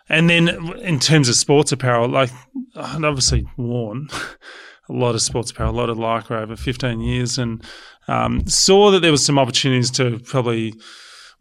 And 0.09 0.29
then, 0.29 0.49
in 0.79 0.99
terms 0.99 1.29
of 1.29 1.35
sports 1.35 1.71
apparel, 1.71 2.09
like 2.09 2.29
I'd 2.75 3.03
obviously 3.03 3.47
worn 3.57 4.07
a 4.89 4.93
lot 4.93 5.15
of 5.15 5.21
sports 5.21 5.51
apparel, 5.51 5.73
a 5.73 5.77
lot 5.77 5.89
of 5.89 5.97
Lycra 5.97 6.41
over 6.41 6.55
15 6.55 6.99
years, 6.99 7.37
and 7.37 7.63
um, 8.07 8.45
saw 8.47 8.91
that 8.91 8.99
there 9.01 9.11
was 9.11 9.25
some 9.25 9.39
opportunities 9.39 9.91
to 9.91 10.19
probably 10.19 10.73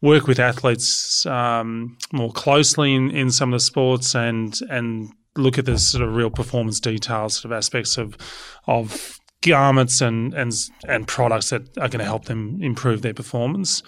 work 0.01 0.27
with 0.27 0.39
athletes 0.39 1.27
um, 1.27 1.97
more 2.13 2.33
closely 2.33 2.95
in, 2.95 3.11
in 3.11 3.31
some 3.31 3.53
of 3.53 3.57
the 3.59 3.65
sports 3.65 4.15
and 4.15 4.61
and 4.71 5.13
look 5.37 5.59
at 5.59 5.65
the 5.65 5.79
sort 5.79 6.07
of 6.07 6.15
real 6.15 6.31
performance 6.31 6.79
details, 6.79 7.35
sort 7.35 7.47
of 7.47 7.53
aspects 7.53 7.99
of 7.99 8.17
of 8.67 9.19
garments 9.43 10.01
and 10.01 10.35
and 10.35 10.53
and 10.89 11.09
products 11.09 11.51
that 11.51 11.63
are 11.79 11.89
going 11.89 11.99
to 11.99 12.05
help 12.05 12.27
them 12.27 12.63
improve 12.63 13.03
their 13.03 13.15
performance 13.15 13.83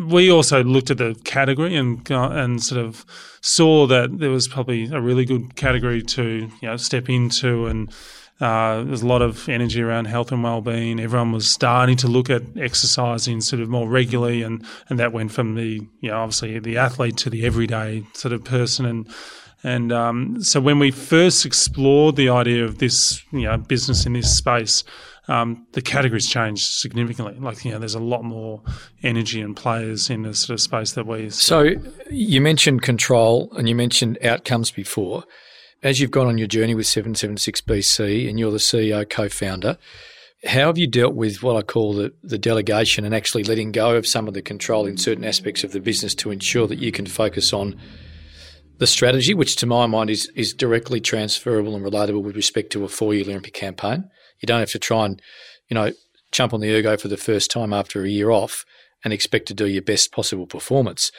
we 0.00 0.30
also 0.30 0.62
looked 0.64 0.90
at 0.90 0.98
the 0.98 1.14
category 1.24 1.76
and 1.76 2.08
and 2.10 2.62
sort 2.62 2.84
of 2.84 3.04
saw 3.40 3.86
that 3.86 4.18
there 4.18 4.30
was 4.30 4.48
probably 4.48 4.90
a 4.92 5.00
really 5.00 5.24
good 5.24 5.56
category 5.56 6.02
to 6.02 6.48
you 6.60 6.68
know 6.68 6.76
step 6.76 7.08
into 7.08 7.66
and 7.66 7.92
uh, 8.40 8.82
there's 8.84 9.02
a 9.02 9.06
lot 9.06 9.20
of 9.20 9.48
energy 9.50 9.82
around 9.82 10.06
health 10.06 10.32
and 10.32 10.42
well-being. 10.42 10.98
Everyone 10.98 11.30
was 11.30 11.48
starting 11.48 11.96
to 11.98 12.08
look 12.08 12.30
at 12.30 12.42
exercising 12.56 13.42
sort 13.42 13.60
of 13.60 13.68
more 13.68 13.86
regularly, 13.86 14.42
and, 14.42 14.64
and 14.88 14.98
that 14.98 15.12
went 15.12 15.30
from 15.30 15.56
the 15.56 15.86
you 16.00 16.10
know 16.10 16.20
obviously 16.20 16.58
the 16.58 16.78
athlete 16.78 17.18
to 17.18 17.30
the 17.30 17.44
everyday 17.44 18.02
sort 18.14 18.32
of 18.32 18.42
person. 18.42 18.86
And 18.86 19.08
and 19.62 19.92
um, 19.92 20.42
so 20.42 20.58
when 20.58 20.78
we 20.78 20.90
first 20.90 21.44
explored 21.44 22.16
the 22.16 22.30
idea 22.30 22.64
of 22.64 22.78
this 22.78 23.22
you 23.30 23.42
know 23.42 23.58
business 23.58 24.06
in 24.06 24.14
this 24.14 24.34
space, 24.34 24.84
um, 25.30 25.64
the 25.72 25.80
categories 25.80 26.28
changed 26.28 26.64
significantly. 26.64 27.36
Like, 27.38 27.64
you 27.64 27.70
know, 27.70 27.78
there's 27.78 27.94
a 27.94 28.00
lot 28.00 28.24
more 28.24 28.62
energy 29.04 29.40
and 29.40 29.56
players 29.56 30.10
in 30.10 30.22
the 30.22 30.34
sort 30.34 30.54
of 30.54 30.60
space 30.60 30.92
that 30.92 31.06
we. 31.06 31.30
So 31.30 31.70
you 32.10 32.40
mentioned 32.40 32.82
control 32.82 33.52
and 33.56 33.68
you 33.68 33.76
mentioned 33.76 34.18
outcomes 34.24 34.72
before. 34.72 35.22
As 35.84 36.00
you've 36.00 36.10
gone 36.10 36.26
on 36.26 36.36
your 36.36 36.48
journey 36.48 36.74
with 36.74 36.86
776BC 36.86 38.28
and 38.28 38.38
you're 38.40 38.50
the 38.50 38.58
CEO, 38.58 39.08
co 39.08 39.28
founder, 39.28 39.78
how 40.44 40.66
have 40.66 40.76
you 40.76 40.88
dealt 40.88 41.14
with 41.14 41.44
what 41.44 41.56
I 41.56 41.62
call 41.62 41.94
the, 41.94 42.12
the 42.24 42.36
delegation 42.36 43.04
and 43.04 43.14
actually 43.14 43.44
letting 43.44 43.70
go 43.70 43.94
of 43.94 44.08
some 44.08 44.26
of 44.26 44.34
the 44.34 44.42
control 44.42 44.84
in 44.84 44.96
certain 44.96 45.24
aspects 45.24 45.62
of 45.62 45.70
the 45.70 45.80
business 45.80 46.14
to 46.16 46.32
ensure 46.32 46.66
that 46.66 46.80
you 46.80 46.90
can 46.90 47.06
focus 47.06 47.52
on 47.52 47.80
the 48.78 48.86
strategy, 48.86 49.32
which 49.32 49.56
to 49.56 49.66
my 49.66 49.86
mind 49.86 50.10
is, 50.10 50.30
is 50.34 50.52
directly 50.52 51.00
transferable 51.00 51.76
and 51.76 51.84
relatable 51.84 52.22
with 52.22 52.34
respect 52.34 52.72
to 52.72 52.84
a 52.84 52.88
four 52.88 53.14
year 53.14 53.24
Olympic 53.24 53.54
campaign? 53.54 54.10
You 54.40 54.46
don't 54.46 54.60
have 54.60 54.70
to 54.72 54.78
try 54.78 55.06
and, 55.06 55.20
you 55.68 55.74
know, 55.74 55.92
jump 56.32 56.52
on 56.52 56.60
the 56.60 56.72
ergo 56.74 56.96
for 56.96 57.08
the 57.08 57.16
first 57.16 57.50
time 57.50 57.72
after 57.72 58.04
a 58.04 58.08
year 58.08 58.30
off 58.30 58.64
and 59.04 59.12
expect 59.12 59.46
to 59.48 59.54
do 59.54 59.66
your 59.66 59.82
best 59.82 60.12
possible 60.12 60.46
performance. 60.46 61.10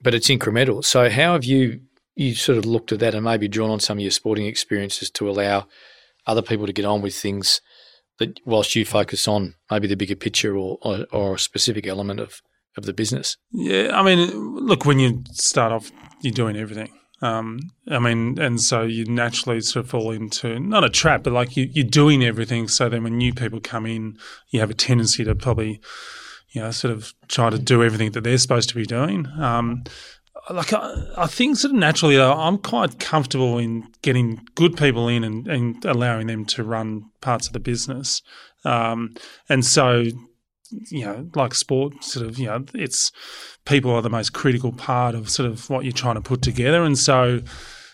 But 0.00 0.14
it's 0.14 0.28
incremental. 0.28 0.84
So 0.84 1.08
how 1.08 1.32
have 1.32 1.44
you 1.44 1.80
you 2.14 2.34
sort 2.34 2.58
of 2.58 2.66
looked 2.66 2.92
at 2.92 2.98
that 3.00 3.14
and 3.14 3.24
maybe 3.24 3.48
drawn 3.48 3.70
on 3.70 3.80
some 3.80 3.98
of 3.98 4.02
your 4.02 4.10
sporting 4.10 4.46
experiences 4.46 5.10
to 5.10 5.30
allow 5.30 5.66
other 6.26 6.42
people 6.42 6.66
to 6.66 6.72
get 6.72 6.84
on 6.84 7.00
with 7.00 7.14
things 7.14 7.60
that 8.18 8.38
whilst 8.44 8.76
you 8.76 8.84
focus 8.84 9.26
on 9.26 9.54
maybe 9.70 9.86
the 9.86 9.96
bigger 9.96 10.14
picture 10.14 10.56
or, 10.56 10.78
or, 10.82 11.06
or 11.10 11.34
a 11.36 11.38
specific 11.38 11.86
element 11.86 12.20
of, 12.20 12.42
of 12.76 12.84
the 12.84 12.92
business? 12.92 13.36
Yeah, 13.50 13.98
I 13.98 14.02
mean, 14.02 14.30
look, 14.66 14.84
when 14.84 14.98
you 14.98 15.24
start 15.32 15.72
off, 15.72 15.90
you're 16.20 16.32
doing 16.32 16.56
everything. 16.56 16.92
Um, 17.22 17.60
I 17.88 18.00
mean, 18.00 18.38
and 18.40 18.60
so 18.60 18.82
you 18.82 19.04
naturally 19.04 19.60
sort 19.60 19.84
of 19.84 19.90
fall 19.90 20.10
into 20.10 20.58
not 20.58 20.84
a 20.84 20.90
trap, 20.90 21.22
but 21.22 21.32
like 21.32 21.56
you, 21.56 21.68
you're 21.72 21.84
doing 21.84 22.24
everything. 22.24 22.66
So 22.66 22.88
then 22.88 23.04
when 23.04 23.16
new 23.16 23.32
people 23.32 23.60
come 23.60 23.86
in, 23.86 24.18
you 24.50 24.58
have 24.60 24.70
a 24.70 24.74
tendency 24.74 25.24
to 25.24 25.34
probably, 25.36 25.80
you 26.50 26.60
know, 26.60 26.72
sort 26.72 26.92
of 26.92 27.14
try 27.28 27.48
to 27.48 27.58
do 27.58 27.84
everything 27.84 28.10
that 28.12 28.24
they're 28.24 28.38
supposed 28.38 28.68
to 28.70 28.74
be 28.74 28.84
doing. 28.84 29.28
Um, 29.38 29.84
like 30.50 30.72
I, 30.72 30.94
I, 31.16 31.26
think 31.28 31.56
sort 31.56 31.72
of 31.72 31.78
naturally 31.78 32.20
I'm 32.20 32.58
quite 32.58 32.98
comfortable 32.98 33.58
in 33.58 33.86
getting 34.02 34.40
good 34.56 34.76
people 34.76 35.06
in 35.06 35.22
and, 35.22 35.46
and 35.46 35.84
allowing 35.84 36.26
them 36.26 36.44
to 36.46 36.64
run 36.64 37.04
parts 37.20 37.46
of 37.46 37.52
the 37.52 37.60
business. 37.60 38.22
Um, 38.64 39.14
and 39.48 39.64
so 39.64 40.06
you 40.90 41.04
know, 41.04 41.28
like 41.34 41.54
sport, 41.54 42.02
sort 42.02 42.26
of, 42.26 42.38
you 42.38 42.46
know, 42.46 42.64
it's 42.74 43.12
people 43.64 43.90
are 43.90 44.02
the 44.02 44.10
most 44.10 44.32
critical 44.32 44.72
part 44.72 45.14
of 45.14 45.28
sort 45.28 45.48
of 45.48 45.68
what 45.70 45.84
you're 45.84 45.92
trying 45.92 46.16
to 46.16 46.20
put 46.20 46.42
together, 46.42 46.82
and 46.82 46.98
so 46.98 47.40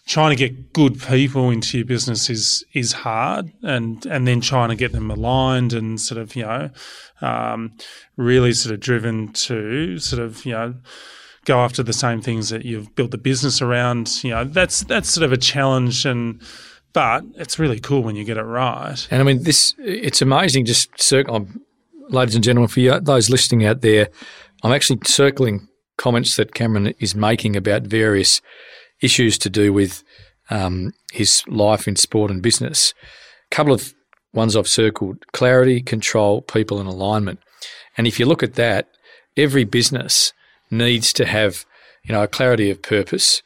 trying 0.06 0.30
to 0.30 0.36
get 0.36 0.72
good 0.72 1.00
people 1.02 1.50
into 1.50 1.78
your 1.78 1.86
business 1.86 2.30
is 2.30 2.64
is 2.74 2.92
hard, 2.92 3.52
and 3.62 4.06
and 4.06 4.26
then 4.26 4.40
trying 4.40 4.68
to 4.70 4.76
get 4.76 4.92
them 4.92 5.10
aligned 5.10 5.72
and 5.72 6.00
sort 6.00 6.20
of, 6.20 6.34
you 6.34 6.42
know, 6.42 6.70
um, 7.20 7.72
really 8.16 8.52
sort 8.52 8.74
of 8.74 8.80
driven 8.80 9.32
to 9.32 9.98
sort 9.98 10.22
of, 10.22 10.44
you 10.44 10.52
know 10.52 10.74
go 11.44 11.60
after 11.60 11.82
the 11.82 11.94
same 11.94 12.20
things 12.20 12.50
that 12.50 12.66
you've 12.66 12.94
built 12.94 13.10
the 13.10 13.16
business 13.16 13.62
around. 13.62 14.22
You 14.22 14.32
know, 14.32 14.44
that's 14.44 14.82
that's 14.82 15.08
sort 15.08 15.24
of 15.24 15.32
a 15.32 15.38
challenge 15.38 16.04
and 16.04 16.42
but 16.92 17.24
it's 17.36 17.58
really 17.58 17.80
cool 17.80 18.02
when 18.02 18.16
you 18.16 18.24
get 18.24 18.36
it 18.36 18.42
right. 18.42 19.06
And 19.10 19.20
I 19.20 19.24
mean, 19.24 19.42
this 19.42 19.74
it's 19.78 20.22
amazing. 20.22 20.64
Just 20.64 21.00
circle, 21.00 21.46
ladies 22.08 22.34
and 22.34 22.44
gentlemen, 22.44 22.68
for 22.68 22.80
you, 22.80 22.98
those 23.00 23.30
listening 23.30 23.64
out 23.66 23.80
there, 23.80 24.08
I'm 24.62 24.72
actually 24.72 25.00
circling 25.04 25.68
comments 25.96 26.36
that 26.36 26.54
Cameron 26.54 26.94
is 26.98 27.14
making 27.14 27.56
about 27.56 27.82
various 27.82 28.40
issues 29.00 29.38
to 29.38 29.50
do 29.50 29.72
with 29.72 30.02
um, 30.50 30.92
his 31.12 31.42
life 31.46 31.86
in 31.86 31.96
sport 31.96 32.30
and 32.30 32.42
business. 32.42 32.94
A 33.50 33.54
couple 33.54 33.72
of 33.72 33.94
ones 34.32 34.56
I've 34.56 34.68
circled 34.68 35.24
clarity, 35.32 35.80
control, 35.80 36.42
people, 36.42 36.78
and 36.78 36.88
alignment. 36.88 37.40
And 37.96 38.06
if 38.06 38.18
you 38.18 38.26
look 38.26 38.42
at 38.42 38.54
that, 38.54 38.88
every 39.36 39.64
business 39.64 40.32
needs 40.70 41.12
to 41.14 41.26
have 41.26 41.64
you 42.04 42.12
know 42.12 42.22
a 42.22 42.28
clarity 42.28 42.70
of 42.70 42.82
purpose. 42.82 43.42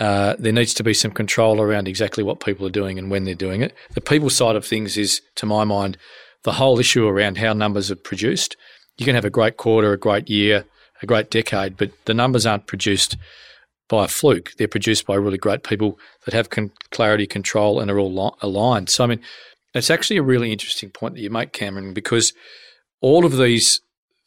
Uh, 0.00 0.34
there 0.38 0.52
needs 0.52 0.74
to 0.74 0.82
be 0.82 0.94
some 0.94 1.10
control 1.12 1.60
around 1.60 1.86
exactly 1.86 2.24
what 2.24 2.40
people 2.40 2.66
are 2.66 2.70
doing 2.70 2.98
and 2.98 3.10
when 3.10 3.24
they're 3.24 3.34
doing 3.34 3.62
it. 3.62 3.74
The 3.94 4.00
people 4.00 4.30
side 4.30 4.56
of 4.56 4.64
things 4.64 4.96
is, 4.96 5.20
to 5.36 5.46
my 5.46 5.64
mind, 5.64 5.96
the 6.44 6.52
whole 6.52 6.78
issue 6.78 7.06
around 7.06 7.38
how 7.38 7.52
numbers 7.52 7.90
are 7.90 7.96
produced. 7.96 8.56
You 8.98 9.06
can 9.06 9.14
have 9.14 9.24
a 9.24 9.30
great 9.30 9.56
quarter, 9.56 9.92
a 9.92 9.98
great 9.98 10.28
year, 10.28 10.64
a 11.02 11.06
great 11.06 11.30
decade, 11.30 11.76
but 11.76 11.90
the 12.04 12.14
numbers 12.14 12.46
aren't 12.46 12.66
produced 12.66 13.16
by 13.88 14.04
a 14.04 14.08
fluke. 14.08 14.52
They're 14.56 14.68
produced 14.68 15.06
by 15.06 15.14
really 15.16 15.38
great 15.38 15.62
people 15.62 15.98
that 16.24 16.34
have 16.34 16.50
con- 16.50 16.72
clarity, 16.90 17.26
control, 17.26 17.80
and 17.80 17.90
are 17.90 17.98
all 17.98 18.12
li- 18.12 18.36
aligned. 18.40 18.90
So, 18.90 19.04
I 19.04 19.06
mean, 19.08 19.20
it's 19.74 19.90
actually 19.90 20.18
a 20.18 20.22
really 20.22 20.52
interesting 20.52 20.90
point 20.90 21.14
that 21.14 21.20
you 21.20 21.30
make, 21.30 21.52
Cameron, 21.52 21.92
because 21.94 22.32
all 23.00 23.24
of 23.24 23.36
these 23.36 23.80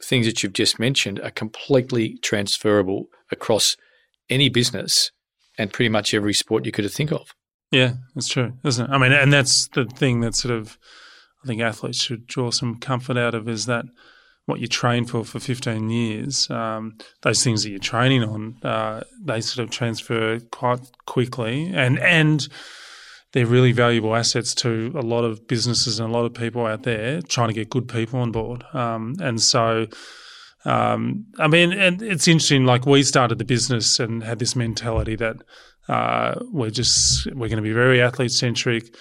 things 0.03 0.25
that 0.25 0.43
you've 0.43 0.53
just 0.53 0.79
mentioned 0.79 1.19
are 1.21 1.31
completely 1.31 2.17
transferable 2.21 3.07
across 3.31 3.77
any 4.29 4.49
business 4.49 5.11
and 5.57 5.71
pretty 5.71 5.89
much 5.89 6.13
every 6.13 6.33
sport 6.33 6.65
you 6.65 6.71
could 6.71 6.89
think 6.91 7.11
of. 7.11 7.33
Yeah, 7.71 7.93
that's 8.13 8.27
true, 8.27 8.53
isn't 8.63 8.85
it? 8.85 8.93
I 8.93 8.97
mean, 8.97 9.11
and 9.11 9.31
that's 9.31 9.67
the 9.69 9.85
thing 9.85 10.19
that 10.21 10.35
sort 10.35 10.53
of 10.53 10.77
I 11.45 11.47
think 11.47 11.61
athletes 11.61 12.01
should 12.01 12.25
draw 12.25 12.49
some 12.49 12.79
comfort 12.79 13.17
out 13.17 13.35
of 13.35 13.47
is 13.47 13.67
that 13.67 13.85
what 14.47 14.59
you 14.59 14.67
train 14.67 15.05
for 15.05 15.23
for 15.23 15.39
15 15.39 15.89
years, 15.89 16.49
um, 16.49 16.97
those 17.21 17.43
things 17.43 17.63
that 17.63 17.69
you're 17.69 17.79
training 17.79 18.23
on, 18.23 18.57
uh, 18.63 19.03
they 19.23 19.41
sort 19.41 19.63
of 19.63 19.71
transfer 19.71 20.39
quite 20.51 20.79
quickly, 21.05 21.71
and 21.73 21.99
and 21.99 22.47
they're 23.31 23.45
really 23.45 23.73
valuable 23.73 24.15
assets 24.15 24.55
to 24.55 24.91
a 24.95 25.01
lot 25.01 25.23
of 25.23 25.47
businesses 25.47 25.99
and 25.99 26.09
a 26.09 26.11
lot 26.11 26.25
of 26.25 26.33
people 26.33 26.65
out 26.65 26.83
there 26.83 27.21
trying 27.21 27.49
to 27.49 27.53
get 27.53 27.69
good 27.69 27.87
people 27.87 28.19
on 28.19 28.31
board. 28.31 28.63
Um, 28.73 29.15
and 29.19 29.41
so, 29.41 29.87
um, 30.63 31.25
I 31.37 31.47
mean, 31.47 31.73
and 31.73 32.01
it's 32.01 32.27
interesting. 32.27 32.65
Like 32.65 32.87
we 32.87 33.03
started 33.03 33.37
the 33.37 33.45
business 33.45 33.99
and 33.99 34.23
had 34.23 34.39
this 34.39 34.55
mentality 34.55 35.15
that 35.17 35.37
uh, 35.89 36.39
we're 36.51 36.71
just 36.71 37.27
we're 37.33 37.49
going 37.49 37.57
to 37.57 37.61
be 37.61 37.73
very 37.73 38.01
athlete 38.01 38.31
centric 38.31 38.95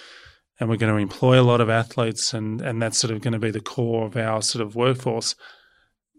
and 0.61 0.69
we're 0.69 0.77
going 0.77 0.93
to 0.93 1.01
employ 1.01 1.41
a 1.41 1.43
lot 1.43 1.61
of 1.61 1.69
athletes, 1.69 2.33
and, 2.33 2.61
and 2.61 2.81
that's 2.81 2.99
sort 2.99 3.13
of 3.13 3.21
going 3.21 3.33
to 3.33 3.39
be 3.39 3.51
the 3.51 3.61
core 3.61 4.07
of 4.07 4.17
our 4.17 4.43
sort 4.43 4.65
of 4.65 4.77
workforce. 4.77 5.35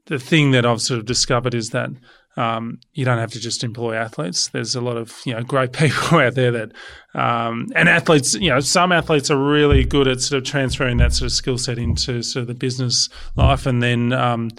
The 0.08 0.20
thing 0.20 0.52
that 0.52 0.66
I've 0.66 0.82
sort 0.82 1.00
of 1.00 1.06
discovered 1.06 1.54
is 1.54 1.72
that 1.72 1.90
um, 2.38 2.80
you 2.94 3.06
don't 3.06 3.18
have 3.18 3.32
to 3.32 3.40
just 3.40 3.64
employ 3.64 3.96
athletes. 3.96 4.50
There's 4.50 4.76
a 4.76 4.82
lot 4.82 4.98
of 4.98 5.18
you 5.26 5.34
know 5.34 5.42
great 5.42 5.72
people 5.74 6.20
out 6.20 6.36
there 6.36 6.52
that, 6.52 6.72
um, 7.14 7.68
and 7.76 7.88
athletes. 7.88 8.36
You 8.36 8.50
know, 8.50 8.60
some 8.60 8.92
athletes 8.92 9.32
are 9.32 9.38
really 9.38 9.86
good 9.86 10.08
at 10.08 10.22
sort 10.22 10.40
of 10.40 10.48
transferring 10.48 10.98
that 10.98 11.14
sort 11.14 11.28
of 11.28 11.32
skill 11.32 11.58
set 11.58 11.78
into 11.78 12.22
sort 12.24 12.42
of 12.42 12.48
the 12.48 12.54
business 12.54 13.10
life, 13.36 13.66
and 13.66 13.82
then 13.82 14.12
um, 14.12 14.50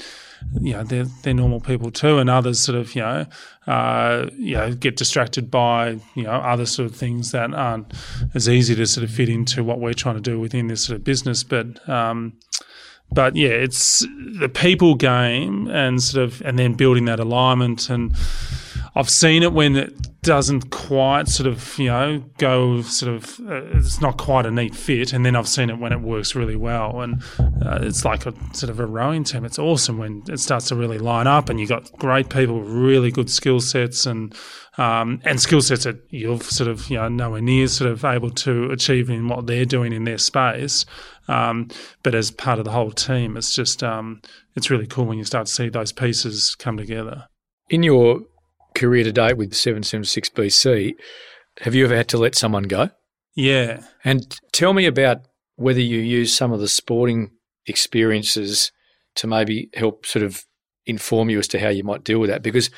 you 0.61 0.72
know 0.72 0.84
they're 0.84 1.07
they're 1.22 1.34
normal 1.34 1.61
people 1.61 1.91
too, 1.91 2.18
and 2.18 2.30
others 2.30 2.61
sort 2.61 2.78
of 2.78 2.95
you 2.95 3.03
know 3.03 3.26
uh, 3.66 4.28
you 4.37 4.55
know 4.55 4.72
get 4.72 4.97
distracted 4.97 5.51
by 5.51 5.99
you 6.14 6.22
know 6.22 6.30
other 6.30 6.66
sort 6.66 6.91
of 6.91 6.97
things 6.97 7.32
that 7.32 7.53
aren't 7.55 7.93
as 8.34 8.49
easy 8.49 8.74
to 8.74 8.87
sort 8.87 9.05
of 9.05 9.11
fit 9.11 9.28
into 9.28 9.64
what 9.64 9.80
we're 9.80 9.95
trying 9.95 10.16
to 10.16 10.20
do 10.20 10.39
within 10.39 10.68
this 10.68 10.84
sort 10.84 10.97
of 10.97 11.05
business. 11.05 11.43
But 11.43 11.87
um, 11.89 12.34
but 13.12 13.37
yeah, 13.37 13.51
it's 13.51 14.01
the 14.01 14.51
people 14.53 14.95
game 14.95 15.68
and 15.68 16.03
sort 16.03 16.24
of 16.24 16.43
and 16.43 16.59
then 16.59 16.74
building 16.74 17.05
that 17.07 17.20
alignment 17.20 17.89
and 17.91 18.14
I've 18.97 19.11
seen 19.11 19.42
it 19.42 19.53
when 19.53 19.76
it 19.76 19.92
doesn't 20.22 20.70
quite 20.70 21.28
sort 21.28 21.47
of, 21.47 21.78
you 21.78 21.88
know, 21.88 22.24
go 22.38 22.80
sort 22.80 23.14
of, 23.14 23.38
uh, 23.40 23.76
it's 23.76 24.01
not 24.01 24.16
quite 24.16 24.47
a 24.47 24.51
neat 24.51 24.74
fit. 24.74 25.12
And 25.12 25.24
then 25.24 25.36
I've 25.36 25.47
seen 25.47 25.68
it 25.68 25.78
when 25.78 25.92
it 25.92 26.01
works 26.01 26.34
really 26.34 26.57
well. 26.57 27.03
And 27.03 27.22
uh, 27.38 27.78
it's 27.82 28.07
like 28.07 28.24
a 28.24 28.32
sort 28.55 28.70
of 28.70 28.80
a 28.80 28.86
rowing 28.86 29.22
team. 29.22 29.44
It's 29.44 29.59
awesome 29.59 29.99
when 29.99 30.22
it 30.30 30.40
starts 30.40 30.68
to 30.68 30.76
really 30.76 30.97
line 30.97 31.26
up 31.26 31.51
and 31.51 31.61
you've 31.61 31.68
got 31.68 31.92
great 31.99 32.30
people, 32.30 32.59
with 32.59 32.70
really 32.70 33.11
good 33.11 33.28
skill 33.28 33.61
sets 33.61 34.07
and, 34.07 34.34
um, 34.78 35.20
and 35.24 35.38
skill 35.40 35.61
sets 35.61 35.84
that 35.84 36.01
you're 36.09 36.40
sort 36.40 36.70
of, 36.70 36.88
you 36.88 36.97
know, 36.97 37.09
nowhere 37.09 37.42
near 37.42 37.68
sort 37.68 37.90
of 37.90 38.03
able 38.03 38.30
to 38.30 38.70
achieve 38.70 39.11
in 39.11 39.28
what 39.28 39.47
they're 39.47 39.66
doing 39.66 39.92
in 39.92 40.05
their 40.05 40.18
space. 40.18 40.86
Um, 41.28 41.68
but 42.03 42.14
as 42.14 42.30
part 42.30 42.59
of 42.59 42.64
the 42.64 42.72
whole 42.72 42.92
team, 42.92 43.36
it's 43.36 43.55
just, 43.55 43.82
um, 43.82 44.22
it's 44.55 44.70
really 44.70 44.86
cool 44.86 45.05
when 45.05 45.18
you 45.18 45.24
start 45.24 45.49
to 45.49 45.53
see 45.53 45.68
those 45.68 45.92
pieces 45.92 46.55
come 46.55 46.78
together. 46.78 47.26
In 47.68 47.82
your 47.82 48.22
career 48.76 49.02
to 49.02 49.12
date 49.12 49.36
with 49.36 49.54
776 49.54 50.28
BC, 50.30 50.94
have 51.62 51.74
you 51.74 51.84
ever 51.84 51.96
had 51.96 52.08
to 52.08 52.18
let 52.18 52.36
someone 52.36 52.64
go? 52.64 52.90
Yeah. 53.34 53.82
And 54.04 54.38
tell 54.52 54.72
me 54.72 54.86
about 54.86 55.22
whether 55.56 55.80
you 55.80 55.98
use 55.98 56.36
some 56.36 56.52
of 56.52 56.60
the 56.60 56.68
sporting 56.68 57.32
experiences 57.66 58.70
to 59.16 59.26
maybe 59.26 59.70
help 59.74 60.06
sort 60.06 60.22
of 60.22 60.44
inform 60.84 61.30
you 61.30 61.38
as 61.38 61.48
to 61.48 61.58
how 61.58 61.68
you 61.68 61.82
might 61.82 62.04
deal 62.04 62.18
with 62.18 62.30
that. 62.30 62.42
Because 62.42 62.70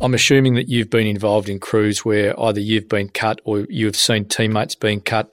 I'm 0.00 0.14
assuming 0.14 0.54
that 0.54 0.68
you've 0.68 0.90
been 0.90 1.06
involved 1.06 1.48
in 1.48 1.60
crews 1.60 2.04
where 2.04 2.38
either 2.40 2.60
you've 2.60 2.88
been 2.88 3.08
cut 3.08 3.40
or 3.44 3.66
you've 3.68 3.96
seen 3.96 4.24
teammates 4.24 4.74
being 4.74 5.00
cut. 5.00 5.32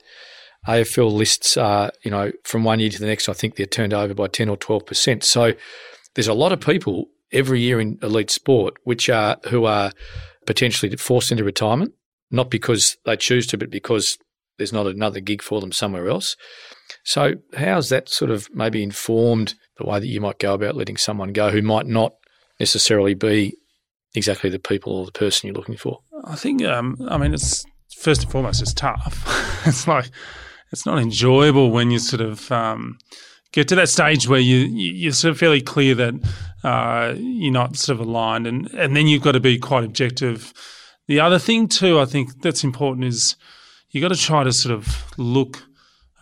AFL 0.68 1.10
lists 1.12 1.56
are, 1.56 1.90
you 2.04 2.10
know, 2.10 2.30
from 2.44 2.64
one 2.64 2.80
year 2.80 2.90
to 2.90 2.98
the 3.00 3.06
next, 3.06 3.30
I 3.30 3.32
think 3.32 3.56
they're 3.56 3.64
turned 3.64 3.94
over 3.94 4.12
by 4.12 4.26
10 4.26 4.50
or 4.50 4.58
12%. 4.58 5.24
So 5.24 5.54
there's 6.14 6.28
a 6.28 6.34
lot 6.34 6.52
of 6.52 6.60
people 6.60 7.08
every 7.32 7.60
year 7.60 7.80
in 7.80 7.98
elite 8.02 8.30
sport, 8.30 8.74
which 8.84 9.08
are 9.08 9.38
who 9.48 9.64
are 9.64 9.92
potentially 10.46 10.94
forced 10.96 11.30
into 11.30 11.44
retirement, 11.44 11.92
not 12.30 12.50
because 12.50 12.96
they 13.04 13.16
choose 13.16 13.46
to, 13.48 13.58
but 13.58 13.70
because 13.70 14.18
there's 14.58 14.72
not 14.72 14.86
another 14.86 15.20
gig 15.20 15.42
for 15.42 15.60
them 15.60 15.72
somewhere 15.72 16.08
else. 16.08 16.36
So, 17.04 17.34
how's 17.56 17.88
that 17.88 18.08
sort 18.08 18.30
of 18.30 18.48
maybe 18.54 18.82
informed 18.82 19.54
the 19.78 19.86
way 19.86 19.98
that 19.98 20.06
you 20.06 20.20
might 20.20 20.38
go 20.38 20.54
about 20.54 20.76
letting 20.76 20.96
someone 20.96 21.32
go 21.32 21.50
who 21.50 21.62
might 21.62 21.86
not 21.86 22.12
necessarily 22.58 23.14
be 23.14 23.56
exactly 24.14 24.50
the 24.50 24.58
people 24.58 24.92
or 24.92 25.06
the 25.06 25.12
person 25.12 25.46
you're 25.46 25.56
looking 25.56 25.76
for? 25.76 26.00
I 26.24 26.36
think, 26.36 26.62
um, 26.62 26.96
I 27.08 27.16
mean, 27.16 27.32
it's 27.32 27.64
first 27.96 28.22
and 28.22 28.30
foremost, 28.30 28.60
it's 28.60 28.74
tough. 28.74 29.24
it's 29.66 29.88
like, 29.88 30.10
it's 30.72 30.84
not 30.84 30.98
enjoyable 30.98 31.70
when 31.70 31.90
you 31.90 31.98
sort 31.98 32.20
of 32.20 32.52
um, 32.52 32.98
get 33.52 33.68
to 33.68 33.74
that 33.76 33.88
stage 33.88 34.28
where 34.28 34.40
you, 34.40 34.58
you're 34.58 35.12
sort 35.12 35.30
of 35.32 35.38
fairly 35.38 35.60
clear 35.60 35.94
that 35.94 36.14
uh, 36.62 37.14
you're 37.16 37.52
not 37.52 37.76
sort 37.76 38.00
of 38.00 38.06
aligned, 38.06 38.46
and 38.46 38.68
and 38.74 38.96
then 38.96 39.06
you've 39.06 39.22
got 39.22 39.32
to 39.32 39.40
be 39.40 39.58
quite 39.58 39.84
objective. 39.84 40.52
The 41.06 41.20
other 41.20 41.38
thing 41.38 41.68
too, 41.68 41.98
I 41.98 42.04
think 42.04 42.42
that's 42.42 42.62
important 42.62 43.04
is 43.04 43.36
you 43.90 44.00
have 44.02 44.10
got 44.10 44.16
to 44.16 44.22
try 44.22 44.44
to 44.44 44.52
sort 44.52 44.74
of 44.74 45.04
look 45.18 45.64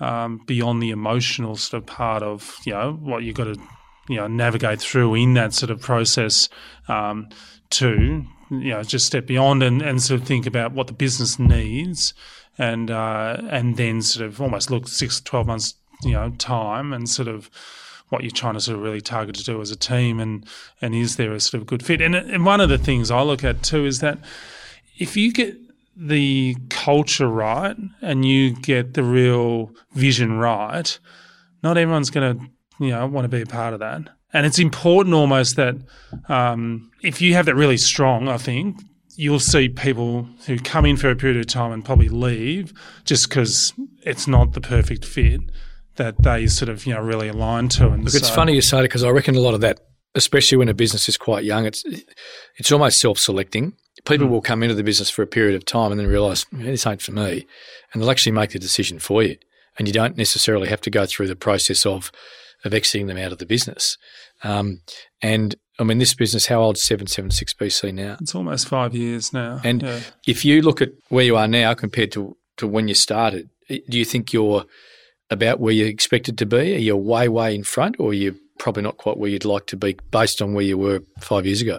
um, 0.01 0.41
beyond 0.47 0.83
the 0.83 0.91
emotional 0.91 1.57
sort 1.57 1.83
of 1.83 1.87
part 1.87 2.23
of 2.23 2.57
you 2.65 2.73
know 2.73 2.93
what 2.93 3.23
you've 3.23 3.37
got 3.37 3.45
to 3.45 3.61
you 4.09 4.17
know 4.17 4.27
navigate 4.27 4.81
through 4.81 5.15
in 5.15 5.35
that 5.35 5.53
sort 5.53 5.71
of 5.71 5.81
process 5.81 6.49
um, 6.89 7.29
to 7.71 8.25
you 8.51 8.71
know 8.71 8.83
just 8.83 9.07
step 9.07 9.27
beyond 9.27 9.63
and, 9.63 9.83
and 9.83 10.03
sort 10.03 10.21
of 10.21 10.27
think 10.27 10.47
about 10.47 10.73
what 10.73 10.87
the 10.87 10.93
business 10.93 11.39
needs 11.39 12.15
and 12.57 12.91
uh, 12.91 13.37
and 13.51 13.77
then 13.77 14.01
sort 14.03 14.27
of 14.27 14.41
almost 14.41 14.71
look 14.71 14.89
six 14.89 15.21
twelve 15.21 15.47
months 15.47 15.75
you 16.03 16.13
know 16.13 16.31
time 16.39 16.93
and 16.93 17.09
sort 17.09 17.29
of 17.29 17.51
what 18.09 18.23
you're 18.23 18.31
trying 18.31 18.55
to 18.55 18.61
sort 18.61 18.77
of 18.77 18.83
really 18.83 19.01
target 19.01 19.35
to 19.37 19.45
do 19.45 19.61
as 19.61 19.71
a 19.71 19.77
team 19.77 20.21
and 20.21 20.47
and 20.81 20.95
is 20.95 21.17
there 21.17 21.33
a 21.33 21.41
sort 21.41 21.61
of 21.61 21.67
good 21.67 21.85
fit? 21.85 22.01
And, 22.01 22.15
and 22.15 22.45
one 22.45 22.61
of 22.61 22.69
the 22.69 22.79
things 22.79 23.11
I 23.11 23.23
look 23.23 23.45
at 23.45 23.63
too 23.63 23.85
is 23.85 24.01
that 24.01 24.19
if 24.99 25.17
you 25.17 25.33
get 25.33 25.57
the 25.97 26.57
culture 26.71 27.29
right 27.29 27.77
and 28.01 28.25
you 28.25 28.55
get 28.55 28.95
the 28.95 29.03
real 29.03 29.73
vision 29.95 30.39
right 30.39 30.99
not 31.63 31.77
everyone's 31.77 32.11
going 32.11 32.39
to 32.39 32.47
you 32.85 32.91
know 32.91 33.07
want 33.07 33.25
to 33.25 33.29
be 33.29 33.43
a 33.43 33.47
part 33.47 33.75
of 33.75 33.81
that. 33.81 34.03
And 34.33 34.45
it's 34.45 34.59
important 34.59 35.15
almost 35.15 35.57
that 35.57 35.77
um, 36.29 36.91
if 37.03 37.21
you 37.21 37.35
have 37.35 37.47
that 37.47 37.57
really 37.57 37.79
strong 37.79 38.29
I 38.29 38.39
think 38.39 38.81
you'll 39.17 39.41
see 39.41 39.69
people 39.69 40.29
who 40.47 40.59
come 40.61 40.87
in 40.87 40.97
for 40.97 41.11
a 41.11 41.17
period 41.17 41.39
of 41.39 41.47
time 41.47 41.73
and 41.73 41.85
probably 41.85 42.09
leave 42.09 42.73
just 43.05 43.29
because 43.29 43.73
it's 44.03 44.29
not 44.29 44.53
the 44.53 44.61
perfect 44.61 45.05
fit 45.05 45.41
that 45.99 46.23
they 46.23 46.47
sort 46.47 46.69
of 46.69 46.87
you 46.87 46.95
know 46.95 47.01
really 47.01 47.29
align 47.29 47.69
to. 47.71 47.89
And 47.91 48.05
Look, 48.05 48.15
it's 48.15 48.31
funny 48.31 48.55
you 48.55 48.63
say 48.63 48.81
it 48.81 48.83
because 48.83 49.05
I 49.05 49.11
reckon 49.11 49.37
a 49.37 49.41
lot 49.41 49.55
of 49.55 49.61
that, 49.61 49.81
especially 50.15 50.59
when 50.59 50.69
a 50.69 50.75
business 50.75 51.09
is 51.09 51.17
quite 51.17 51.45
young, 51.45 51.67
it's 51.67 51.85
it's 52.57 52.73
almost 52.73 52.99
self-selecting. 53.01 53.75
People 54.05 54.29
mm. 54.29 54.31
will 54.31 54.41
come 54.41 54.63
into 54.63 54.75
the 54.75 54.85
business 54.85 55.11
for 55.11 55.23
a 55.23 55.27
period 55.27 55.55
of 55.55 55.65
time 55.65 55.91
and 55.91 56.01
then 56.01 56.07
realise 56.07 56.47
this 56.53 56.87
ain't 56.87 57.03
for 57.03 57.13
me, 57.13 57.47
and 57.93 58.03
they'll 58.03 58.11
actually 58.11 58.33
make 58.33 58.51
the 58.51 58.59
decision 58.59 58.99
for 58.99 59.23
you, 59.23 59.37
and 59.79 59.87
you 59.87 59.93
don't 59.93 60.17
necessarily 60.17 60.69
have 60.69 60.81
to 60.83 60.91
go 60.91 61.05
through 61.05 61.29
the 61.29 61.37
process 61.37 61.85
of 61.85 62.11
of 62.65 62.75
exiting 62.75 63.07
them 63.07 63.19
out 63.19 63.33
of 63.33 63.39
the 63.39 63.47
business. 63.47 63.99
Um, 64.43 64.81
and 65.23 65.55
I 65.79 65.85
mean, 65.85 65.99
this 65.99 66.15
business, 66.15 66.47
how 66.47 66.61
old 66.61 66.77
is 66.77 66.83
776 66.83 67.55
BC 67.55 67.95
now? 67.95 68.17
It's 68.21 68.35
almost 68.35 68.69
five 68.69 68.95
years 68.95 69.33
now. 69.33 69.61
And 69.63 69.83
yeah. 69.83 70.01
if 70.27 70.45
you 70.45 70.61
look 70.61 70.83
at 70.83 70.91
where 71.09 71.25
you 71.25 71.37
are 71.37 71.47
now 71.47 71.75
compared 71.75 72.11
to, 72.13 72.37
to 72.57 72.67
when 72.67 72.89
you 72.89 72.95
started, 72.95 73.49
do 73.69 73.99
you 73.99 74.05
think 74.05 74.33
you're 74.33 74.65
about 75.31 75.61
where 75.61 75.73
you 75.73 75.87
expected 75.87 76.39
to 76.39 76.47
be? 76.47 76.75
Are 76.75 76.79
you 76.79 76.97
way, 76.97 77.29
way 77.29 77.55
in 77.55 77.65
front, 77.65 77.97
or 77.99 78.11
are 78.11 78.15
you 78.15 78.39
probably 78.59 78.83
not 78.83 78.97
quite 78.97 79.17
where 79.17 79.31
you'd 79.31 79.45
like 79.45 79.67
to 79.67 79.77
be 79.77 79.97
based 80.11 80.43
on 80.43 80.55
where 80.55 80.65
you 80.65 80.79
were 80.79 81.03
five 81.21 81.47
years 81.47 81.61
ago? 81.61 81.79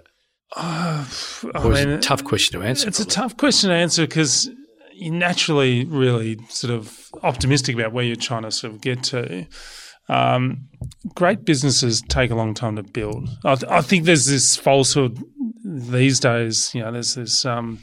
Uh, 0.56 1.06
I 1.54 1.70
mean, 1.70 1.90
a 1.90 2.00
tough 2.00 2.24
question 2.24 2.60
to 2.60 2.66
answer. 2.66 2.88
It's 2.88 2.98
probably. 2.98 3.12
a 3.12 3.16
tough 3.16 3.38
question 3.38 3.70
to 3.70 3.76
answer 3.76 4.08
because 4.08 4.50
you're 4.94 5.14
naturally 5.14 5.86
really 5.86 6.38
sort 6.50 6.74
of 6.74 7.10
optimistic 7.24 7.76
about 7.76 7.94
where 7.94 8.04
you're 8.04 8.16
trying 8.16 8.44
to 8.44 8.52
sort 8.52 8.74
of 8.74 8.82
get 8.82 9.04
to. 9.04 9.46
Um, 10.08 10.70
great 11.14 11.46
businesses 11.46 12.02
take 12.02 12.32
a 12.32 12.36
long 12.36 12.56
time 12.56 12.76
to 12.78 12.84
build. 12.84 13.30
I, 13.46 13.56
th- 13.56 13.72
I, 13.72 13.82
think 13.82 14.06
there's 14.06 14.26
this 14.26 14.56
falsehood 14.56 15.24
these 15.64 16.20
days. 16.20 16.74
You 16.74 16.82
know, 16.82 16.92
there's 16.92 17.14
this 17.14 17.46
um, 17.46 17.80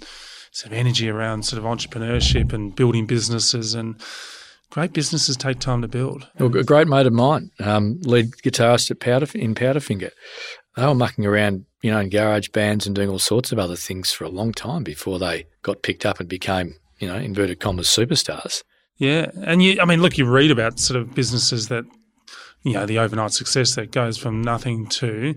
sort 0.50 0.72
of 0.72 0.78
energy 0.78 1.08
around 1.08 1.44
sort 1.44 1.62
of 1.62 1.64
entrepreneurship 1.64 2.52
and 2.52 2.74
building 2.74 3.06
businesses 3.06 3.74
and 3.74 4.00
great 4.76 4.92
businesses 4.92 5.38
take 5.38 5.58
time 5.58 5.80
to 5.80 5.88
build. 5.88 6.28
Well, 6.38 6.54
a 6.54 6.62
great 6.62 6.86
mate 6.86 7.06
of 7.06 7.14
mine, 7.14 7.50
um, 7.60 7.98
lead 8.02 8.32
guitarist 8.44 8.90
at 8.90 9.00
Powder, 9.00 9.26
in 9.34 9.54
Powderfinger, 9.54 10.10
they 10.76 10.86
were 10.86 10.94
mucking 10.94 11.24
around, 11.24 11.64
you 11.80 11.90
know, 11.90 11.98
in 11.98 12.10
garage 12.10 12.48
bands 12.50 12.86
and 12.86 12.94
doing 12.94 13.08
all 13.08 13.18
sorts 13.18 13.52
of 13.52 13.58
other 13.58 13.74
things 13.74 14.12
for 14.12 14.24
a 14.24 14.28
long 14.28 14.52
time 14.52 14.84
before 14.84 15.18
they 15.18 15.46
got 15.62 15.80
picked 15.80 16.04
up 16.04 16.20
and 16.20 16.28
became, 16.28 16.74
you 16.98 17.08
know, 17.08 17.16
inverted 17.16 17.58
commas 17.58 17.88
superstars. 17.88 18.64
Yeah, 18.98 19.30
and 19.42 19.62
you, 19.62 19.80
I 19.80 19.86
mean, 19.86 20.02
look, 20.02 20.18
you 20.18 20.26
read 20.26 20.50
about 20.50 20.78
sort 20.78 21.00
of 21.00 21.14
businesses 21.14 21.68
that, 21.68 21.86
you 22.62 22.74
know, 22.74 22.84
the 22.84 22.98
overnight 22.98 23.32
success 23.32 23.76
that 23.76 23.92
goes 23.92 24.18
from 24.18 24.42
nothing 24.42 24.88
to, 24.88 25.36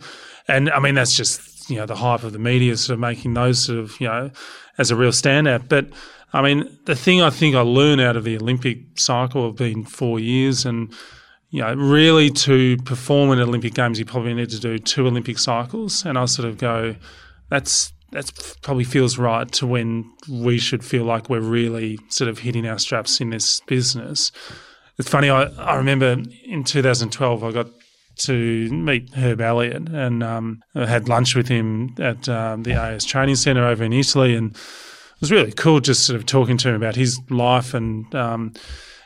and 0.50 0.70
I 0.70 0.80
mean 0.80 0.96
that's 0.96 1.16
just 1.16 1.70
you 1.70 1.78
know 1.78 1.86
the 1.86 1.96
hype 1.96 2.24
of 2.24 2.34
the 2.34 2.40
media 2.40 2.76
sort 2.76 2.96
of 2.96 3.00
making 3.00 3.36
those 3.36 3.64
sort 3.64 3.78
of 3.78 4.02
you 4.02 4.08
know 4.08 4.32
as 4.80 4.92
a 4.92 4.96
real 4.96 5.12
standout, 5.12 5.70
but 5.70 5.88
I 6.32 6.42
mean, 6.42 6.78
the 6.86 6.96
thing 6.96 7.22
I 7.22 7.30
think 7.30 7.56
I 7.56 7.62
learned 7.62 8.02
out 8.02 8.16
of 8.16 8.24
the 8.24 8.38
Olympic 8.38 9.00
cycle 9.00 9.48
of 9.48 9.56
being 9.56 9.84
four 9.84 10.20
years 10.20 10.66
and 10.66 10.94
you 11.52 11.62
know, 11.62 11.74
really 11.74 12.30
to 12.30 12.78
perform 12.78 13.32
in 13.32 13.40
Olympic 13.40 13.74
Games, 13.74 13.98
you 13.98 14.06
probably 14.06 14.34
need 14.34 14.50
to 14.52 14.60
do 14.60 14.78
two 14.78 15.08
Olympic 15.08 15.40
cycles. 15.40 16.06
And 16.06 16.18
I 16.18 16.26
sort 16.26 16.48
of 16.48 16.58
go, 16.58 16.96
that's 17.50 17.92
that's 18.12 18.32
probably 18.62 18.84
feels 18.84 19.20
right 19.20 19.52
to 19.52 19.68
when 19.68 20.12
we 20.28 20.58
should 20.58 20.84
feel 20.84 21.04
like 21.04 21.30
we're 21.30 21.42
really 21.42 22.00
sort 22.10 22.28
of 22.28 22.40
hitting 22.40 22.68
our 22.68 22.80
straps 22.80 23.22
in 23.22 23.30
this 23.30 23.62
business. 23.62 24.32
It's 24.98 25.10
funny. 25.10 25.30
I, 25.30 25.44
I 25.44 25.76
remember 25.76 26.18
in 26.44 26.64
2012, 26.64 27.44
I 27.44 27.52
got 27.52 27.68
to 28.18 28.70
meet 28.72 29.14
Herb 29.14 29.42
Elliott 29.42 29.90
and 29.90 30.24
um, 30.24 30.62
I 30.76 30.88
had 30.88 31.08
lunch 31.08 31.36
with 31.36 31.48
him 31.48 31.96
at 32.00 32.28
um, 32.28 32.64
the 32.64 32.74
AIS 32.74 33.06
Training 33.06 33.36
Centre 33.36 33.66
over 33.66 33.84
in 33.84 33.94
Italy 33.94 34.36
and 34.36 34.58
it 35.20 35.22
was 35.22 35.32
really 35.32 35.52
cool 35.52 35.82
just 35.82 36.06
sort 36.06 36.16
of 36.16 36.26
talking 36.26 36.58
to 36.58 36.70
him 36.70 36.76
about 36.76 36.96
his 36.96 37.20
life 37.30 37.74
and 37.74 38.14
um, 38.16 38.54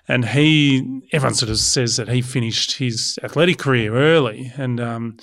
and 0.07 0.25
he 0.25 1.01
everyone 1.11 1.33
sort 1.33 1.49
of 1.49 1.57
says 1.57 1.97
that 1.97 2.07
he 2.07 2.21
finished 2.21 2.77
his 2.77 3.17
athletic 3.23 3.57
career 3.57 3.95
early 3.95 4.51
and 4.57 4.79
um, 4.79 5.17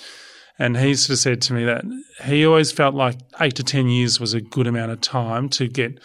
and 0.59 0.77
he 0.77 0.93
sort 0.95 1.13
of 1.13 1.19
said 1.19 1.41
to 1.43 1.53
me 1.53 1.63
that 1.63 1.85
he 2.25 2.45
always 2.45 2.71
felt 2.71 2.93
like 2.93 3.17
eight 3.39 3.55
to 3.55 3.63
ten 3.63 3.87
years 3.87 4.19
was 4.19 4.33
a 4.33 4.41
good 4.41 4.67
amount 4.67 4.91
of 4.91 4.99
time 4.99 5.47
to 5.49 5.67
get 5.67 5.97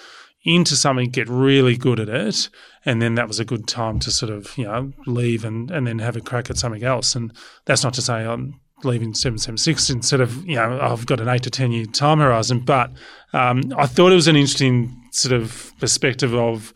into 0.47 0.77
something, 0.77 1.11
get 1.11 1.29
really 1.29 1.77
good 1.77 1.99
at 1.99 2.09
it, 2.09 2.49
and 2.85 3.03
then 3.03 3.17
that 3.17 3.27
was 3.27 3.41
a 3.41 3.45
good 3.45 3.67
time 3.67 3.99
to 3.99 4.13
sort 4.13 4.31
of 4.31 4.57
you 4.57 4.65
know 4.65 4.93
leave 5.07 5.45
and 5.45 5.71
and 5.73 5.87
then 5.87 5.99
have 5.99 6.17
a 6.17 6.21
crack 6.21 6.49
at 6.49 6.57
something 6.57 6.85
else. 6.85 7.17
And 7.17 7.33
that's 7.65 7.83
not 7.83 7.95
to 7.95 8.03
say 8.03 8.25
I'm 8.25 8.61
leaving 8.85 9.15
776 9.15 9.91
instead 9.91 10.21
of, 10.21 10.45
you 10.47 10.57
know, 10.57 10.79
I've 10.81 11.07
got 11.07 11.21
an 11.21 11.29
eight 11.29 11.43
to 11.45 11.51
10 11.51 11.73
year 11.73 11.87
time 11.87 12.19
horizon. 12.19 12.61
But 12.61 12.91
um, 13.33 13.73
I 13.77 13.87
thought 13.87 14.13
it 14.13 14.17
was 14.17 14.29
an 14.29 14.37
interesting 14.37 15.03
sort 15.13 15.33
of 15.33 15.73
perspective 15.81 16.35
of 16.35 16.73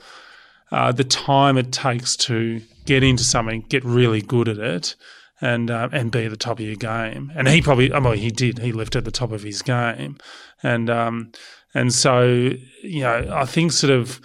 uh, 0.73 0.93
the 0.93 1.05
time 1.05 1.59
it 1.59 1.73
takes 1.73 2.17
to 2.17 2.63
get 2.87 3.03
into 3.03 3.25
something, 3.25 3.63
get 3.69 3.85
really 3.85 4.23
good 4.23 4.49
at 4.49 4.59
it, 4.59 4.97
and 5.41 5.71
uh, 5.71 5.89
and 5.93 6.11
be 6.11 6.25
at 6.25 6.31
the 6.31 6.37
top 6.37 6.59
of 6.59 6.65
your 6.65 6.77
game. 6.77 7.33
And 7.35 7.49
he 7.49 7.63
probably, 7.63 7.93
I 7.93 7.99
well, 7.99 8.13
he 8.13 8.31
did. 8.31 8.59
He 8.59 8.73
left 8.73 8.97
at 8.97 9.05
the 9.05 9.11
top 9.11 9.33
of 9.33 9.43
his 9.43 9.63
game, 9.63 10.19
and 10.63 10.89
um, 10.89 11.33
and 11.75 11.93
so 11.93 12.53
you 12.83 13.01
know, 13.01 13.31
I 13.33 13.45
think 13.47 13.73
sort 13.73 13.93
of 13.93 14.21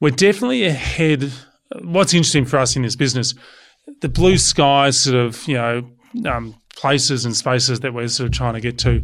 we're 0.00 0.10
definitely 0.10 0.64
ahead. 0.64 1.32
What's 1.82 2.14
interesting 2.14 2.46
for 2.46 2.58
us 2.58 2.76
in 2.76 2.82
this 2.82 2.96
business, 2.96 3.34
the 4.00 4.08
blue 4.08 4.38
skies, 4.38 4.98
sort 4.98 5.16
of 5.16 5.46
you 5.46 5.54
know, 5.54 5.90
um, 6.26 6.54
places 6.78 7.24
and 7.24 7.36
spaces 7.36 7.80
that 7.80 7.92
we're 7.92 8.06
sort 8.06 8.28
of 8.28 8.32
trying 8.32 8.54
to 8.54 8.60
get 8.60 8.78
to, 8.78 9.02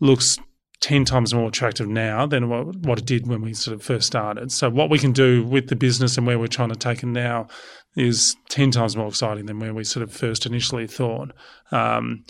looks 0.00 0.38
10 0.80 1.04
times 1.04 1.34
more 1.34 1.48
attractive 1.48 1.88
now 1.88 2.24
than 2.24 2.48
what, 2.48 2.76
what 2.76 2.98
it 2.98 3.04
did 3.04 3.26
when 3.26 3.42
we 3.42 3.52
sort 3.52 3.74
of 3.74 3.82
first 3.82 4.06
started. 4.06 4.52
So, 4.52 4.70
what 4.70 4.90
we 4.90 4.98
can 4.98 5.12
do 5.12 5.44
with 5.44 5.68
the 5.68 5.74
business 5.74 6.16
and 6.16 6.26
where 6.26 6.38
we're 6.38 6.46
trying 6.46 6.68
to 6.68 6.76
take 6.76 7.02
it 7.02 7.06
now 7.06 7.48
is 7.96 8.36
10 8.50 8.70
times 8.70 8.96
more 8.96 9.08
exciting 9.08 9.46
than 9.46 9.58
where 9.58 9.74
we 9.74 9.82
sort 9.82 10.04
of 10.04 10.12
first 10.12 10.46
initially 10.46 10.86
thought. 10.86 11.32
Um, 11.72 12.24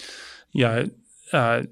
you 0.52 0.64
know, 0.64 0.90
uh, 1.32 1.64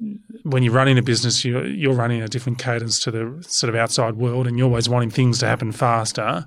when 0.43 0.62
you're 0.62 0.72
running 0.75 0.99
a 0.99 1.03
business, 1.03 1.45
you're, 1.45 1.66
you're 1.66 1.95
running 1.95 2.20
a 2.20 2.29
different 2.29 2.59
cadence 2.59 2.99
to 3.01 3.11
the 3.11 3.43
sort 3.49 3.70
of 3.70 3.77
outside 3.77 4.16
world, 4.16 4.47
and 4.47 4.59
you're 4.59 4.66
always 4.66 4.89
wanting 4.89 5.11
things 5.11 5.39
to 5.39 5.47
happen 5.47 5.72
faster. 5.72 6.45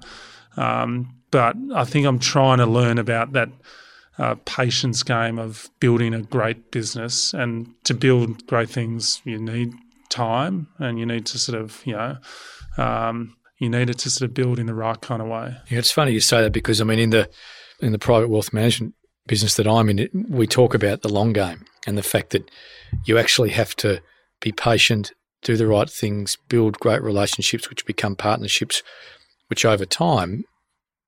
Um, 0.58 1.16
but 1.32 1.56
I 1.74 1.86
think 1.86 2.06
I'm 2.06 2.20
trying 2.20 2.60
to 2.60 2.68
learn 2.68 3.00
about 3.00 3.32
that 3.34 3.50
uh, 4.18 4.36
patience 4.46 5.04
game 5.04 5.38
of 5.38 5.70
building 5.80 6.14
a 6.14 6.22
great 6.22 6.72
business. 6.72 7.34
And 7.34 7.74
to 7.84 7.94
build 7.94 8.46
great 8.48 8.70
things, 8.70 9.22
you 9.24 9.40
need 9.40 9.74
time 10.10 10.68
and 10.80 11.00
you 11.00 11.06
need 11.06 11.26
to 11.28 11.40
sort 11.40 11.60
of, 11.60 11.82
you 11.86 11.94
know, 11.94 12.18
um, 12.78 13.36
you 13.60 13.70
need 13.70 13.90
it 13.90 13.98
to 14.00 14.10
sort 14.10 14.30
of 14.30 14.34
build 14.34 14.60
in 14.60 14.66
the 14.66 14.74
right 14.74 15.00
kind 15.02 15.22
of 15.22 15.28
way. 15.28 15.56
Yeah, 15.70 15.80
it's 15.80 15.92
funny 15.92 16.12
you 16.12 16.20
say 16.20 16.42
that 16.42 16.54
because 16.54 16.80
I 16.80 16.84
mean, 16.84 17.00
in 17.00 17.10
the 17.10 17.30
in 17.82 17.92
the 17.92 18.00
private 18.00 18.30
wealth 18.30 18.54
management 18.54 18.94
business 19.28 19.56
that 19.56 19.68
I'm 19.68 19.90
in, 19.90 20.26
we 20.30 20.48
talk 20.48 20.74
about 20.74 21.02
the 21.02 21.10
long 21.10 21.34
game 21.34 21.66
and 21.86 21.98
the 21.98 22.04
fact 22.04 22.32
that 22.32 22.50
you 23.06 23.18
actually 23.18 23.50
have 23.50 23.76
to 23.78 24.02
be 24.42 24.52
patient, 24.52 25.12
do 25.44 25.58
the 25.58 25.68
right 25.68 25.90
things, 25.90 26.38
build 26.50 26.80
great 26.80 27.02
relationships, 27.02 27.70
which 27.70 27.86
become 27.86 28.16
partnerships, 28.16 28.84
which 29.48 29.66
over 29.66 29.86
time 29.86 30.44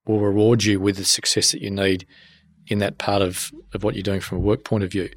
will 0.06 0.20
reward 0.20 0.64
you 0.64 0.80
with 0.80 0.96
the 0.96 1.04
success 1.04 1.52
that 1.52 1.62
you 1.62 1.70
need 1.70 2.06
in 2.70 2.78
that 2.78 2.98
part 2.98 3.20
of, 3.20 3.50
of 3.74 3.82
what 3.82 3.94
you're 3.94 4.02
doing 4.02 4.20
from 4.20 4.38
a 4.38 4.40
work 4.40 4.64
point 4.64 4.84
of 4.84 4.92
view. 4.92 5.10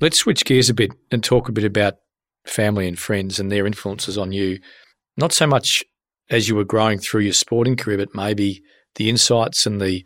Let's 0.00 0.18
switch 0.18 0.44
gears 0.44 0.68
a 0.68 0.74
bit 0.74 0.92
and 1.10 1.22
talk 1.22 1.48
a 1.48 1.52
bit 1.52 1.64
about 1.64 1.94
family 2.46 2.88
and 2.88 2.98
friends 2.98 3.38
and 3.38 3.50
their 3.50 3.66
influences 3.66 4.18
on 4.18 4.32
you, 4.32 4.58
not 5.16 5.32
so 5.32 5.46
much 5.46 5.84
as 6.28 6.48
you 6.48 6.56
were 6.56 6.64
growing 6.64 6.98
through 6.98 7.22
your 7.22 7.32
sporting 7.32 7.76
career, 7.76 7.98
but 7.98 8.14
maybe 8.14 8.62
the 8.96 9.08
insights 9.08 9.66
and 9.66 9.80
the 9.80 10.04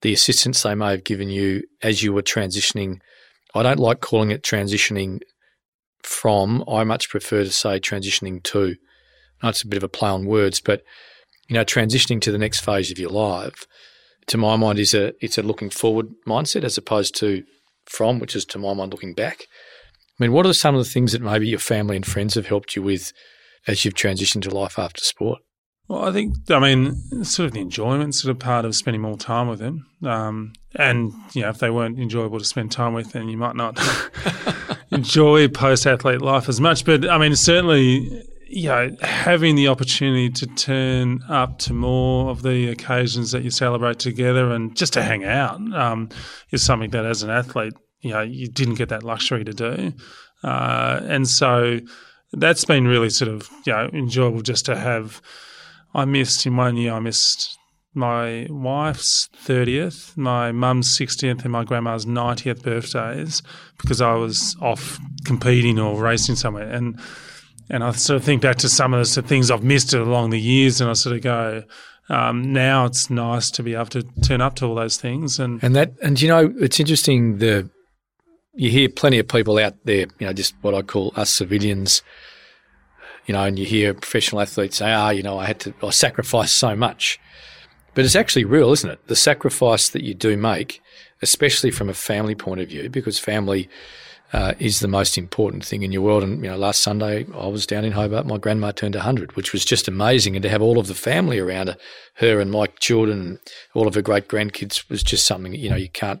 the 0.00 0.12
assistance 0.12 0.62
they 0.62 0.76
may 0.76 0.92
have 0.92 1.02
given 1.02 1.28
you 1.28 1.62
as 1.82 2.04
you 2.04 2.12
were 2.12 2.22
transitioning. 2.22 3.00
I 3.52 3.64
don't 3.64 3.80
like 3.80 4.00
calling 4.00 4.30
it 4.30 4.44
transitioning 4.44 5.20
from. 6.04 6.62
I 6.70 6.84
much 6.84 7.08
prefer 7.08 7.42
to 7.42 7.50
say 7.50 7.80
transitioning 7.80 8.42
to. 8.44 8.76
That's 9.42 9.62
a 9.62 9.66
bit 9.66 9.76
of 9.76 9.82
a 9.82 9.88
play 9.88 10.10
on 10.10 10.24
words, 10.24 10.60
but 10.60 10.82
you 11.48 11.54
know, 11.54 11.64
transitioning 11.64 12.20
to 12.20 12.32
the 12.32 12.38
next 12.38 12.60
phase 12.60 12.92
of 12.92 12.98
your 12.98 13.10
life, 13.10 13.66
to 14.28 14.36
my 14.36 14.56
mind, 14.56 14.78
is 14.78 14.94
a 14.94 15.12
it's 15.22 15.38
a 15.38 15.42
looking 15.42 15.70
forward 15.70 16.08
mindset 16.26 16.64
as 16.64 16.78
opposed 16.78 17.14
to 17.16 17.44
from, 17.86 18.18
which 18.18 18.36
is 18.36 18.44
to 18.46 18.58
my 18.58 18.74
mind 18.74 18.92
looking 18.92 19.14
back. 19.14 19.46
I 20.18 20.24
mean, 20.24 20.32
what 20.32 20.46
are 20.46 20.52
some 20.52 20.74
of 20.74 20.84
the 20.84 20.90
things 20.90 21.12
that 21.12 21.22
maybe 21.22 21.48
your 21.48 21.58
family 21.58 21.96
and 21.96 22.06
friends 22.06 22.34
have 22.34 22.46
helped 22.46 22.74
you 22.74 22.82
with 22.82 23.12
as 23.66 23.84
you've 23.84 23.94
transitioned 23.94 24.42
to 24.42 24.50
life 24.50 24.78
after 24.78 25.00
sport? 25.00 25.40
Well, 25.88 26.04
I 26.04 26.12
think, 26.12 26.34
I 26.50 26.58
mean, 26.58 27.24
sort 27.24 27.46
of 27.46 27.52
the 27.52 27.60
enjoyment, 27.60 28.14
sort 28.14 28.30
of 28.30 28.38
part 28.38 28.66
of 28.66 28.74
spending 28.74 29.00
more 29.00 29.16
time 29.16 29.48
with 29.48 29.58
them. 29.58 29.86
Um, 30.04 30.52
and, 30.74 31.12
you 31.32 31.42
know, 31.42 31.48
if 31.48 31.58
they 31.58 31.70
weren't 31.70 31.98
enjoyable 31.98 32.38
to 32.38 32.44
spend 32.44 32.72
time 32.72 32.92
with, 32.92 33.12
then 33.12 33.28
you 33.28 33.38
might 33.38 33.56
not 33.56 33.80
enjoy 34.90 35.48
post 35.48 35.86
athlete 35.86 36.20
life 36.20 36.46
as 36.48 36.60
much. 36.60 36.84
But, 36.84 37.08
I 37.08 37.16
mean, 37.16 37.34
certainly, 37.34 38.22
you 38.48 38.68
know, 38.68 38.90
having 39.02 39.56
the 39.56 39.68
opportunity 39.68 40.30
to 40.30 40.46
turn 40.46 41.22
up 41.28 41.58
to 41.60 41.72
more 41.72 42.30
of 42.30 42.42
the 42.42 42.68
occasions 42.68 43.32
that 43.32 43.42
you 43.42 43.50
celebrate 43.50 43.98
together 43.98 44.50
and 44.52 44.76
just 44.76 44.94
to 44.94 45.02
hang 45.02 45.24
out 45.24 45.60
um, 45.74 46.08
is 46.50 46.62
something 46.62 46.90
that 46.90 47.04
as 47.04 47.22
an 47.22 47.30
athlete, 47.30 47.74
you 48.00 48.10
know, 48.10 48.22
you 48.22 48.48
didn't 48.48 48.74
get 48.74 48.88
that 48.88 49.02
luxury 49.02 49.44
to 49.44 49.52
do. 49.52 49.92
Uh, 50.42 51.00
and 51.04 51.28
so 51.28 51.78
that's 52.32 52.64
been 52.64 52.86
really 52.86 53.10
sort 53.10 53.30
of, 53.30 53.48
you 53.66 53.72
know, 53.72 53.90
enjoyable 53.92 54.42
just 54.42 54.66
to 54.66 54.76
have– 54.76 55.20
I 55.94 56.04
missed 56.04 56.46
in 56.46 56.56
one 56.56 56.76
year. 56.76 56.92
I 56.92 57.00
missed 57.00 57.58
my 57.94 58.46
wife's 58.50 59.28
30th, 59.44 60.16
my 60.16 60.52
mum's 60.52 60.96
60th, 60.96 61.42
and 61.42 61.52
my 61.52 61.64
grandma's 61.64 62.06
90th 62.06 62.62
birthdays 62.62 63.42
because 63.78 64.00
I 64.00 64.14
was 64.14 64.56
off 64.60 64.98
competing 65.24 65.78
or 65.78 66.00
racing 66.00 66.36
somewhere. 66.36 66.70
And 66.70 67.00
and 67.70 67.84
I 67.84 67.92
sort 67.92 68.16
of 68.16 68.24
think 68.24 68.42
back 68.42 68.56
to 68.58 68.68
some 68.68 68.94
of 68.94 69.00
the 69.00 69.04
sort 69.04 69.24
of 69.24 69.28
things 69.28 69.50
I've 69.50 69.64
missed 69.64 69.94
along 69.94 70.30
the 70.30 70.40
years, 70.40 70.80
and 70.80 70.90
I 70.90 70.94
sort 70.94 71.16
of 71.16 71.22
go, 71.22 71.64
um, 72.08 72.52
now 72.52 72.86
it's 72.86 73.10
nice 73.10 73.50
to 73.52 73.62
be 73.62 73.74
able 73.74 73.86
to 73.86 74.02
turn 74.22 74.40
up 74.40 74.56
to 74.56 74.66
all 74.66 74.74
those 74.74 74.96
things. 74.96 75.38
And 75.38 75.62
and 75.62 75.76
that 75.76 75.92
and 76.02 76.20
you 76.20 76.28
know 76.28 76.52
it's 76.58 76.80
interesting 76.80 77.38
the 77.38 77.70
you 78.54 78.70
hear 78.70 78.88
plenty 78.88 79.18
of 79.18 79.28
people 79.28 79.58
out 79.58 79.74
there, 79.84 80.06
you 80.18 80.26
know, 80.26 80.32
just 80.32 80.54
what 80.62 80.74
I 80.74 80.82
call 80.82 81.12
us 81.16 81.30
civilians 81.30 82.02
you 83.28 83.34
know, 83.34 83.44
and 83.44 83.58
you 83.58 83.66
hear 83.66 83.92
professional 83.92 84.40
athletes 84.40 84.78
say, 84.78 84.90
ah, 84.90 85.10
you 85.10 85.22
know, 85.22 85.38
I 85.38 85.44
had 85.44 85.60
to, 85.60 85.74
I 85.82 85.90
sacrificed 85.90 86.56
so 86.56 86.74
much. 86.74 87.20
But 87.94 88.06
it's 88.06 88.16
actually 88.16 88.46
real, 88.46 88.72
isn't 88.72 88.90
it? 88.90 89.06
The 89.06 89.16
sacrifice 89.16 89.90
that 89.90 90.02
you 90.02 90.14
do 90.14 90.36
make, 90.36 90.80
especially 91.20 91.70
from 91.70 91.90
a 91.90 91.94
family 91.94 92.34
point 92.34 92.60
of 92.60 92.68
view, 92.68 92.88
because 92.88 93.18
family 93.18 93.68
uh, 94.32 94.54
is 94.58 94.80
the 94.80 94.88
most 94.88 95.16
important 95.16 95.64
thing 95.64 95.82
in 95.82 95.92
your 95.92 96.02
world. 96.02 96.22
And, 96.22 96.44
you 96.44 96.50
know, 96.50 96.56
last 96.56 96.82
Sunday 96.82 97.26
I 97.34 97.46
was 97.46 97.66
down 97.66 97.84
in 97.84 97.92
Hobart, 97.92 98.26
my 98.26 98.36
grandma 98.36 98.72
turned 98.72 98.94
100, 98.94 99.36
which 99.36 99.52
was 99.52 99.64
just 99.64 99.88
amazing. 99.88 100.36
And 100.36 100.42
to 100.42 100.48
have 100.48 100.62
all 100.62 100.78
of 100.78 100.86
the 100.86 100.94
family 100.94 101.38
around 101.38 101.76
her, 102.14 102.40
and 102.40 102.50
my 102.50 102.66
children, 102.78 103.38
all 103.74 103.88
of 103.88 103.94
her 103.94 104.02
great 104.02 104.28
grandkids 104.28 104.88
was 104.90 105.02
just 105.02 105.26
something, 105.26 105.54
you 105.54 105.70
know, 105.70 105.76
you 105.76 105.88
can't, 105.88 106.20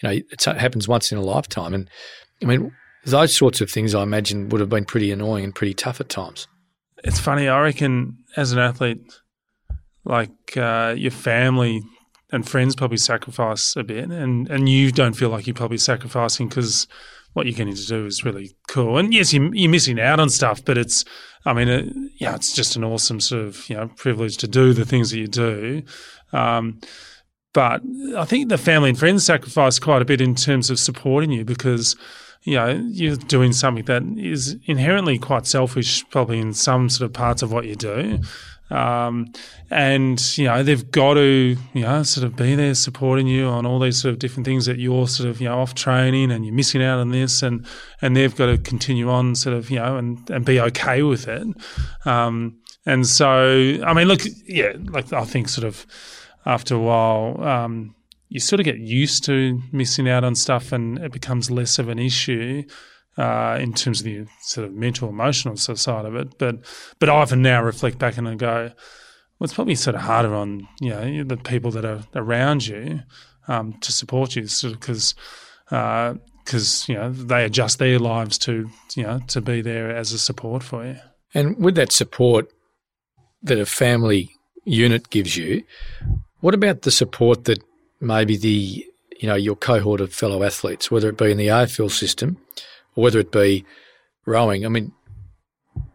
you 0.00 0.08
know, 0.08 0.14
it 0.14 0.44
happens 0.44 0.86
once 0.86 1.10
in 1.10 1.18
a 1.18 1.22
lifetime. 1.22 1.74
And 1.74 1.90
I 2.42 2.46
mean, 2.46 2.72
those 3.04 3.36
sorts 3.36 3.60
of 3.60 3.70
things, 3.70 3.94
I 3.94 4.02
imagine, 4.02 4.48
would 4.50 4.60
have 4.60 4.70
been 4.70 4.84
pretty 4.84 5.10
annoying 5.10 5.44
and 5.44 5.54
pretty 5.54 5.74
tough 5.74 6.00
at 6.00 6.08
times. 6.08 6.46
It's 7.04 7.18
funny. 7.18 7.48
I 7.48 7.60
reckon 7.60 8.18
as 8.36 8.52
an 8.52 8.60
athlete, 8.60 9.00
like 10.04 10.56
uh, 10.56 10.94
your 10.96 11.10
family 11.10 11.82
and 12.30 12.48
friends 12.48 12.76
probably 12.76 12.96
sacrifice 12.96 13.76
a 13.76 13.82
bit, 13.82 14.10
and, 14.10 14.48
and 14.48 14.68
you 14.68 14.92
don't 14.92 15.14
feel 15.14 15.28
like 15.28 15.46
you're 15.46 15.54
probably 15.54 15.78
sacrificing 15.78 16.48
because 16.48 16.86
what 17.32 17.46
you're 17.46 17.54
getting 17.54 17.74
to 17.74 17.86
do 17.86 18.06
is 18.06 18.24
really 18.24 18.56
cool. 18.68 18.98
And 18.98 19.12
yes, 19.12 19.32
you, 19.32 19.50
you're 19.52 19.70
missing 19.70 20.00
out 20.00 20.20
on 20.20 20.28
stuff, 20.28 20.64
but 20.64 20.76
it's, 20.76 21.04
I 21.44 21.52
mean, 21.52 21.68
it, 21.68 21.92
yeah, 22.18 22.34
it's 22.34 22.54
just 22.54 22.76
an 22.76 22.84
awesome 22.84 23.20
sort 23.20 23.46
of 23.46 23.68
you 23.68 23.76
know 23.76 23.88
privilege 23.88 24.36
to 24.38 24.48
do 24.48 24.72
the 24.72 24.84
things 24.84 25.10
that 25.10 25.18
you 25.18 25.28
do. 25.28 25.82
Um, 26.32 26.80
but 27.52 27.82
I 28.16 28.24
think 28.24 28.48
the 28.48 28.56
family 28.58 28.90
and 28.90 28.98
friends 28.98 29.26
sacrifice 29.26 29.78
quite 29.78 30.00
a 30.00 30.06
bit 30.06 30.20
in 30.20 30.34
terms 30.34 30.70
of 30.70 30.78
supporting 30.78 31.30
you 31.30 31.44
because 31.44 31.96
you 32.44 32.56
know, 32.56 32.70
you're 32.88 33.16
doing 33.16 33.52
something 33.52 33.84
that 33.84 34.02
is 34.16 34.56
inherently 34.66 35.18
quite 35.18 35.46
selfish, 35.46 36.08
probably 36.10 36.40
in 36.40 36.52
some 36.52 36.88
sort 36.88 37.06
of 37.06 37.12
parts 37.12 37.42
of 37.42 37.52
what 37.52 37.66
you 37.66 37.76
do. 37.76 38.18
Um, 38.72 39.30
and 39.70 40.38
you 40.38 40.46
know 40.46 40.62
they've 40.62 40.90
got 40.90 41.14
to 41.14 41.56
you 41.74 41.82
know 41.82 42.02
sort 42.02 42.24
of 42.24 42.36
be 42.36 42.54
there 42.54 42.74
supporting 42.74 43.26
you 43.26 43.46
on 43.46 43.66
all 43.66 43.78
these 43.78 44.00
sort 44.00 44.12
of 44.12 44.18
different 44.18 44.46
things 44.46 44.64
that 44.64 44.78
you're 44.78 45.06
sort 45.06 45.28
of 45.28 45.40
you 45.40 45.48
know 45.48 45.60
off 45.60 45.74
training 45.74 46.32
and 46.32 46.46
you're 46.46 46.54
missing 46.54 46.82
out 46.82 46.98
on 46.98 47.10
this. 47.10 47.42
And 47.42 47.66
and 48.00 48.16
they've 48.16 48.34
got 48.34 48.46
to 48.46 48.58
continue 48.58 49.10
on 49.10 49.34
sort 49.34 49.56
of 49.56 49.70
you 49.70 49.78
know 49.78 49.98
and 49.98 50.28
and 50.30 50.44
be 50.44 50.58
okay 50.60 51.02
with 51.02 51.28
it. 51.28 51.46
Um, 52.06 52.58
and 52.86 53.06
so 53.06 53.78
I 53.84 53.92
mean 53.92 54.08
look 54.08 54.22
yeah 54.46 54.72
like 54.90 55.12
I 55.12 55.24
think 55.24 55.48
sort 55.48 55.66
of 55.66 55.86
after 56.46 56.74
a 56.74 56.80
while 56.80 57.42
um, 57.42 57.94
you 58.28 58.40
sort 58.40 58.60
of 58.60 58.64
get 58.64 58.78
used 58.78 59.24
to 59.24 59.60
missing 59.70 60.08
out 60.08 60.24
on 60.24 60.34
stuff 60.34 60.72
and 60.72 60.98
it 60.98 61.12
becomes 61.12 61.50
less 61.50 61.78
of 61.78 61.88
an 61.88 61.98
issue 61.98 62.62
uh, 63.16 63.58
in 63.60 63.72
terms 63.74 64.00
of 64.00 64.04
the 64.04 64.26
sort 64.40 64.66
of 64.66 64.72
mental, 64.74 65.08
emotional 65.08 65.56
side 65.56 66.04
of 66.04 66.14
it. 66.14 66.38
But 66.38 66.56
but 66.98 67.08
I 67.08 67.12
often 67.12 67.42
now 67.42 67.62
reflect 67.62 67.98
back 67.98 68.16
and 68.16 68.28
I 68.28 68.34
go, 68.34 68.70
well, 69.38 69.44
it's 69.44 69.54
probably 69.54 69.74
sort 69.74 69.96
of 69.96 70.02
harder 70.02 70.34
on 70.34 70.66
you 70.80 70.90
know 70.90 71.24
the 71.24 71.36
people 71.36 71.70
that 71.72 71.84
are 71.84 72.02
around 72.14 72.66
you 72.66 73.00
um, 73.48 73.74
to 73.80 73.92
support 73.92 74.36
you, 74.36 74.46
sort 74.46 74.74
of 74.74 74.80
because. 74.80 75.14
because 75.66 76.88
uh, 76.88 76.92
you 76.92 76.94
know 76.98 77.12
they 77.12 77.44
adjust 77.44 77.78
their 77.78 77.98
lives 77.98 78.38
to 78.38 78.68
you 78.94 79.02
know 79.02 79.20
to 79.28 79.40
be 79.40 79.60
there 79.60 79.94
as 79.94 80.12
a 80.12 80.18
support 80.18 80.62
for 80.62 80.84
you, 80.86 80.96
and 81.34 81.56
with 81.58 81.74
that 81.74 81.92
support 81.92 82.48
that 83.42 83.58
a 83.58 83.66
family 83.66 84.30
unit 84.64 85.10
gives 85.10 85.36
you, 85.36 85.64
what 86.40 86.54
about 86.54 86.82
the 86.82 86.90
support 86.90 87.44
that 87.46 87.60
maybe 88.00 88.36
the 88.36 88.86
you 89.22 89.28
know, 89.28 89.36
your 89.36 89.54
cohort 89.54 90.00
of 90.00 90.12
fellow 90.12 90.42
athletes, 90.42 90.90
whether 90.90 91.08
it 91.08 91.16
be 91.16 91.30
in 91.30 91.38
the 91.38 91.46
AFL 91.46 91.92
system 91.92 92.38
whether 92.94 93.18
it 93.18 93.32
be 93.32 93.64
rowing. 94.26 94.64
I 94.64 94.68
mean, 94.68 94.92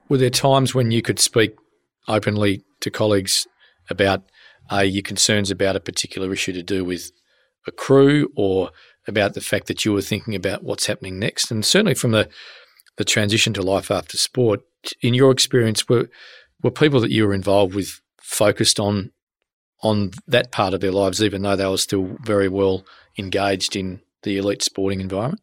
were 0.09 0.17
there 0.17 0.29
times 0.29 0.73
when 0.73 0.91
you 0.91 1.01
could 1.01 1.19
speak 1.19 1.55
openly 2.07 2.63
to 2.81 2.89
colleagues 2.89 3.47
about 3.89 4.23
uh, 4.71 4.79
your 4.79 5.03
concerns 5.03 5.51
about 5.51 5.75
a 5.75 5.81
particular 5.81 6.31
issue 6.31 6.53
to 6.53 6.63
do 6.63 6.83
with 6.83 7.11
a 7.65 7.71
crew 7.71 8.31
or 8.35 8.71
about 9.07 9.33
the 9.33 9.41
fact 9.41 9.67
that 9.67 9.85
you 9.85 9.93
were 9.93 10.01
thinking 10.01 10.35
about 10.35 10.63
what's 10.63 10.85
happening 10.85 11.19
next? 11.19 11.51
And 11.51 11.65
certainly 11.65 11.93
from 11.93 12.11
the, 12.11 12.29
the 12.97 13.05
transition 13.05 13.53
to 13.53 13.61
life 13.61 13.89
after 13.89 14.17
sport, 14.17 14.61
in 15.01 15.13
your 15.13 15.31
experience, 15.31 15.87
were, 15.87 16.09
were 16.61 16.71
people 16.71 16.99
that 17.01 17.11
you 17.11 17.27
were 17.27 17.33
involved 17.33 17.73
with 17.73 18.01
focused 18.21 18.79
on 18.79 19.11
on 19.83 20.09
that 20.27 20.51
part 20.51 20.73
of 20.73 20.81
their 20.81 20.91
lives, 20.91 21.21
even 21.21 21.43
though 21.43 21.55
they 21.55 21.67
were 21.67 21.77
still 21.77 22.17
very 22.23 22.49
well 22.49 22.83
engaged 23.17 23.75
in 23.75 24.01
the 24.23 24.37
elite 24.37 24.63
sporting 24.63 24.99
environment? 24.99 25.41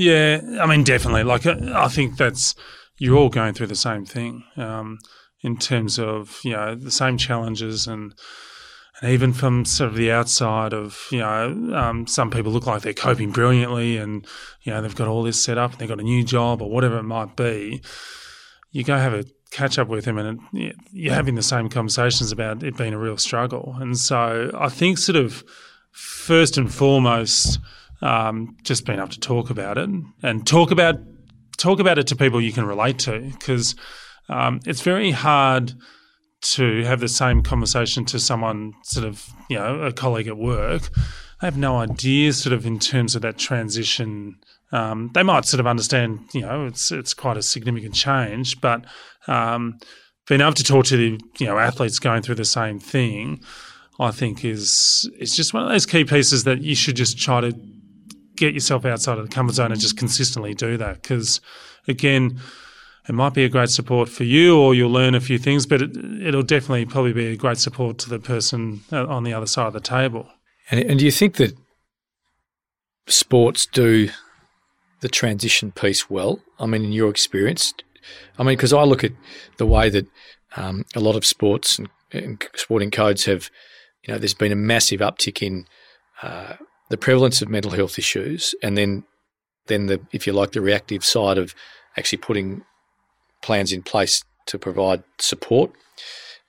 Yeah, 0.00 0.40
I 0.58 0.64
mean, 0.64 0.82
definitely. 0.82 1.24
Like, 1.24 1.44
I 1.44 1.88
think 1.88 2.16
that's 2.16 2.54
you're 2.96 3.18
all 3.18 3.28
going 3.28 3.52
through 3.52 3.66
the 3.66 3.74
same 3.74 4.06
thing 4.06 4.44
um, 4.56 4.98
in 5.42 5.58
terms 5.58 5.98
of 5.98 6.40
you 6.42 6.52
know 6.52 6.74
the 6.74 6.90
same 6.90 7.18
challenges 7.18 7.86
and. 7.86 8.14
And 9.02 9.12
even 9.12 9.32
from 9.32 9.64
sort 9.64 9.88
of 9.88 9.96
the 9.96 10.12
outside 10.12 10.74
of, 10.74 11.06
you 11.10 11.20
know, 11.20 11.74
um, 11.74 12.06
some 12.06 12.30
people 12.30 12.52
look 12.52 12.66
like 12.66 12.82
they're 12.82 12.92
coping 12.92 13.30
brilliantly 13.30 13.96
and, 13.96 14.26
you 14.60 14.72
know, 14.72 14.82
they've 14.82 14.94
got 14.94 15.08
all 15.08 15.22
this 15.22 15.42
set 15.42 15.56
up 15.56 15.70
and 15.70 15.80
they've 15.80 15.88
got 15.88 16.00
a 16.00 16.02
new 16.02 16.22
job 16.22 16.60
or 16.60 16.68
whatever 16.68 16.98
it 16.98 17.04
might 17.04 17.34
be. 17.34 17.80
You 18.72 18.84
go 18.84 18.98
have 18.98 19.14
a 19.14 19.24
catch 19.52 19.78
up 19.78 19.88
with 19.88 20.04
him 20.04 20.18
and 20.18 20.38
it, 20.52 20.76
you're 20.92 21.14
having 21.14 21.34
the 21.34 21.42
same 21.42 21.70
conversations 21.70 22.30
about 22.30 22.62
it 22.62 22.76
being 22.76 22.92
a 22.92 22.98
real 22.98 23.16
struggle. 23.16 23.74
And 23.80 23.96
so 23.96 24.50
I 24.52 24.68
think 24.68 24.98
sort 24.98 25.16
of 25.16 25.44
first 25.92 26.58
and 26.58 26.70
foremost, 26.70 27.58
um, 28.02 28.56
just 28.62 28.86
being 28.86 28.98
able 28.98 29.08
to 29.08 29.20
talk 29.20 29.50
about 29.50 29.78
it 29.78 29.88
and 30.22 30.46
talk 30.46 30.70
about 30.70 30.96
talk 31.56 31.78
about 31.78 31.98
it 31.98 32.06
to 32.06 32.16
people 32.16 32.40
you 32.40 32.52
can 32.52 32.64
relate 32.64 32.98
to 32.98 33.20
because 33.20 33.74
um, 34.28 34.60
it's 34.64 34.80
very 34.80 35.10
hard 35.10 35.74
to 36.40 36.84
have 36.84 37.00
the 37.00 37.08
same 37.08 37.42
conversation 37.42 38.04
to 38.06 38.18
someone 38.18 38.72
sort 38.82 39.06
of 39.06 39.28
you 39.48 39.56
know 39.56 39.82
a 39.82 39.92
colleague 39.92 40.28
at 40.28 40.38
work. 40.38 40.88
They 41.40 41.46
have 41.46 41.58
no 41.58 41.76
idea 41.76 42.32
sort 42.32 42.52
of 42.52 42.66
in 42.66 42.78
terms 42.78 43.14
of 43.14 43.22
that 43.22 43.38
transition. 43.38 44.36
Um, 44.72 45.10
they 45.14 45.22
might 45.22 45.44
sort 45.44 45.60
of 45.60 45.66
understand 45.66 46.20
you 46.32 46.42
know 46.42 46.66
it's 46.66 46.90
it's 46.90 47.12
quite 47.12 47.36
a 47.36 47.42
significant 47.42 47.94
change, 47.94 48.60
but 48.60 48.84
um, 49.26 49.78
being 50.26 50.40
able 50.40 50.52
to 50.54 50.64
talk 50.64 50.86
to 50.86 50.96
the 50.96 51.20
you 51.38 51.46
know 51.46 51.58
athletes 51.58 51.98
going 51.98 52.22
through 52.22 52.36
the 52.36 52.44
same 52.44 52.78
thing, 52.78 53.42
I 53.98 54.10
think 54.10 54.44
is 54.44 55.10
is 55.18 55.36
just 55.36 55.52
one 55.52 55.64
of 55.64 55.68
those 55.68 55.86
key 55.86 56.04
pieces 56.04 56.44
that 56.44 56.62
you 56.62 56.74
should 56.74 56.96
just 56.96 57.18
try 57.18 57.42
to 57.42 57.52
get 58.40 58.54
yourself 58.54 58.84
outside 58.84 59.18
of 59.18 59.28
the 59.28 59.34
comfort 59.34 59.54
zone 59.54 59.70
and 59.70 59.80
just 59.80 59.96
consistently 59.96 60.54
do 60.54 60.76
that. 60.78 61.02
Because 61.02 61.40
again, 61.86 62.40
it 63.08 63.12
might 63.12 63.34
be 63.34 63.44
a 63.44 63.48
great 63.48 63.70
support 63.70 64.08
for 64.08 64.24
you, 64.24 64.58
or 64.58 64.74
you'll 64.74 64.90
learn 64.90 65.14
a 65.14 65.20
few 65.20 65.38
things, 65.38 65.66
but 65.66 65.82
it, 65.82 66.34
will 66.34 66.42
definitely 66.42 66.86
probably 66.86 67.12
be 67.12 67.26
a 67.26 67.36
great 67.36 67.58
support 67.58 67.98
to 67.98 68.10
the 68.10 68.18
person 68.18 68.80
uh, 68.92 69.06
on 69.06 69.24
the 69.24 69.32
other 69.32 69.46
side 69.46 69.66
of 69.66 69.72
the 69.72 69.80
table. 69.80 70.26
And, 70.70 70.80
and 70.80 70.98
do 70.98 71.04
you 71.04 71.10
think 71.10 71.36
that 71.36 71.54
sports 73.06 73.66
do 73.66 74.08
the 75.00 75.08
transition 75.08 75.72
piece 75.72 76.08
well? 76.08 76.40
I 76.58 76.66
mean, 76.66 76.84
in 76.84 76.92
your 76.92 77.10
experience, 77.10 77.74
I 78.38 78.42
mean, 78.42 78.56
because 78.56 78.72
I 78.72 78.84
look 78.84 79.04
at 79.04 79.12
the 79.58 79.66
way 79.66 79.90
that 79.90 80.06
um, 80.56 80.84
a 80.94 81.00
lot 81.00 81.16
of 81.16 81.24
sports 81.24 81.78
and, 81.78 81.88
and, 82.12 82.42
sporting 82.54 82.90
codes 82.90 83.24
have, 83.26 83.50
you 84.04 84.12
know, 84.12 84.18
there's 84.18 84.34
been 84.34 84.52
a 84.52 84.56
massive 84.56 85.00
uptick 85.00 85.42
in 85.42 85.66
uh, 86.22 86.54
the 86.90 86.98
prevalence 86.98 87.40
of 87.40 87.48
mental 87.48 87.70
health 87.70 87.98
issues, 87.98 88.54
and 88.62 88.76
then 88.76 89.04
then 89.66 89.86
the 89.86 90.00
if 90.12 90.26
you 90.26 90.32
like 90.32 90.52
the 90.52 90.60
reactive 90.60 91.04
side 91.04 91.38
of 91.38 91.54
actually 91.96 92.18
putting 92.18 92.62
plans 93.42 93.72
in 93.72 93.82
place 93.82 94.22
to 94.46 94.58
provide 94.58 95.02
support. 95.18 95.72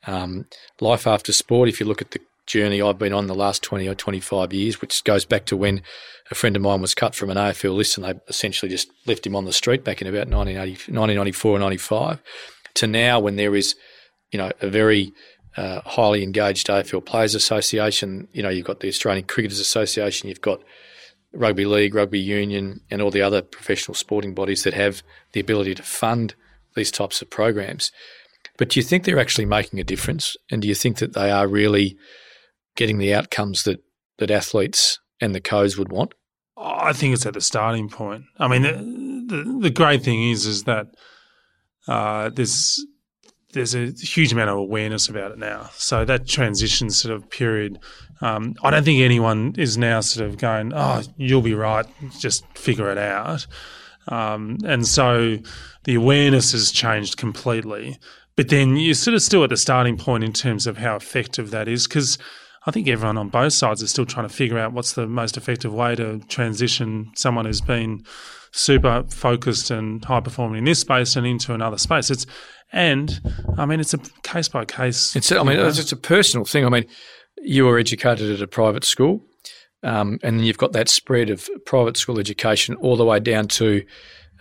Um, 0.08 0.48
life 0.80 1.06
after 1.06 1.32
sport, 1.32 1.70
if 1.70 1.80
you 1.80 1.86
look 1.86 2.02
at 2.02 2.12
the 2.12 2.20
journey 2.48 2.82
I've 2.82 2.98
been 2.98 3.14
on 3.14 3.28
the 3.28 3.36
last 3.36 3.64
20 3.64 3.88
or 3.88 3.96
25 3.96 4.52
years, 4.52 4.82
which 4.82 5.04
goes 5.04 5.26
back 5.26 5.46
to 5.46 5.56
when 5.56 5.84
a 6.32 6.36
friend 6.36 6.56
of 6.56 6.62
mine 6.62 6.82
was 6.82 6.96
cut 6.96 7.16
from 7.16 7.30
an 7.30 7.38
AFL 7.38 7.76
list 7.76 7.98
and 7.98 8.06
they 8.06 8.20
essentially 8.28 8.70
just 8.70 8.90
left 9.06 9.26
him 9.26 9.36
on 9.36 9.46
the 9.46 9.54
street 9.54 9.84
back 9.84 10.02
in 10.02 10.08
about 10.08 10.28
1980, 10.28 10.92
1994 10.92 11.52
or 11.52 11.60
95, 11.60 12.22
to 12.74 12.88
now 12.88 13.20
when 13.20 13.36
there 13.36 13.56
is, 13.56 13.76
you 14.32 14.40
know, 14.40 14.52
a 14.60 14.68
very 14.68 15.14
uh, 15.58 15.82
highly 15.86 16.24
engaged 16.24 16.68
AFL 16.68 17.06
Players 17.06 17.36
Association. 17.36 18.28
You 18.34 18.44
know, 18.44 18.50
you've 18.50 18.66
got 18.66 18.80
the 18.80 18.88
Australian 18.88 19.26
Cricketers 19.26 19.60
Association, 19.60 20.30
you've 20.30 20.42
got 20.42 20.62
rugby 21.34 21.66
league, 21.66 21.96
rugby 21.96 22.20
union, 22.20 22.82
and 22.90 23.02
all 23.02 23.12
the 23.12 23.22
other 23.22 23.42
professional 23.42 23.96
sporting 23.96 24.34
bodies 24.34 24.64
that 24.64 24.74
have 24.74 25.02
the 25.34 25.40
ability 25.40 25.76
to 25.76 25.84
fund 25.84 26.36
these 26.76 26.92
types 26.92 27.22
of 27.22 27.30
programs. 27.30 27.92
But 28.58 28.70
do 28.70 28.80
you 28.80 28.84
think 28.84 29.04
they're 29.04 29.20
actually 29.20 29.46
making 29.46 29.80
a 29.80 29.84
difference? 29.84 30.36
And 30.50 30.62
do 30.62 30.68
you 30.68 30.76
think 30.76 30.98
that 30.98 31.14
they 31.14 31.32
are 31.32 31.48
really 31.48 31.98
getting 32.76 32.98
the 32.98 33.14
outcomes 33.14 33.64
that, 33.64 33.84
that 34.18 34.32
athletes 34.32 35.00
and 35.20 35.34
the 35.34 35.42
codes 35.42 35.78
would 35.78 35.92
want? 35.92 36.14
I 36.58 36.94
think 36.94 37.14
it's 37.14 37.26
at 37.26 37.34
the 37.34 37.42
starting 37.42 37.90
point. 37.90 38.26
I 38.38 38.48
mean, 38.48 38.62
the, 38.62 39.36
the, 39.36 39.60
the 39.62 39.70
great 39.70 40.04
thing 40.04 40.30
is 40.30 40.46
is 40.46 40.66
that 40.66 40.88
uh, 41.88 42.30
there's 42.30 42.86
there's 43.54 43.76
a 43.76 43.92
huge 43.92 44.32
amount 44.32 44.50
of 44.50 44.58
awareness 44.58 45.10
about 45.10 45.32
it 45.32 45.40
now. 45.40 45.70
So 45.74 46.06
that 46.06 46.28
transition 46.28 46.90
sort 46.90 47.14
of 47.14 47.30
period, 47.30 47.80
um, 48.22 48.56
I 48.64 48.72
don't 48.72 48.84
think 48.84 49.02
anyone 49.02 49.56
is 49.58 49.78
now 49.78 50.02
sort 50.02 50.28
of 50.28 50.38
going, 50.38 50.74
"Oh, 50.74 51.02
you'll 51.18 51.42
be 51.42 51.54
right, 51.54 51.86
just 52.20 52.46
figure 52.58 52.92
it 52.92 52.98
out." 52.98 53.48
Um, 54.08 54.58
and 54.66 54.88
so 54.88 55.38
the 55.84 55.96
awareness 55.96 56.52
has 56.52 56.72
changed 56.72 57.18
completely. 57.18 57.98
But 58.36 58.50
then 58.50 58.78
you're 58.78 58.94
sort 58.94 59.16
of 59.16 59.22
still 59.22 59.44
at 59.44 59.50
the 59.50 59.58
starting 59.58 59.98
point 59.98 60.24
in 60.24 60.34
terms 60.34 60.66
of 60.66 60.78
how 60.78 60.96
effective 60.96 61.52
that 61.52 61.68
is, 61.68 61.88
because 61.88 62.18
I 62.66 62.72
think 62.72 62.88
everyone 62.88 63.18
on 63.18 63.30
both 63.30 63.54
sides 63.54 63.82
is 63.82 63.90
still 63.90 64.06
trying 64.06 64.28
to 64.28 64.34
figure 64.34 64.58
out 64.58 64.74
what's 64.74 64.94
the 64.94 65.08
most 65.08 65.36
effective 65.36 65.74
way 65.74 65.96
to 65.96 66.20
transition 66.30 67.12
someone 67.16 67.46
who's 67.46 67.62
been 67.62 68.04
super 68.52 69.04
focused 69.10 69.72
and 69.72 70.04
high 70.06 70.20
performing 70.20 70.60
in 70.60 70.66
this 70.66 70.80
space 70.80 71.16
and 71.16 71.26
into 71.26 71.54
another 71.54 71.78
space. 71.78 72.10
It's 72.12 72.26
and 72.72 73.20
I 73.58 73.66
mean 73.66 73.80
it's 73.80 73.94
a 73.94 74.00
case 74.24 74.48
by 74.48 74.66
case. 74.66 75.16
It's 75.16 75.32
I 75.32 75.44
mean 75.44 75.58
know. 75.58 75.68
it's 75.68 75.92
a 75.92 75.98
personal 75.98 76.46
thing. 76.46 76.66
I 76.66 76.70
mean 76.70 76.86
you 77.38 77.66
were 77.66 77.80
educated 77.80 78.32
at 78.32 78.42
a 78.42 78.48
private 78.48 78.84
school, 78.84 79.24
um, 79.84 80.20
and 80.24 80.38
then 80.38 80.46
you've 80.46 80.58
got 80.58 80.74
that 80.74 80.90
spread 80.90 81.30
of 81.30 81.50
private 81.66 81.98
school 81.98 82.20
education 82.20 82.76
all 82.76 82.96
the 82.96 83.06
way 83.06 83.20
down 83.20 83.48
to 83.48 83.84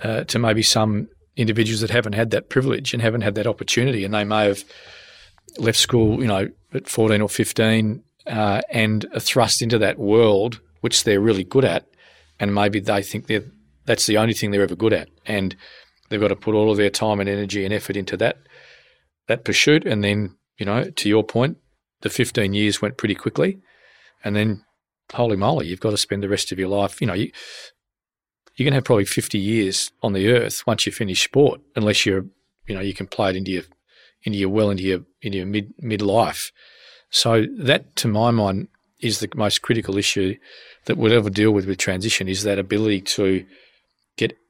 uh, 0.02 0.24
to 0.24 0.38
maybe 0.38 0.62
some 0.62 1.08
individuals 1.36 1.80
that 1.80 1.90
haven't 1.90 2.14
had 2.14 2.30
that 2.30 2.48
privilege 2.48 2.92
and 2.92 3.02
haven't 3.02 3.22
had 3.22 3.34
that 3.36 3.46
opportunity, 3.46 4.04
and 4.04 4.12
they 4.12 4.24
may 4.24 4.46
have 4.46 4.64
left 5.58 5.78
school, 5.78 6.20
you 6.20 6.28
know, 6.28 6.48
at 6.74 6.88
fourteen 6.88 7.22
or 7.22 7.28
fifteen, 7.28 8.02
uh, 8.26 8.60
and 8.70 9.06
are 9.14 9.20
thrust 9.20 9.62
into 9.62 9.78
that 9.78 9.98
world 9.98 10.60
which 10.80 11.04
they're 11.04 11.20
really 11.20 11.44
good 11.44 11.64
at, 11.64 11.86
and 12.38 12.54
maybe 12.54 12.80
they 12.80 13.02
think 13.02 13.26
they're 13.26 13.44
that's 13.86 14.06
the 14.06 14.18
only 14.18 14.34
thing 14.34 14.50
they're 14.50 14.62
ever 14.62 14.76
good 14.76 14.92
at, 14.92 15.08
and 15.26 15.56
they've 16.08 16.20
got 16.20 16.28
to 16.28 16.36
put 16.36 16.54
all 16.54 16.70
of 16.70 16.76
their 16.76 16.90
time 16.90 17.20
and 17.20 17.28
energy 17.28 17.64
and 17.64 17.74
effort 17.74 17.96
into 17.96 18.16
that 18.18 18.38
that 19.28 19.44
pursuit, 19.44 19.86
and 19.86 20.02
then 20.02 20.36
you 20.58 20.66
know, 20.66 20.84
to 20.84 21.08
your 21.08 21.24
point, 21.24 21.58
the 22.00 22.10
fifteen 22.10 22.54
years 22.54 22.82
went 22.82 22.96
pretty 22.96 23.14
quickly, 23.14 23.58
and 24.24 24.36
then 24.36 24.64
holy 25.12 25.36
moly, 25.36 25.66
you've 25.66 25.80
got 25.80 25.90
to 25.90 25.96
spend 25.96 26.22
the 26.22 26.28
rest 26.28 26.52
of 26.52 26.58
your 26.58 26.68
life. 26.68 27.00
You 27.00 27.06
know, 27.06 27.14
you, 27.14 27.30
you're 28.56 28.64
going 28.64 28.72
to 28.72 28.76
have 28.76 28.84
probably 28.84 29.04
50 29.04 29.38
years 29.38 29.92
on 30.02 30.12
the 30.12 30.28
earth 30.28 30.66
once 30.66 30.86
you 30.86 30.92
finish 30.92 31.24
sport, 31.24 31.60
unless 31.76 32.04
you're, 32.04 32.26
you 32.66 32.74
know, 32.74 32.80
you 32.80 32.94
can 32.94 33.06
play 33.06 33.30
it 33.30 33.36
into 33.36 33.50
your, 33.52 33.62
into 34.22 34.38
your 34.38 34.48
well 34.48 34.70
into 34.70 34.82
your, 34.82 35.00
into 35.22 35.38
your 35.38 35.46
mid 35.46 35.72
midlife. 35.82 36.52
So 37.10 37.46
that, 37.58 37.96
to 37.96 38.08
my 38.08 38.30
mind, 38.30 38.68
is 39.00 39.20
the 39.20 39.30
most 39.34 39.62
critical 39.62 39.96
issue 39.96 40.36
that 40.84 40.96
we'll 40.96 41.12
ever 41.12 41.30
deal 41.30 41.52
with 41.52 41.66
with 41.66 41.78
transition 41.78 42.28
is 42.28 42.42
that 42.42 42.58
ability 42.58 43.00
to 43.00 43.46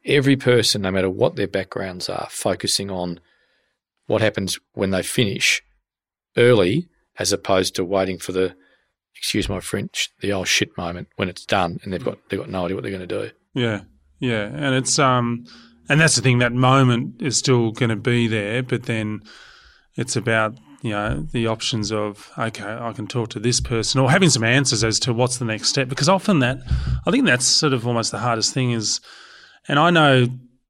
every 0.05 0.37
person, 0.37 0.83
no 0.83 0.91
matter 0.91 1.11
what 1.11 1.37
their 1.37 1.49
backgrounds 1.49 2.09
are, 2.09 2.29
focusing 2.31 2.91
on 2.91 3.21
what 4.07 4.21
happens 4.21 4.59
when 4.73 4.91
they 4.91 5.03
finish 5.03 5.63
early, 6.37 6.89
as 7.19 7.33
opposed 7.33 7.75
to 7.77 7.85
waiting 7.85 8.19
for 8.19 8.33
the 8.33 8.55
excuse 9.15 9.49
my 9.49 9.61
French, 9.61 10.11
the 10.21 10.33
old 10.33 10.49
shit 10.49 10.77
moment 10.79 11.09
when 11.17 11.29
it's 11.29 11.45
done 11.45 11.79
and 11.83 11.93
they've 11.93 12.05
got 12.05 12.19
they've 12.29 12.41
got 12.41 12.49
no 12.49 12.65
idea 12.65 12.75
what 12.75 12.83
they're 12.83 12.91
going 12.91 13.07
to 13.07 13.29
do. 13.29 13.31
Yeah, 13.55 13.83
yeah, 14.19 14.45
and 14.45 14.75
it's 14.75 14.99
um, 14.99 15.45
and 15.89 16.01
that's 16.01 16.17
the 16.17 16.23
thing. 16.23 16.39
That 16.39 16.53
moment 16.53 17.21
is 17.21 17.37
still 17.37 17.73
going 17.73 17.91
to 17.91 17.97
be 17.97 18.29
there, 18.29 18.63
but 18.63 18.85
then 18.85 19.23
it's 19.97 20.17
about 20.17 20.57
you 20.83 20.91
know 20.91 21.27
the 21.33 21.47
options 21.47 21.93
of 21.93 22.31
okay, 22.39 22.65
I 22.65 22.93
can 22.93 23.07
talk 23.07 23.29
to 23.31 23.41
this 23.41 23.61
person 23.61 24.01
or 24.01 24.11
having 24.11 24.31
some 24.31 24.45
answers 24.45 24.83
as 24.83 24.99
to 25.01 25.13
what's 25.13 25.39
the 25.39 25.45
next 25.45 25.69
step. 25.69 25.89
Because 25.89 26.09
often 26.09 26.39
that 26.39 26.59
I 27.07 27.11
think 27.11 27.27
that's 27.27 27.47
sort 27.47 27.73
of 27.73 27.87
almost 27.87 28.13
the 28.13 28.19
hardest 28.19 28.55
thing 28.55 28.73
is, 28.73 29.01
and 29.69 29.79
I 29.79 29.91
know 29.91 30.27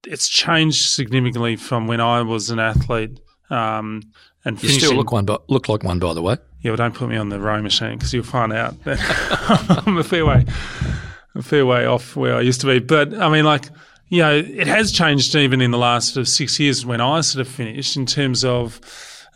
it's 0.07 0.29
changed 0.29 0.87
significantly 0.87 1.57
from 1.57 1.87
when 1.87 2.01
I 2.01 2.23
was 2.23 2.51
an 2.51 2.59
athlete. 2.59 3.21
Um, 3.51 4.03
and 4.45 4.63
you 4.63 4.71
still 4.71 4.95
look 4.95 5.13
one, 5.13 5.27
but 5.27 5.49
look 5.51 5.69
like 5.69 5.83
one, 5.83 5.99
by 5.99 6.15
the 6.15 6.23
way. 6.23 6.37
Yeah, 6.63 6.71
well, 6.71 6.77
don't 6.77 6.95
put 6.95 7.09
me 7.09 7.17
on 7.17 7.29
the 7.29 7.41
row 7.41 7.61
machine 7.61 7.99
because 7.99 8.13
you'll 8.15 8.25
find 8.25 8.53
out 8.53 8.83
that 8.85 9.83
I'm 9.87 9.99
a 9.99 10.05
fair 10.05 10.25
way. 10.25 10.45
a 11.35 11.43
fair 11.43 11.67
way 11.67 11.87
off 11.87 12.17
where 12.17 12.37
I 12.37 12.41
used 12.41 12.61
to 12.63 12.67
be. 12.67 12.79
But 12.79 13.15
I 13.15 13.29
mean, 13.29 13.45
like, 13.45 13.67
you 14.09 14.23
know, 14.23 14.35
it 14.37 14.67
has 14.67 14.93
changed 14.93 15.35
even 15.35 15.61
in 15.61 15.71
the 15.71 15.79
last 15.79 16.15
sort 16.15 16.23
of 16.23 16.29
six 16.29 16.59
years 16.59 16.85
when 16.85 17.01
I 17.01 17.21
sort 17.21 17.47
of 17.47 17.53
finished 17.53 17.97
in 17.97 18.07
terms 18.07 18.45
of 18.45 18.81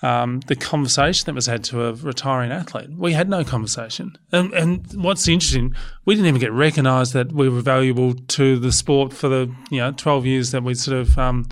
um, 0.02 0.40
the 0.46 0.56
conversation 0.56 1.26
that 1.26 1.34
was 1.34 1.46
had 1.46 1.64
to 1.64 1.84
a 1.84 1.94
retiring 1.94 2.50
athlete. 2.52 2.90
We 2.96 3.12
had 3.12 3.28
no 3.28 3.44
conversation. 3.44 4.16
And, 4.32 4.52
and 4.52 4.86
what's 4.94 5.26
interesting, 5.28 5.74
we 6.04 6.14
didn't 6.14 6.28
even 6.28 6.40
get 6.40 6.52
recognised 6.52 7.12
that 7.14 7.32
we 7.32 7.48
were 7.48 7.60
valuable 7.60 8.14
to 8.14 8.58
the 8.58 8.72
sport 8.72 9.12
for 9.12 9.28
the 9.28 9.54
you 9.70 9.78
know 9.78 9.92
twelve 9.92 10.26
years 10.26 10.50
that 10.50 10.62
we 10.62 10.74
sort 10.74 10.98
of. 10.98 11.18
Um, 11.18 11.46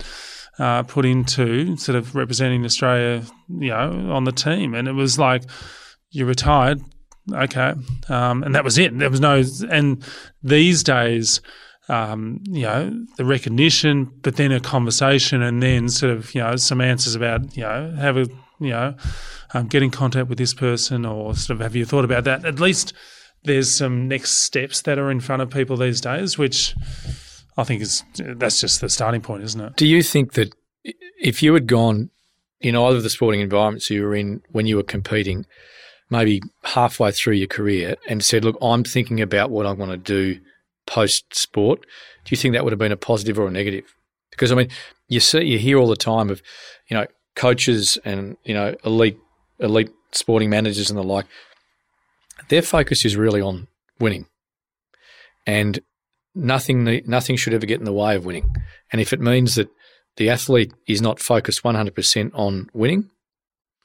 uh, 0.59 0.83
put 0.83 1.03
into 1.03 1.75
sort 1.77 1.95
of 1.95 2.13
representing 2.13 2.63
Australia, 2.63 3.23
you 3.49 3.69
know, 3.69 4.11
on 4.11 4.23
the 4.23 4.31
team, 4.31 4.75
and 4.75 4.87
it 4.87 4.91
was 4.91 5.17
like 5.17 5.43
you 6.11 6.27
retired, 6.27 6.79
okay, 7.31 7.73
um, 8.09 8.43
and 8.43 8.53
that 8.53 8.63
was 8.63 8.77
it. 8.77 8.97
There 8.97 9.09
was 9.09 9.19
no, 9.19 9.43
and 9.71 10.03
these 10.43 10.83
days, 10.83 11.41
um, 11.89 12.39
you 12.45 12.63
know, 12.63 13.05
the 13.17 13.25
recognition, 13.25 14.11
but 14.21 14.37
then 14.37 14.51
a 14.51 14.59
conversation, 14.59 15.41
and 15.41 15.61
then 15.61 15.89
sort 15.89 16.11
of, 16.11 16.33
you 16.33 16.41
know, 16.41 16.55
some 16.55 16.81
answers 16.81 17.15
about, 17.15 17.55
you 17.57 17.63
know, 17.63 17.93
have 17.97 18.17
a, 18.17 18.27
you 18.59 18.69
know, 18.69 18.95
um, 19.53 19.67
get 19.67 19.83
in 19.83 19.91
contact 19.91 20.29
with 20.29 20.37
this 20.37 20.53
person, 20.53 21.05
or 21.05 21.35
sort 21.35 21.57
of, 21.57 21.61
have 21.61 21.75
you 21.75 21.85
thought 21.85 22.05
about 22.05 22.23
that? 22.23 22.45
At 22.45 22.59
least 22.59 22.93
there's 23.43 23.71
some 23.71 24.07
next 24.07 24.37
steps 24.39 24.81
that 24.83 24.97
are 24.97 25.11
in 25.11 25.19
front 25.19 25.41
of 25.41 25.49
people 25.49 25.75
these 25.75 25.99
days, 25.99 26.37
which 26.37 26.73
I 27.57 27.63
think 27.63 27.81
is 27.81 28.03
that's 28.17 28.61
just 28.61 28.81
the 28.81 28.89
starting 28.89 29.21
point, 29.21 29.43
isn't 29.43 29.61
it? 29.61 29.75
Do 29.75 29.85
you 29.85 30.01
think 30.01 30.33
that 30.33 30.53
if 31.19 31.43
you 31.43 31.53
had 31.53 31.67
gone 31.67 32.09
in 32.61 32.75
either 32.75 32.97
of 32.97 33.03
the 33.03 33.09
sporting 33.09 33.41
environments 33.41 33.89
you 33.89 34.03
were 34.03 34.15
in 34.15 34.41
when 34.51 34.65
you 34.65 34.77
were 34.77 34.83
competing, 34.83 35.45
maybe 36.09 36.41
halfway 36.63 37.11
through 37.11 37.35
your 37.35 37.47
career, 37.47 37.97
and 38.07 38.23
said, 38.23 38.45
"Look, 38.45 38.57
I'm 38.61 38.83
thinking 38.83 39.21
about 39.21 39.51
what 39.51 39.65
I 39.65 39.73
want 39.73 39.91
to 39.91 39.97
do 39.97 40.39
post 40.85 41.35
sport," 41.35 41.81
do 42.25 42.29
you 42.29 42.37
think 42.37 42.53
that 42.53 42.63
would 42.63 42.73
have 42.73 42.79
been 42.79 42.91
a 42.91 42.97
positive 42.97 43.39
or 43.39 43.47
a 43.47 43.51
negative? 43.51 43.85
Because 44.31 44.51
I 44.51 44.55
mean, 44.55 44.69
you 45.07 45.19
see, 45.19 45.43
you 45.43 45.59
hear 45.59 45.77
all 45.77 45.87
the 45.87 45.95
time 45.95 46.29
of, 46.29 46.41
you 46.89 46.97
know, 46.97 47.05
coaches 47.35 47.97
and 48.05 48.37
you 48.43 48.53
know 48.53 48.75
elite 48.83 49.17
elite 49.59 49.91
sporting 50.11 50.49
managers 50.49 50.89
and 50.89 50.97
the 50.97 51.03
like. 51.03 51.25
Their 52.49 52.61
focus 52.61 53.05
is 53.05 53.15
really 53.15 53.41
on 53.41 53.67
winning, 53.99 54.27
and 55.45 55.79
nothing 56.35 57.01
nothing 57.05 57.35
should 57.35 57.53
ever 57.53 57.65
get 57.65 57.79
in 57.79 57.85
the 57.85 57.93
way 57.93 58.15
of 58.15 58.25
winning. 58.25 58.55
And 58.91 59.01
if 59.01 59.13
it 59.13 59.19
means 59.19 59.55
that 59.55 59.69
the 60.17 60.29
athlete 60.29 60.73
is 60.87 61.01
not 61.01 61.19
focused 61.19 61.63
100% 61.63 62.31
on 62.33 62.69
winning, 62.73 63.09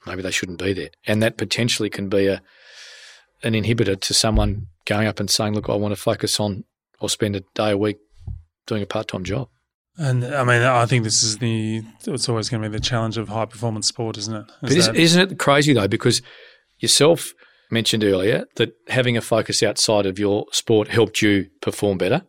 maybe 0.05 0.21
they 0.21 0.31
shouldn't 0.31 0.59
be 0.59 0.73
there. 0.73 0.89
And 1.07 1.23
that 1.23 1.37
potentially 1.37 1.89
can 1.89 2.09
be 2.09 2.27
a 2.27 2.41
an 3.41 3.53
inhibitor 3.53 3.99
to 3.99 4.13
someone 4.13 4.67
going 4.85 5.07
up 5.07 5.19
and 5.19 5.29
saying, 5.29 5.53
"Look, 5.53 5.69
I 5.69 5.75
want 5.75 5.93
to 5.93 6.01
focus 6.01 6.39
on 6.39 6.65
or 6.99 7.09
spend 7.09 7.35
a 7.35 7.41
day 7.55 7.71
a 7.71 7.77
week 7.77 7.97
doing 8.67 8.83
a 8.83 8.85
part-time 8.85 9.23
job." 9.23 9.49
And 9.97 10.23
I 10.23 10.43
mean, 10.45 10.61
I 10.61 10.85
think 10.85 11.03
this 11.03 11.23
is 11.23 11.39
the 11.39 11.83
it's 12.05 12.29
always 12.29 12.49
going 12.49 12.63
to 12.63 12.69
be 12.69 12.77
the 12.77 12.81
challenge 12.81 13.17
of 13.17 13.27
high 13.27 13.45
performance 13.45 13.87
sport, 13.87 14.17
isn't 14.17 14.33
it? 14.33 14.45
Is 14.63 14.87
but 14.87 14.95
is, 14.95 15.15
not 15.15 15.31
it 15.31 15.39
crazy 15.39 15.73
though? 15.73 15.89
Because 15.89 16.21
yourself 16.77 17.33
mentioned 17.69 18.03
earlier 18.03 18.45
that 18.55 18.73
having 18.87 19.17
a 19.17 19.21
focus 19.21 19.61
outside 19.61 20.05
of 20.05 20.17
your 20.17 20.45
sport 20.51 20.87
helped 20.87 21.21
you 21.21 21.49
perform 21.61 21.97
better. 21.97 22.23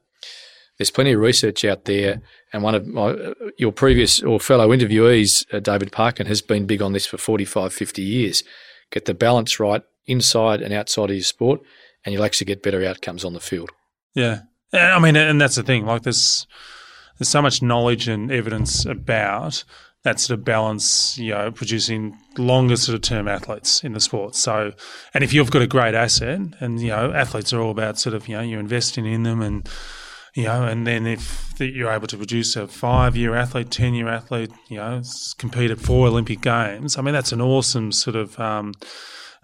There's 0.79 0.91
plenty 0.91 1.13
of 1.13 1.21
research 1.21 1.65
out 1.65 1.85
there, 1.85 2.23
and 2.53 2.63
one 2.63 2.75
of 2.75 2.87
my, 2.87 3.35
your 3.59 3.71
previous 3.71 4.23
or 4.23 4.41
fellow 4.41 4.71
interviewees, 4.71 5.45
uh, 5.55 5.61
David 5.61 5.93
Parkin, 5.93 6.27
has 6.27 6.41
been 6.41 6.67
big 6.67 6.81
on 6.81 6.95
this 6.95 7.05
for 7.05 7.19
45, 7.19 7.73
50 7.73 8.03
years. 8.03 8.43
Get 8.91 9.05
the 9.05 9.13
balance 9.13 9.61
right 9.61 9.83
inside 10.07 10.63
and 10.63 10.73
outside 10.73 11.11
of 11.11 11.17
your 11.17 11.23
sport, 11.23 11.61
and 12.05 12.15
you'll 12.15 12.25
actually 12.25 12.47
get 12.47 12.63
better 12.63 12.85
outcomes 12.85 13.27
on 13.27 13.35
the 13.35 13.41
field. 13.41 13.71
Yeah, 14.15 14.41
I 14.73 14.99
mean, 14.99 15.17
and 15.17 15.41
that's 15.41 15.57
the 15.57 15.63
thing. 15.63 15.87
Like, 15.87 16.03
there's 16.03 16.47
there's 17.19 17.29
so 17.29 17.43
much 17.43 17.61
knowledge 17.63 18.09
and 18.09 18.31
evidence 18.31 18.87
about 18.87 19.65
that 20.03 20.19
sort 20.19 20.39
of 20.39 20.45
balance, 20.45 21.19
you 21.19 21.31
know, 21.35 21.51
producing 21.51 22.17
longer 22.39 22.77
sort 22.77 22.95
of 22.95 23.03
term 23.03 23.29
athletes 23.29 23.85
in 23.85 23.93
the 23.93 24.01
sport. 24.01 24.35
So, 24.35 24.73
and 25.13 25.23
if 25.23 25.35
you've 25.35 25.51
got 25.51 25.61
a 25.61 25.67
great 25.67 25.95
asset, 25.95 26.41
and 26.61 26.81
you 26.81 26.89
know, 26.89 27.13
athletes 27.13 27.53
are 27.53 27.61
all 27.61 27.71
about 27.71 27.99
sort 27.99 28.15
of, 28.15 28.27
you 28.27 28.37
know, 28.37 28.43
you're 28.43 28.61
investing 28.61 29.05
in 29.05 29.25
them 29.25 29.43
and 29.43 29.69
you 30.35 30.45
know, 30.45 30.63
and 30.65 30.87
then 30.87 31.07
if 31.07 31.55
you're 31.59 31.91
able 31.91 32.07
to 32.07 32.17
produce 32.17 32.55
a 32.55 32.69
five-year 32.69 33.35
athlete, 33.35 33.71
ten-year 33.71 34.09
athlete, 34.09 34.53
you 34.69 34.77
know, 34.77 35.03
compete 35.39 35.71
at 35.71 35.81
four 35.81 36.07
Olympic 36.07 36.41
Games, 36.41 36.97
I 36.97 37.03
mean, 37.03 37.15
that's 37.15 37.33
an 37.33 37.41
awesome 37.41 37.91
sort 37.91 38.17
of 38.17 38.39
um, 38.39 38.73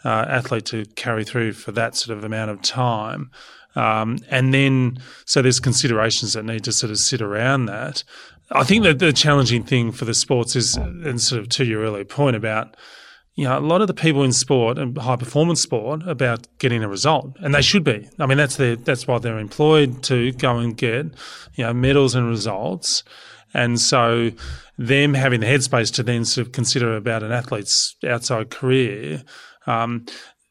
uh, 0.05 0.27
athlete 0.29 0.65
to 0.67 0.87
carry 0.95 1.25
through 1.25 1.55
for 1.55 1.73
that 1.73 1.97
sort 1.97 2.17
of 2.17 2.25
amount 2.25 2.53
of 2.53 2.63
time. 2.63 3.31
Um, 3.77 4.19
and 4.31 4.53
then, 4.53 4.99
so 5.25 5.43
there's 5.43 5.61
considerations 5.61 6.33
that 6.33 6.45
need 6.45 6.65
to 6.65 6.73
sort 6.73 6.91
of 6.91 6.99
sit 6.99 7.23
around 7.23 7.67
that. 7.67 8.03
I 8.51 8.65
think 8.65 8.85
that 8.85 8.99
the 8.99 9.13
challenging 9.13 9.65
thing 9.65 9.93
for 9.93 10.05
the 10.05 10.15
sports 10.15 10.57
is, 10.57 10.77
and 10.77 11.21
sort 11.21 11.41
of 11.41 11.49
to 11.51 11.65
your 11.65 11.83
earlier 11.83 12.05
point 12.05 12.37
about 12.37 12.77
you 13.37 13.45
know, 13.45 13.59
a 13.59 13.61
lot 13.61 13.83
of 13.83 13.87
the 13.87 13.95
people 13.95 14.25
in 14.25 14.33
sport 14.33 14.79
and 14.79 14.97
high 14.97 15.17
performance 15.17 15.61
sport 15.61 16.03
about 16.09 16.49
getting 16.59 16.83
a 16.83 16.89
result, 16.89 17.37
and 17.41 17.55
they 17.55 17.61
should 17.61 17.85
be. 17.85 18.09
I 18.19 18.25
mean, 18.25 18.39
that's 18.39 18.57
their 18.57 18.77
that's 18.77 19.07
why 19.07 19.19
they're 19.19 19.39
employed 19.39 20.03
to 20.05 20.33
go 20.33 20.57
and 20.57 20.75
get, 20.75 21.07
you 21.55 21.65
know, 21.65 21.75
medals 21.75 22.15
and 22.15 22.29
results. 22.29 23.05
And 23.53 23.79
so, 23.79 24.33
them 24.79 25.13
having 25.13 25.41
the 25.41 25.47
headspace 25.47 25.93
to 25.95 26.03
then 26.03 26.25
sort 26.25 26.47
of 26.47 26.53
consider 26.55 26.97
about 26.97 27.23
an 27.23 27.31
athlete's 27.31 27.97
outside 28.09 28.51
career, 28.51 29.23
um, 29.67 30.07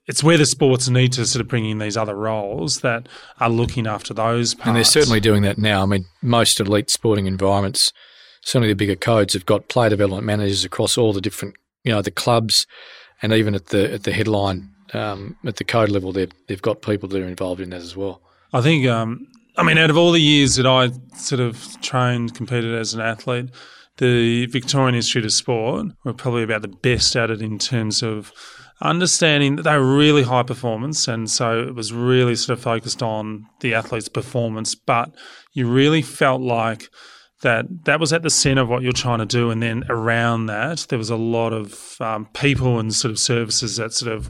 it's 0.07 0.23
where 0.23 0.37
the 0.37 0.45
sports 0.45 0.87
need 0.87 1.13
to 1.13 1.25
sort 1.25 1.41
of 1.41 1.47
bring 1.47 1.65
in 1.65 1.79
these 1.79 1.97
other 1.97 2.15
roles 2.15 2.81
that 2.81 3.07
are 3.39 3.49
looking 3.49 3.87
after 3.87 4.13
those 4.13 4.53
parts. 4.53 4.67
And 4.67 4.75
they're 4.75 4.83
certainly 4.83 5.19
doing 5.19 5.41
that 5.43 5.57
now. 5.57 5.81
I 5.81 5.85
mean, 5.85 6.05
most 6.21 6.59
elite 6.59 6.89
sporting 6.89 7.25
environments, 7.25 7.91
certainly 8.41 8.69
the 8.69 8.75
bigger 8.75 8.95
codes, 8.95 9.33
have 9.33 9.45
got 9.45 9.67
player 9.67 9.89
development 9.89 10.25
managers 10.25 10.63
across 10.63 10.97
all 10.97 11.13
the 11.13 11.21
different 11.21 11.55
you 11.83 11.91
know 11.91 12.01
the 12.01 12.11
clubs, 12.11 12.67
and 13.21 13.31
even 13.31 13.55
at 13.55 13.67
the 13.67 13.93
at 13.93 14.03
the 14.03 14.11
headline 14.11 14.69
um, 14.93 15.37
at 15.45 15.55
the 15.57 15.63
code 15.63 15.89
level, 15.89 16.11
they've 16.11 16.31
they've 16.47 16.61
got 16.61 16.81
people 16.81 17.07
that 17.09 17.21
are 17.21 17.27
involved 17.27 17.61
in 17.61 17.69
that 17.71 17.81
as 17.81 17.95
well. 17.95 18.21
I 18.53 18.61
think. 18.61 18.87
Um, 18.87 19.27
I 19.57 19.63
mean, 19.63 19.77
out 19.77 19.89
of 19.89 19.95
all 19.95 20.11
the 20.11 20.19
years 20.19 20.55
that 20.55 20.65
I 20.65 20.89
sort 21.15 21.39
of 21.39 21.81
trained, 21.81 22.35
competed 22.35 22.75
as 22.75 22.93
an 22.93 22.99
athlete, 22.99 23.51
the 23.97 24.47
Victorian 24.47 24.95
Institute 24.95 25.23
of 25.23 25.31
Sport 25.31 25.87
were 26.03 26.13
probably 26.13 26.43
about 26.43 26.61
the 26.61 26.67
best 26.67 27.15
at 27.15 27.31
it 27.31 27.41
in 27.41 27.57
terms 27.57 28.03
of 28.03 28.33
understanding 28.81 29.55
that 29.55 29.63
they 29.63 29.77
were 29.77 29.95
really 29.95 30.23
high 30.23 30.43
performance. 30.43 31.07
And 31.07 31.29
so 31.29 31.61
it 31.61 31.75
was 31.75 31.93
really 31.93 32.35
sort 32.35 32.57
of 32.57 32.63
focused 32.63 33.01
on 33.01 33.45
the 33.61 33.73
athlete's 33.73 34.09
performance. 34.09 34.75
But 34.75 35.15
you 35.53 35.67
really 35.69 36.01
felt 36.01 36.41
like 36.41 36.89
that 37.41 37.65
that 37.85 37.99
was 37.99 38.11
at 38.11 38.23
the 38.23 38.29
center 38.29 38.61
of 38.61 38.69
what 38.69 38.81
you're 38.81 38.91
trying 38.91 39.19
to 39.19 39.25
do. 39.25 39.51
And 39.51 39.61
then 39.61 39.83
around 39.89 40.47
that, 40.47 40.87
there 40.89 40.99
was 40.99 41.09
a 41.09 41.15
lot 41.15 41.53
of 41.53 41.95
um, 41.99 42.27
people 42.33 42.79
and 42.79 42.93
sort 42.93 43.11
of 43.11 43.19
services 43.19 43.77
that 43.77 43.93
sort 43.93 44.11
of 44.11 44.29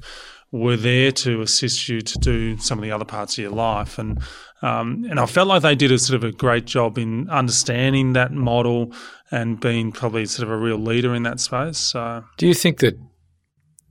were 0.51 0.77
there 0.77 1.11
to 1.11 1.41
assist 1.41 1.89
you 1.89 2.01
to 2.01 2.17
do 2.19 2.57
some 2.57 2.77
of 2.77 2.83
the 2.83 2.91
other 2.91 3.05
parts 3.05 3.37
of 3.37 3.41
your 3.41 3.51
life. 3.51 3.97
And 3.97 4.21
um, 4.61 5.05
and 5.09 5.19
I 5.19 5.25
felt 5.25 5.47
like 5.47 5.61
they 5.61 5.75
did 5.75 5.91
a 5.91 5.99
sort 5.99 6.15
of 6.15 6.23
a 6.23 6.31
great 6.31 6.65
job 6.65 6.97
in 6.97 7.29
understanding 7.29 8.13
that 8.13 8.31
model 8.31 8.93
and 9.29 9.59
being 9.59 9.91
probably 9.91 10.25
sort 10.25 10.47
of 10.47 10.51
a 10.51 10.57
real 10.57 10.77
leader 10.77 11.13
in 11.13 11.23
that 11.23 11.39
space. 11.39 11.77
So, 11.77 12.23
do 12.37 12.47
you 12.47 12.53
think 12.53 12.79
that 12.79 12.97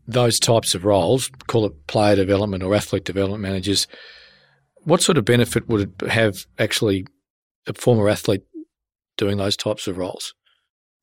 those 0.07 0.39
types 0.39 0.75
of 0.75 0.85
roles, 0.85 1.31
call 1.47 1.67
it 1.67 1.87
player 1.87 2.17
development 2.17 2.63
or 2.63 2.75
athlete 2.75 3.05
development 3.05 3.43
managers, 3.43 3.87
what 4.83 5.03
sort 5.03 5.19
of 5.19 5.25
benefit 5.25 5.69
would 5.69 5.95
it 6.03 6.11
have 6.11 6.47
actually 6.59 7.07
a 7.67 7.73
former 7.73 8.09
athlete 8.09 8.43
doing 9.17 9.39
those 9.39 9.57
types 9.57 9.87
of 9.87 9.99
roles? 9.99 10.35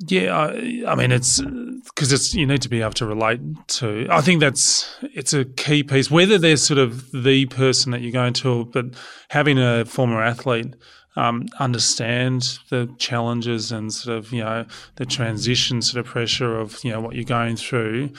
Yeah, 0.08 0.36
I, 0.36 0.84
I 0.88 0.95
mean 0.95 1.12
it's 1.12 1.41
because 1.41 2.12
it's 2.12 2.34
you 2.34 2.47
need 2.47 2.64
to 2.64 2.70
be 2.70 2.82
able 2.82 2.93
to 2.93 3.06
relate 3.06 3.39
to. 3.68 4.08
I 4.10 4.22
think 4.22 4.39
that's 4.39 4.95
it's 5.02 5.34
a 5.34 5.45
key 5.45 5.84
piece. 5.84 6.10
Whether 6.10 6.39
they're 6.39 6.58
sort 6.58 6.80
of 6.80 7.12
the 7.12 7.45
person 7.47 7.91
that 7.91 8.02
you're 8.02 8.12
going 8.12 8.34
to, 8.34 8.66
but 8.66 8.86
having 9.30 9.60
a 9.60 9.86
former 9.86 10.24
athlete 10.24 10.76
um, 11.16 11.47
understand 11.59 12.59
the 12.70 12.93
challenges 12.97 13.72
and 13.72 13.93
sort 13.93 14.18
of 14.18 14.32
you 14.32 14.43
know 14.43 14.66
the 14.95 15.05
transition 15.05 15.82
sort 15.82 16.05
of 16.05 16.12
pressure 16.12 16.57
of 16.57 16.84
you 16.84 16.91
know 16.91 17.01
what 17.01 17.16
you're 17.16 17.24
going 17.24 17.55
through. 17.55 18.12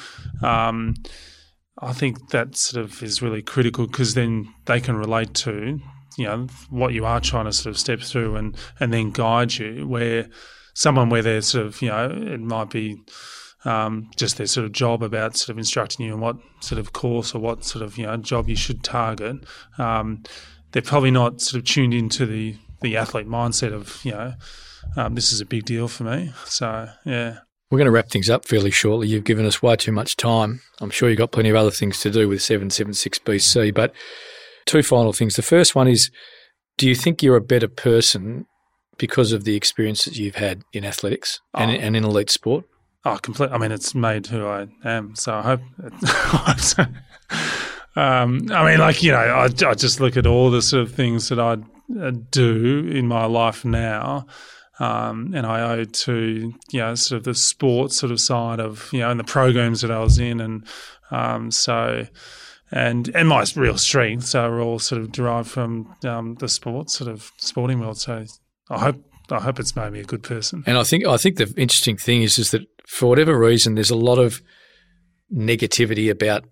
Um, 0.43 0.95
I 1.79 1.93
think 1.93 2.31
that 2.31 2.57
sort 2.57 2.85
of 2.85 3.03
is 3.03 3.23
really 3.23 3.43
critical 3.43 3.87
because 3.87 4.15
then 4.15 4.53
they 4.67 4.81
can 4.81 4.97
relate 4.97 5.35
to 5.35 5.81
you 6.19 6.25
know 6.25 6.47
what 6.69 6.93
you 6.93 7.05
are 7.05 7.21
trying 7.21 7.47
to 7.47 7.53
sort 7.53 7.75
of 7.75 7.79
step 7.79 8.01
through 8.01 8.37
and 8.37 8.57
and 8.79 8.93
then 8.93 9.11
guide 9.11 9.55
you 9.55 9.87
where 9.87 10.29
someone 10.75 11.09
where 11.09 11.23
they're 11.23 11.43
sort 11.43 11.67
of 11.67 11.81
you 11.81 11.89
know 11.89 12.11
it 12.11 12.41
might 12.41 12.71
be 12.71 13.03
um, 13.65 14.11
just 14.17 14.39
their 14.39 14.47
sort 14.47 14.67
of 14.67 14.73
job 14.73 15.03
about 15.03 15.37
sort 15.37 15.51
of 15.51 15.59
instructing 15.59 16.07
you 16.07 16.13
on 16.13 16.21
what 16.21 16.37
sort 16.61 16.79
of 16.79 16.93
course 16.93 17.35
or 17.35 17.39
what 17.39 17.65
sort 17.65 17.85
of 17.85 17.97
you 17.97 18.07
know 18.07 18.17
job 18.17 18.49
you 18.49 18.57
should 18.57 18.83
target. 18.83 19.37
Um, 19.79 20.25
they're 20.73 20.83
probably 20.83 21.11
not 21.11 21.41
sort 21.41 21.61
of 21.61 21.65
tuned 21.67 21.95
into 21.95 22.27
the 22.27 22.57
the 22.83 22.97
athlete 22.97 23.29
mindset 23.29 23.73
of 23.73 24.01
you 24.05 24.13
know 24.13 24.35
um, 24.97 25.15
this 25.15 25.33
is 25.33 25.41
a 25.41 25.47
big 25.47 25.65
deal 25.65 25.89
for 25.89 26.05
me. 26.05 26.33
So 26.45 26.89
yeah. 27.05 27.39
We're 27.71 27.79
going 27.79 27.87
to 27.87 27.93
wrap 27.93 28.11
things 28.11 28.29
up 28.29 28.47
fairly 28.47 28.71
shortly. 28.71 29.09
You've 29.09 29.25
given 29.25 29.47
us 29.47 29.63
way 29.63 29.77
too 29.77 29.93
much 29.93 30.19
time. 30.19 30.61
I'm 30.83 30.91
sure 30.91 31.09
you've 31.09 31.17
got 31.17 31.33
plenty 31.33 31.49
of 31.49 31.57
other 31.57 31.71
things 31.71 32.01
to 32.01 32.11
do 32.11 32.29
with 32.29 32.41
776BC, 32.41 33.73
but 33.73 33.95
Two 34.65 34.83
final 34.83 35.13
things. 35.13 35.35
The 35.35 35.43
first 35.43 35.75
one 35.75 35.89
is 35.89 36.11
Do 36.79 36.89
you 36.89 36.95
think 36.95 37.23
you're 37.23 37.37
a 37.37 37.41
better 37.41 37.69
person 37.69 38.47
because 38.99 39.33
of 39.33 39.45
the 39.45 39.57
experiences 39.57 40.19
you've 40.19 40.37
had 40.37 40.63
in 40.73 40.85
athletics 40.85 41.41
and, 41.55 41.71
Oh. 41.71 41.75
and 41.75 41.97
in 41.97 42.05
elite 42.05 42.31
sport? 42.31 42.65
Oh, 43.05 43.19
complete. 43.21 43.51
I 43.51 43.59
mean, 43.59 43.73
it's 43.73 43.95
made 43.95 44.29
who 44.29 44.47
I 44.47 44.69
am. 44.85 45.17
So 45.17 45.35
I 45.35 45.43
hope. 45.43 45.61
um, 47.97 48.47
I 48.53 48.71
mean, 48.71 48.79
like 48.79 49.03
you 49.03 49.11
know, 49.11 49.19
I, 49.19 49.45
I 49.47 49.75
just 49.75 50.01
look 50.01 50.17
at 50.17 50.27
all 50.27 50.51
the 50.51 50.63
sort 50.63 50.83
of 50.85 50.93
things 50.95 51.29
that 51.29 51.41
I 51.41 51.53
uh, 51.53 51.57
do 52.31 52.89
in 52.89 53.07
my 53.07 53.25
life 53.27 53.65
now, 53.65 54.27
um, 54.79 55.33
and 55.35 55.47
I 55.47 55.61
owe 55.61 55.85
to 55.85 56.53
you 56.71 56.81
know 56.81 56.95
sort 56.95 57.19
of 57.19 57.25
the 57.25 57.35
sports 57.35 57.97
sort 57.99 58.13
of 58.13 58.21
side 58.21 58.61
of 58.61 58.89
you 58.93 59.01
know 59.01 59.11
and 59.11 59.21
the 59.21 59.25
programs 59.25 59.81
that 59.83 59.91
I 59.91 60.01
was 60.01 60.19
in, 60.19 60.41
and 60.41 60.67
um, 61.11 61.51
so. 61.51 62.07
And 62.75 63.11
and 63.15 63.29
my 63.29 63.45
real 63.55 63.77
strengths 63.77 64.35
are 64.35 64.59
all 64.59 64.79
sort 64.79 65.03
of 65.03 65.13
derived 65.13 65.51
from 65.51 65.95
um, 66.07 66.37
the 66.37 66.49
sports 66.49 66.95
sort 66.95 67.11
of 67.11 67.31
sporting 67.37 67.81
world. 67.81 67.99
So 67.99 68.25
I 68.71 68.79
hope 68.79 69.05
I 69.31 69.41
hope 69.41 69.61
it's 69.61 69.77
made 69.77 69.93
me 69.93 70.01
a 70.01 70.05
good 70.05 70.23
person. 70.23 70.65
And 70.67 70.79
I 70.79 70.83
think 70.83 71.07
I 71.07 71.17
think 71.17 71.37
the 71.37 71.53
interesting 71.57 71.97
thing 71.97 72.23
is 72.23 72.39
is 72.39 72.51
that 72.51 72.63
for 72.87 73.09
whatever 73.09 73.39
reason, 73.39 73.75
there's 73.75 73.91
a 73.91 73.97
lot 73.97 74.19
of 74.19 74.43
negativity 75.33 76.11
about 76.11 76.45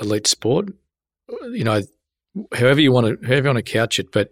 elite 0.00 0.26
sport. 0.26 0.68
You 1.50 1.64
know, 1.64 1.82
however 2.54 2.80
you 2.80 2.92
want 2.92 3.20
to 3.20 3.26
however 3.26 3.48
you 3.48 3.54
want 3.54 3.64
to 3.64 3.72
couch 3.72 3.98
it, 3.98 4.12
but 4.12 4.28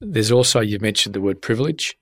there's 0.00 0.32
also 0.32 0.60
you 0.60 0.78
mentioned 0.80 1.14
the 1.14 1.20
word 1.20 1.42
privilege. 1.42 1.96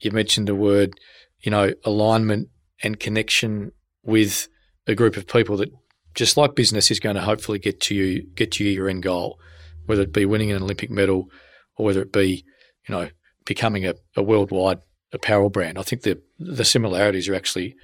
You 0.00 0.10
mentioned 0.12 0.48
the 0.48 0.54
word, 0.54 0.92
you 1.40 1.50
know, 1.50 1.72
alignment 1.84 2.48
and 2.82 3.00
connection 3.00 3.72
with 4.02 4.48
a 4.86 4.94
group 4.94 5.16
of 5.16 5.26
people 5.26 5.56
that 5.58 5.70
just 6.14 6.36
like 6.36 6.54
business 6.54 6.90
is 6.90 7.00
going 7.00 7.16
to 7.16 7.22
hopefully 7.22 7.58
get 7.58 7.80
to 7.80 7.94
you 7.94 8.22
get 8.34 8.52
to 8.52 8.64
you 8.64 8.70
your 8.70 8.88
end 8.88 9.02
goal, 9.02 9.38
whether 9.86 10.02
it 10.02 10.12
be 10.12 10.26
winning 10.26 10.50
an 10.50 10.62
Olympic 10.62 10.90
medal 10.90 11.30
or 11.76 11.86
whether 11.86 12.02
it 12.02 12.12
be, 12.12 12.44
you 12.88 12.94
know, 12.94 13.08
becoming 13.44 13.86
a, 13.86 13.94
a 14.16 14.22
worldwide 14.22 14.78
apparel 15.12 15.50
brand. 15.50 15.78
I 15.78 15.82
think 15.82 16.02
the 16.02 16.20
the 16.38 16.64
similarities 16.64 17.28
are 17.28 17.34
actually 17.34 17.74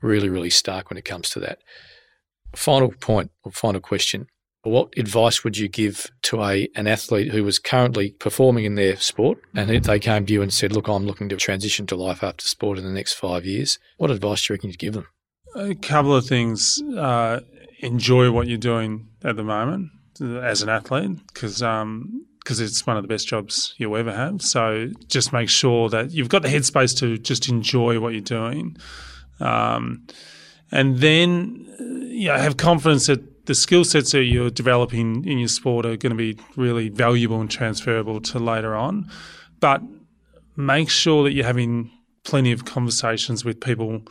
really, 0.00 0.28
really 0.28 0.50
stark 0.50 0.90
when 0.90 0.98
it 0.98 1.04
comes 1.04 1.28
to 1.30 1.40
that. 1.40 1.58
Final 2.54 2.92
point 3.00 3.30
or 3.44 3.52
final 3.52 3.80
question. 3.80 4.26
What 4.62 4.92
advice 4.96 5.44
would 5.44 5.56
you 5.56 5.68
give 5.68 6.10
to 6.22 6.42
a 6.42 6.68
an 6.74 6.86
athlete 6.86 7.32
who 7.32 7.44
was 7.44 7.58
currently 7.58 8.10
performing 8.10 8.64
in 8.64 8.74
their 8.74 8.96
sport 8.96 9.38
and 9.54 9.70
if 9.70 9.84
they 9.84 9.98
came 9.98 10.26
to 10.26 10.32
you 10.32 10.42
and 10.42 10.52
said, 10.52 10.72
Look, 10.72 10.88
I'm 10.88 11.06
looking 11.06 11.28
to 11.28 11.36
transition 11.36 11.86
to 11.86 11.96
life 11.96 12.22
after 12.22 12.46
sport 12.46 12.78
in 12.78 12.84
the 12.84 12.90
next 12.90 13.14
five 13.14 13.44
years? 13.44 13.78
What 13.98 14.10
advice 14.10 14.46
do 14.46 14.52
you 14.52 14.56
reckon 14.56 14.70
you'd 14.70 14.78
give 14.78 14.94
them? 14.94 15.06
A 15.54 15.74
couple 15.74 16.14
of 16.14 16.26
things. 16.26 16.82
Uh, 16.82 17.40
enjoy 17.80 18.30
what 18.30 18.48
you're 18.48 18.58
doing 18.58 19.08
at 19.24 19.36
the 19.36 19.44
moment 19.44 19.90
uh, 20.20 20.38
as 20.38 20.62
an 20.62 20.68
athlete 20.68 21.18
because 21.28 21.58
because 21.60 22.60
it's 22.60 22.86
one 22.86 22.96
of 22.96 23.02
the 23.02 23.08
best 23.08 23.28
jobs 23.28 23.74
you'll 23.76 23.96
ever 23.96 24.12
have. 24.12 24.40
So 24.42 24.90
just 25.06 25.32
make 25.32 25.48
sure 25.48 25.88
that 25.90 26.10
you've 26.10 26.28
got 26.28 26.42
the 26.42 26.48
headspace 26.48 26.98
to 26.98 27.18
just 27.18 27.48
enjoy 27.48 28.00
what 28.00 28.12
you're 28.12 28.20
doing, 28.22 28.76
um, 29.40 30.06
and 30.70 30.98
then 30.98 31.66
uh, 31.78 31.84
you 32.06 32.28
know, 32.28 32.36
have 32.36 32.56
confidence 32.56 33.06
that 33.06 33.37
the 33.48 33.54
skill 33.54 33.82
sets 33.82 34.12
that 34.12 34.24
you're 34.24 34.50
developing 34.50 35.24
in 35.26 35.38
your 35.38 35.48
sport 35.48 35.86
are 35.86 35.96
going 35.96 36.10
to 36.10 36.16
be 36.16 36.38
really 36.54 36.90
valuable 36.90 37.40
and 37.40 37.50
transferable 37.50 38.20
to 38.20 38.38
later 38.38 38.76
on. 38.76 39.10
But 39.58 39.80
make 40.54 40.90
sure 40.90 41.24
that 41.24 41.32
you're 41.32 41.46
having 41.46 41.90
plenty 42.24 42.52
of 42.52 42.66
conversations 42.66 43.46
with 43.46 43.58
people 43.58 44.02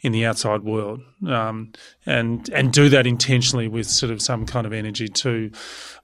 in 0.00 0.12
the 0.12 0.24
outside 0.24 0.62
world, 0.62 1.00
um, 1.28 1.72
and 2.06 2.48
and 2.50 2.72
do 2.72 2.88
that 2.88 3.06
intentionally 3.06 3.68
with 3.68 3.86
sort 3.86 4.10
of 4.10 4.22
some 4.22 4.46
kind 4.46 4.66
of 4.66 4.72
energy 4.72 5.08
to 5.08 5.50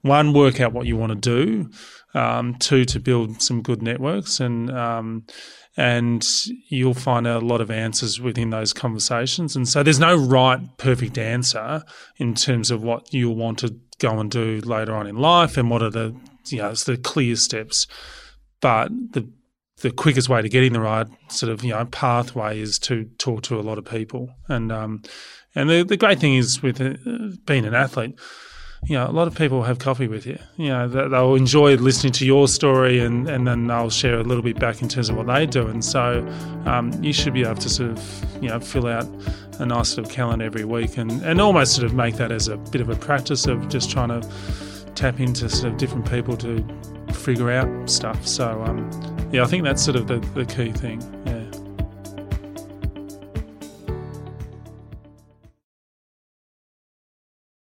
one 0.03 0.35
work 0.35 0.61
out 0.61 0.75
what 0.75 0.87
you 0.87 0.97
want 0.97 1.13
to 1.13 1.19
do, 1.19 1.71
um, 2.13 2.55
two 2.57 2.85
to 2.85 3.01
build 3.01 3.41
some 3.41 3.63
good 3.63 3.81
networks, 3.81 4.39
and 4.39 4.71
um, 4.71 5.25
and 5.77 6.27
you'll 6.69 6.95
find 6.95 7.27
a 7.27 7.39
lot 7.39 7.61
of 7.61 7.71
answers 7.71 8.21
within 8.21 8.51
those 8.51 8.73
conversations. 8.73 9.57
And 9.57 9.67
so 9.67 9.83
there's 9.83 9.99
no 9.99 10.15
right 10.15 10.61
perfect 10.77 11.17
answer 11.17 11.83
in 12.19 12.35
terms 12.35 12.71
of 12.71 12.83
what 12.83 13.13
you'll 13.13 13.37
want 13.37 13.59
to 13.61 13.75
go 13.99 14.19
and 14.19 14.31
do 14.31 14.61
later 14.65 14.95
on 14.95 15.07
in 15.07 15.17
life, 15.17 15.57
and 15.57 15.71
what 15.71 15.83
are 15.83 15.91
the 15.91 16.15
you 16.49 16.59
know 16.59 16.71
it's 16.71 16.85
the 16.85 16.97
clear 16.97 17.37
steps, 17.37 17.87
but 18.61 18.91
the 19.13 19.29
the 19.81 19.91
quickest 19.91 20.29
way 20.29 20.43
to 20.43 20.49
getting 20.49 20.73
the 20.73 20.81
right 20.81 21.07
sort 21.29 21.51
of 21.51 21.65
you 21.65 21.71
know 21.71 21.85
pathway 21.87 22.59
is 22.61 22.79
to 22.81 23.05
talk 23.19 23.43
to 23.43 23.59
a 23.59 23.63
lot 23.63 23.79
of 23.79 23.85
people, 23.85 24.29
and 24.49 24.71
um, 24.71 25.03
and 25.55 25.71
the 25.71 25.85
the 25.85 25.97
great 25.97 26.19
thing 26.19 26.35
is 26.35 26.63
with 26.63 26.81
uh, 26.81 26.95
being 27.47 27.65
an 27.65 27.75
athlete, 27.75 28.19
you 28.85 28.97
know, 28.97 29.07
a 29.07 29.13
lot 29.13 29.29
of 29.29 29.35
people 29.37 29.63
have 29.63 29.79
coffee 29.79 30.09
with 30.09 30.27
you. 30.27 30.39
You 30.57 30.69
know, 30.71 30.89
they- 30.89 31.09
they'll 31.09 31.37
enjoy 31.37 31.77
listening 31.77 32.13
to 32.15 32.27
your 32.27 32.49
story, 32.49 32.99
and 32.99 33.29
and 33.29 33.47
then 33.47 33.67
they'll 33.69 33.91
share 33.91 34.19
a 34.19 34.23
little 34.25 34.43
bit 34.43 34.59
back 34.59 34.83
in 34.83 34.89
terms 34.89 35.09
of 35.09 35.17
what 35.17 35.27
they 35.29 35.47
do, 35.47 35.69
and 35.69 35.85
so 35.85 36.27
um, 36.67 36.93
you 37.03 37.13
should 37.13 37.33
be 37.33 37.43
able 37.43 37.55
to 37.57 37.69
sort 37.69 37.91
of 37.91 38.25
you 38.43 38.49
know 38.49 38.59
fill 38.59 38.87
out 38.89 39.07
a 39.61 39.67
nice 39.67 39.91
sort 39.91 40.07
of 40.07 40.13
calendar 40.13 40.45
every 40.45 40.65
week, 40.65 40.99
and 40.99 41.23
and 41.23 41.41
almost 41.41 41.75
sort 41.75 41.87
of 41.87 41.95
make 41.95 42.17
that 42.17 42.33
as 42.33 42.49
a 42.49 42.57
bit 42.57 42.81
of 42.81 42.89
a 42.89 42.97
practice 42.97 43.47
of 43.47 43.69
just 43.69 43.89
trying 43.91 44.09
to 44.09 44.21
tap 44.95 45.21
into 45.21 45.49
sort 45.49 45.73
of 45.73 45.79
different 45.79 46.11
people 46.11 46.37
to 46.39 46.65
figure 47.13 47.51
out 47.51 47.69
stuff. 47.89 48.27
So 48.27 48.63
um, 48.67 48.91
yeah, 49.33 49.43
I 49.45 49.47
think 49.47 49.63
that's 49.65 49.83
sort 49.83 49.97
of 49.97 50.07
the, 50.09 50.19
the 50.35 50.45
key 50.45 50.73
thing. 50.73 51.01